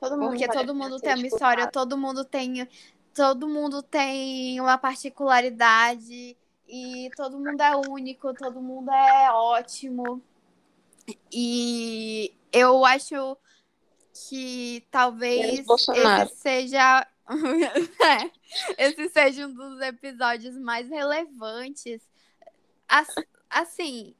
[0.00, 2.66] Todo porque todo mundo tem uma história, todo mundo tem
[3.14, 6.36] todo mundo tem uma particularidade
[6.68, 10.22] e todo mundo é único, todo mundo é ótimo.
[11.32, 13.36] E eu acho
[14.28, 17.06] que talvez esse seja
[18.78, 22.00] esse seja um dos episódios mais relevantes
[23.50, 24.14] assim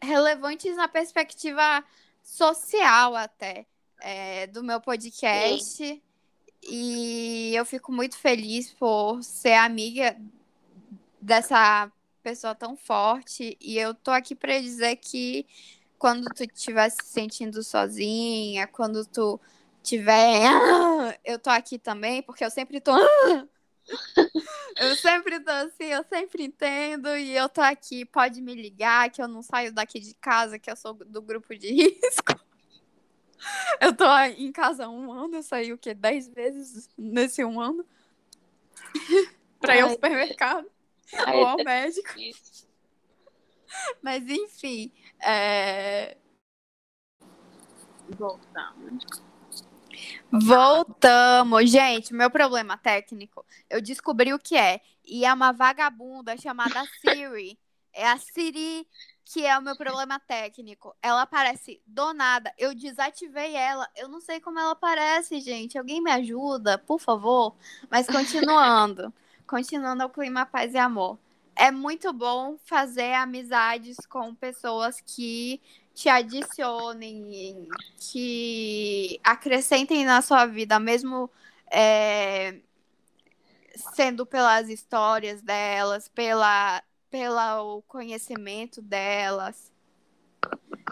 [0.00, 1.84] relevantes na perspectiva
[2.22, 3.66] social até
[4.00, 6.02] é, do meu podcast Sim.
[6.64, 10.16] E eu fico muito feliz por ser amiga
[11.22, 11.90] dessa
[12.22, 13.56] pessoa tão forte.
[13.60, 15.46] E eu tô aqui para dizer que
[15.98, 19.40] quando tu estiver se sentindo sozinha, quando tu
[19.82, 20.42] tiver.
[21.24, 22.92] Eu tô aqui também, porque eu sempre tô.
[24.76, 28.04] Eu sempre tô assim, eu sempre entendo e eu tô aqui.
[28.04, 31.54] Pode me ligar, que eu não saio daqui de casa, que eu sou do grupo
[31.54, 32.40] de risco.
[33.80, 34.06] Eu tô
[34.38, 35.92] em casa há um ano, eu saí o quê?
[35.94, 37.84] Dez vezes nesse um ano.
[39.60, 40.71] pra ir ao supermercado
[41.34, 42.08] ou ao médico.
[44.02, 44.92] Mas enfim.
[45.20, 46.16] É...
[48.10, 49.04] Voltamos.
[50.30, 52.12] Voltamos, gente.
[52.12, 54.80] Meu problema técnico, eu descobri o que é.
[55.04, 57.58] E é uma vagabunda chamada Siri.
[57.92, 58.86] É a Siri
[59.24, 60.94] que é o meu problema técnico.
[61.02, 62.52] Ela aparece do nada.
[62.58, 63.88] Eu desativei ela.
[63.96, 65.78] Eu não sei como ela aparece, gente.
[65.78, 67.56] Alguém me ajuda, por favor?
[67.90, 69.12] Mas continuando.
[69.46, 71.18] Continuando o clima paz e amor.
[71.54, 75.60] É muito bom fazer amizades com pessoas que
[75.94, 81.30] te adicionem, que acrescentem na sua vida, mesmo
[81.70, 82.56] é,
[83.94, 86.82] sendo pelas histórias delas, pela
[87.12, 89.70] pelo conhecimento delas.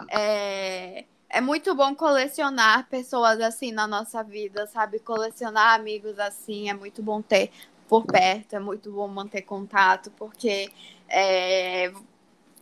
[0.07, 4.99] É, é muito bom colecionar pessoas assim na nossa vida, sabe?
[4.99, 7.49] Colecionar amigos assim é muito bom ter
[7.91, 10.71] por perto, é muito bom manter contato, porque
[11.09, 11.91] é,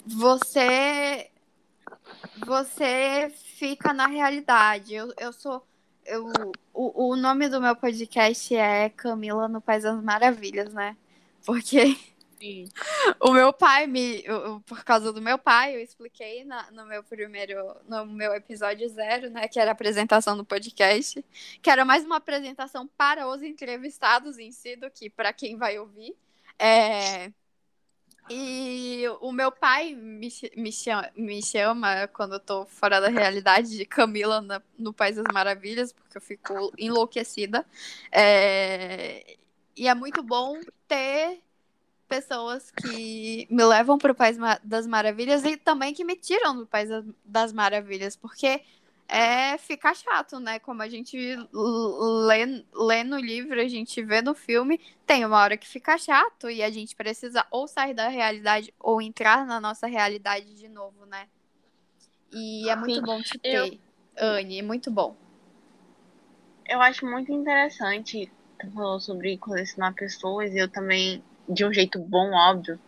[0.04, 1.30] você
[2.48, 4.96] você fica na realidade.
[4.96, 5.64] Eu, eu sou.
[6.04, 6.32] Eu,
[6.74, 10.98] o, o nome do meu podcast é Camila no País das Maravilhas, né?
[11.46, 11.96] Porque
[12.40, 12.66] Sim.
[13.22, 14.24] O meu pai me.
[14.66, 17.76] Por causa do meu pai, eu expliquei na, no meu primeiro.
[17.88, 19.48] No meu episódio zero, né?
[19.48, 21.24] Que era a apresentação do podcast.
[21.61, 25.80] Que era mais uma apresentação para os entrevistados em si do que para quem vai
[25.80, 26.16] ouvir.
[26.57, 27.32] É,
[28.30, 33.76] e o meu pai me, me, chama, me chama quando eu tô fora da realidade
[33.76, 37.66] de Camila na, no País das Maravilhas, porque eu fico enlouquecida.
[38.11, 39.36] É,
[39.76, 41.41] e é muito bom ter
[42.10, 46.65] pessoas que me levam para o País das Maravilhas e também que me tiram do
[46.65, 46.90] País
[47.23, 48.61] das Maravilhas, porque
[49.07, 50.60] é ficar chato, né?
[50.60, 55.56] Como a gente lê, lê no livro, a gente vê no filme, tem uma hora
[55.56, 59.88] que fica chato e a gente precisa ou sair da realidade ou entrar na nossa
[59.88, 61.27] realidade de novo, né?
[62.31, 63.80] E é muito Sim, bom te ter, eu...
[64.18, 65.15] Anne, muito bom.
[66.68, 72.00] Eu acho muito interessante, tu falou sobre colecionar pessoas, e eu também de um jeito
[72.00, 72.80] bom, óbvio.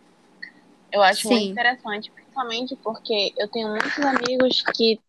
[0.92, 1.34] Eu acho Sim.
[1.34, 5.00] muito interessante, principalmente porque eu tenho muitos amigos que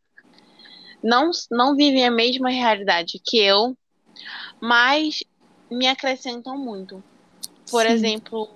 [1.03, 3.77] não, não vivem a mesma realidade que eu,
[4.61, 5.23] mas
[5.69, 7.03] me acrescentam muito.
[7.69, 7.91] Por Sim.
[7.91, 8.49] exemplo,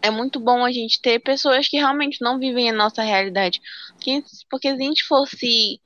[0.00, 3.60] é muito bom a gente ter pessoas que realmente não vivem a nossa realidade.
[3.94, 5.80] Porque, porque se a gente fosse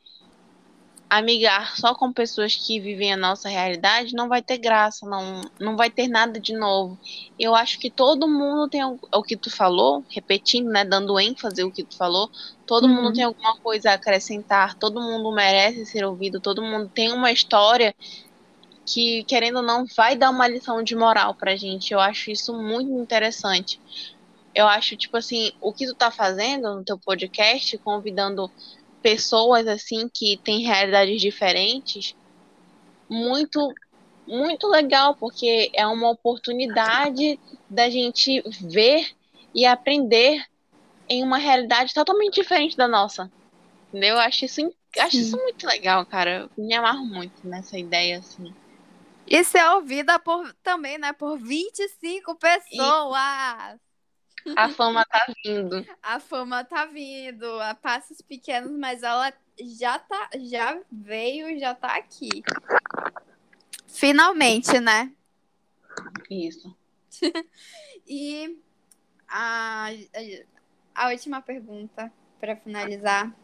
[1.09, 5.77] amigar só com pessoas que vivem a nossa realidade não vai ter graça, não, não
[5.77, 6.99] vai ter nada de novo.
[7.39, 11.63] Eu acho que todo mundo tem o, o que tu falou, repetindo, né, dando ênfase
[11.63, 12.31] ao que tu falou,
[12.67, 12.95] todo uhum.
[12.95, 17.33] mundo tem alguma coisa a acrescentar, todo mundo merece ser ouvido, todo mundo tem uma
[17.33, 17.95] história
[18.85, 21.93] que, querendo ou não, vai dar uma lição de moral pra gente.
[21.93, 23.81] Eu acho isso muito interessante.
[24.55, 28.51] eu acho, tipo assim, o que tu tá fazendo no teu podcast, convidando
[29.09, 32.15] pessoas, assim, que têm realidades diferentes,
[33.09, 33.75] muito,
[34.27, 37.41] muito legal, porque é uma oportunidade
[37.71, 39.09] da gente ver
[39.55, 40.45] e aprender
[41.09, 43.33] em uma realidade totalmente diferente da nossa.
[43.89, 44.17] Entendeu?
[44.17, 44.61] Eu acho isso,
[44.99, 46.51] acho isso muito legal, cara.
[46.55, 48.55] Eu me amarro muito nessa ideia, assim.
[49.27, 51.15] E ser ouvida por, também, né?
[51.15, 52.67] Por 25 pessoas.
[52.71, 53.81] E
[54.57, 55.87] a fama tá vindo.
[56.03, 57.61] A fama tá vindo.
[57.61, 62.43] A passos pequenos, mas ela já tá, já veio, já tá aqui.
[63.87, 65.13] Finalmente, né?
[66.31, 66.77] Isso.
[68.07, 68.59] e
[69.29, 69.89] a,
[70.95, 73.35] a última pergunta para finalizar.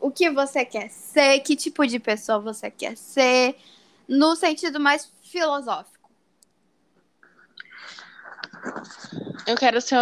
[0.00, 1.40] O que você quer ser?
[1.40, 3.56] Que tipo de pessoa você quer ser?
[4.06, 5.95] No sentido mais filosófico.
[9.46, 9.98] Eu quero ser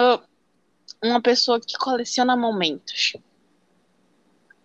[1.02, 3.14] uma pessoa que coleciona momentos.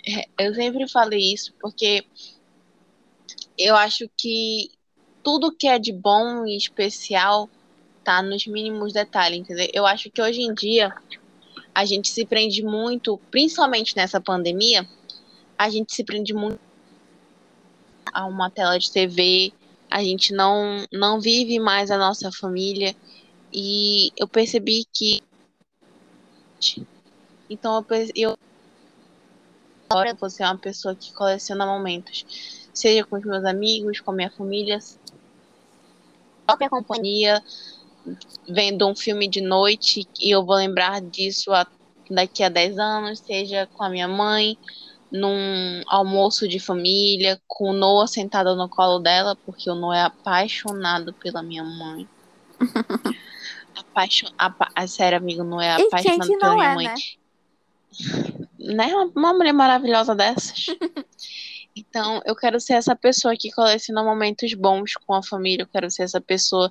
[0.07, 2.05] É, eu sempre falei isso porque
[3.57, 4.71] eu acho que
[5.21, 7.49] tudo que é de bom e especial
[8.03, 9.67] tá nos mínimos detalhes, entendeu?
[9.73, 10.93] Eu acho que hoje em dia
[11.75, 14.87] a gente se prende muito, principalmente nessa pandemia,
[15.57, 16.59] a gente se prende muito
[18.13, 19.53] a uma tela de TV,
[19.89, 22.95] a gente não, não vive mais a nossa família.
[23.51, 25.21] E eu percebi que.
[27.49, 28.37] Então eu, eu
[29.89, 34.13] agora vou ser uma pessoa que coleciona momentos, seja com os meus amigos, com a
[34.13, 34.77] minha família,
[36.45, 37.43] própria companhia,
[38.47, 41.51] vendo um filme de noite e eu vou lembrar disso
[42.09, 44.57] daqui a 10 anos, seja com a minha mãe,
[45.11, 50.03] num almoço de família, com o Noah sentado no colo dela, porque o Noah é
[50.03, 52.07] apaixonado pela minha mãe.
[53.79, 54.27] Apaixon...
[54.37, 54.69] Apa...
[54.87, 56.87] Sério, amigo, não é apaixonado pela minha é, mãe.
[56.87, 56.95] Né?
[58.75, 58.95] né?
[58.95, 60.67] Uma, uma mulher maravilhosa dessas.
[61.75, 65.63] Então, eu quero ser essa pessoa que coleciona momentos bons com a família.
[65.63, 66.69] Eu quero ser essa pessoa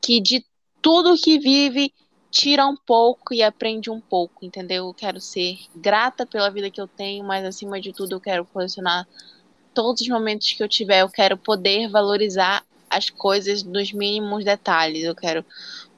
[0.00, 0.44] que de
[0.82, 1.92] tudo que vive
[2.30, 4.88] tira um pouco e aprende um pouco, entendeu?
[4.88, 8.44] Eu quero ser grata pela vida que eu tenho, mas acima de tudo eu quero
[8.44, 9.08] colecionar
[9.72, 11.00] todos os momentos que eu tiver.
[11.00, 15.04] Eu quero poder valorizar as coisas nos mínimos detalhes.
[15.04, 15.44] Eu quero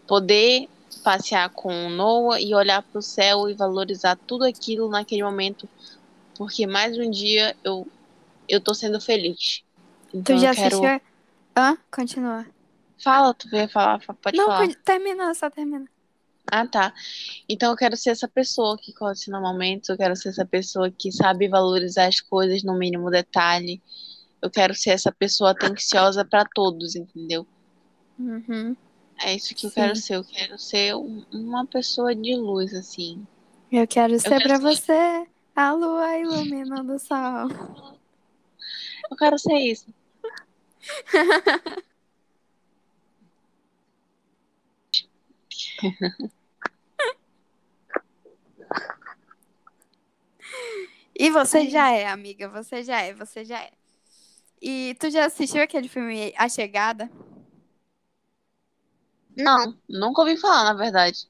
[0.09, 0.69] poder
[1.05, 5.69] passear com o Noah e olhar para o céu e valorizar tudo aquilo naquele momento,
[6.37, 7.87] porque mais um dia eu
[8.49, 9.63] eu tô sendo feliz.
[10.13, 10.67] Então tu já quero...
[10.67, 11.09] assistiu?
[11.57, 11.77] Hã?
[11.91, 12.47] Continua.
[12.99, 14.67] Fala, tu veio falar, pode Não, falar.
[14.67, 15.87] Não, termina, só termina.
[16.51, 16.95] Ah, tá.
[17.47, 21.13] Então eu quero ser essa pessoa que coleciona momentos, eu quero ser essa pessoa que
[21.13, 23.83] sabe valorizar as coisas no mínimo detalhe.
[24.41, 27.47] Eu quero ser essa pessoa atenciosa para todos, entendeu?
[28.19, 28.75] Uhum.
[29.21, 30.15] É isso que eu quero ser.
[30.17, 33.27] Eu quero ser uma pessoa de luz, assim.
[33.71, 34.59] Eu quero ser eu ser...
[34.59, 37.49] você a lua iluminando o sol.
[39.11, 39.87] Eu quero ser isso.
[51.19, 52.49] E você já é, amiga.
[52.49, 53.73] Você já é, você já é.
[54.63, 57.11] E tu já assistiu aquele filme A Chegada?
[59.39, 61.29] Não, nunca ouvi falar, na verdade.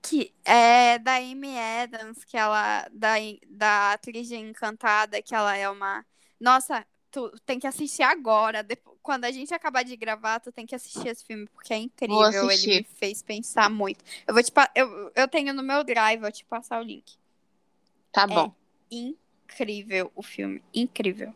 [0.00, 2.86] Que é da Amy Adams, que ela.
[2.92, 3.14] Da,
[3.48, 6.04] da atriz de Encantada, que ela é uma.
[6.38, 8.62] Nossa, tu tem que assistir agora.
[8.62, 11.78] Depois, quando a gente acabar de gravar, tu tem que assistir esse filme, porque é
[11.78, 12.50] incrível.
[12.50, 14.04] Ele me fez pensar muito.
[14.26, 17.16] Eu vou te eu, eu tenho no meu drive, vou te passar o link.
[18.10, 18.54] Tá bom.
[18.90, 20.62] É incrível o filme.
[20.72, 21.34] Incrível.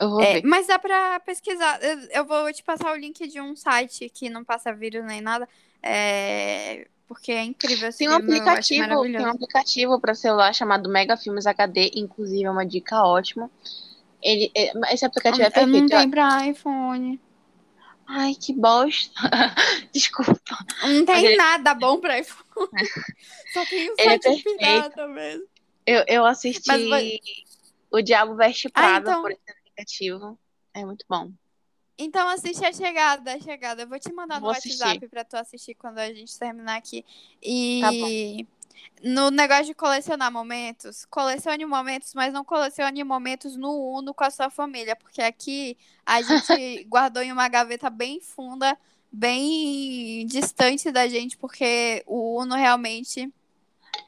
[0.00, 0.42] Eu é.
[0.42, 1.78] Mas dá pra pesquisar.
[1.82, 5.20] Eu, eu, vou te passar o link de um site que não passa vírus nem
[5.20, 5.48] nada.
[5.82, 10.88] É, porque é incrível esse tem um filme, aplicativo, Tem um aplicativo para celular chamado
[10.88, 13.50] Mega Filmes HD, inclusive é uma dica ótima.
[14.22, 15.80] Ele, é, esse aplicativo é perfeito.
[15.80, 17.20] Não tem pra iPhone.
[18.06, 19.12] Ai, que bosta.
[19.92, 20.58] Desculpa.
[20.82, 21.36] Não tem ele...
[21.36, 22.44] nada bom pra iPhone.
[23.52, 25.44] Só tem o site é pirata mesmo.
[25.86, 27.18] Eu, eu assisti Mas,
[27.90, 29.22] O Diabo Veste ah, Prada ah, então...
[29.22, 30.38] por esse aplicativo.
[30.72, 31.30] É muito bom.
[31.96, 33.82] Então assiste a chegada, a chegada.
[33.82, 35.08] Eu vou te mandar no vou WhatsApp assistir.
[35.08, 37.04] pra tu assistir quando a gente terminar aqui.
[37.42, 38.54] E tá
[39.02, 44.30] no negócio de colecionar momentos, colecione momentos, mas não colecione momentos no Uno com a
[44.30, 48.76] sua família, porque aqui a gente guardou em uma gaveta bem funda,
[49.12, 53.32] bem distante da gente, porque o Uno realmente.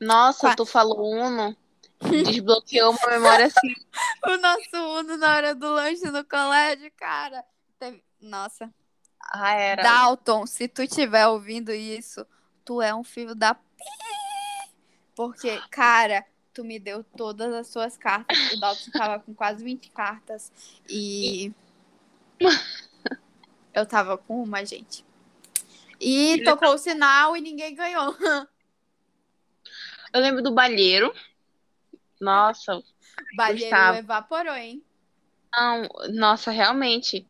[0.01, 1.56] Nossa, tu falou Uno.
[2.01, 3.74] Desbloqueou uma memória assim.
[4.27, 7.44] o nosso Uno na hora do lanche no colégio, cara.
[7.78, 8.02] Teve...
[8.20, 8.73] Nossa.
[9.20, 9.82] Ah, era.
[9.82, 12.27] Dalton, se tu estiver ouvindo isso,
[12.64, 13.60] tu é um filho da p...
[15.14, 18.52] Porque, cara, tu me deu todas as suas cartas.
[18.52, 20.52] O Dalton tava com quase 20 cartas.
[20.89, 21.52] E.
[23.73, 25.05] Eu tava com uma, gente.
[26.01, 28.14] E tocou o sinal e ninguém ganhou.
[30.12, 31.12] Eu lembro do balheiro.
[32.20, 32.82] Nossa.
[33.36, 33.98] Balheiro Gustavo.
[33.98, 34.84] evaporou, hein?
[35.52, 37.26] Não, nossa, realmente.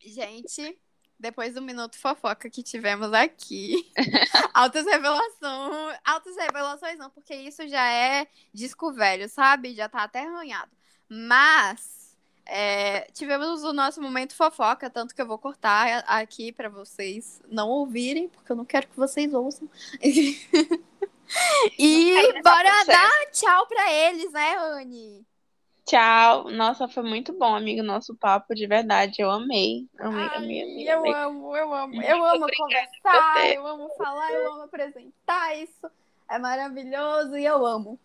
[0.00, 0.78] Gente,
[1.18, 3.90] depois do minuto fofoca que tivemos aqui,
[4.54, 9.74] altas revelações, altas revelações não, porque isso já é disco velho, sabe?
[9.74, 10.70] Já tá até arranhado.
[11.08, 12.16] Mas
[12.46, 17.68] é, tivemos o nosso momento fofoca, tanto que eu vou cortar aqui para vocês não
[17.68, 19.68] ouvirem, porque eu não quero que vocês ouçam.
[21.78, 25.26] e bora dar tchau para eles, né, Anne?
[25.88, 26.50] Tchau.
[26.50, 29.22] Nossa, foi muito bom, amigo, nosso papo, de verdade.
[29.22, 29.88] Eu amei.
[29.98, 30.88] Amei, Ai, amei, amei.
[30.90, 31.12] Eu amei.
[31.14, 31.94] amo, eu amo.
[32.02, 35.90] Eu amo conversar, eu amo falar, eu amo apresentar isso.
[36.30, 37.98] É maravilhoso e eu amo.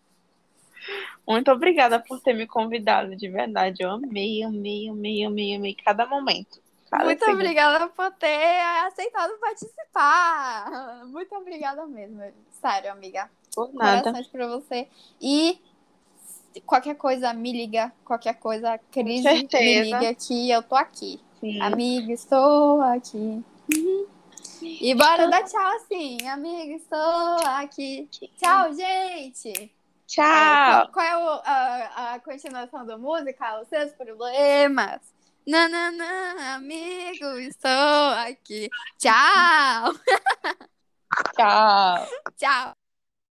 [1.26, 3.82] Muito obrigada por ter me convidado, de verdade.
[3.82, 6.63] Eu amei, amei, amei, amei, amei cada momento.
[7.02, 7.40] Muito segundo.
[7.40, 11.04] obrigada por ter aceitado participar.
[11.06, 12.22] Muito obrigada mesmo.
[12.60, 13.30] Sério, amiga.
[13.54, 14.02] Por nada.
[14.02, 14.88] Corações pra você.
[15.20, 15.60] E
[16.66, 17.92] qualquer coisa, me liga.
[18.04, 21.20] Qualquer coisa, crise, me liga que eu tô aqui.
[21.40, 21.60] Sim.
[21.60, 23.44] Amiga, estou aqui.
[23.74, 24.06] Uhum.
[24.62, 26.26] E bora dar tchau assim.
[26.26, 28.08] Amiga, estou aqui.
[28.38, 29.72] Tchau, gente.
[30.06, 30.88] Tchau.
[30.92, 33.60] qual é o, a, a continuação da música?
[33.60, 35.13] Os seus problemas.
[35.46, 37.70] Nananã, amigo, estou
[38.26, 38.70] aqui.
[38.98, 39.92] Tchau.
[41.36, 42.08] Tchau.
[42.36, 42.83] Tchau.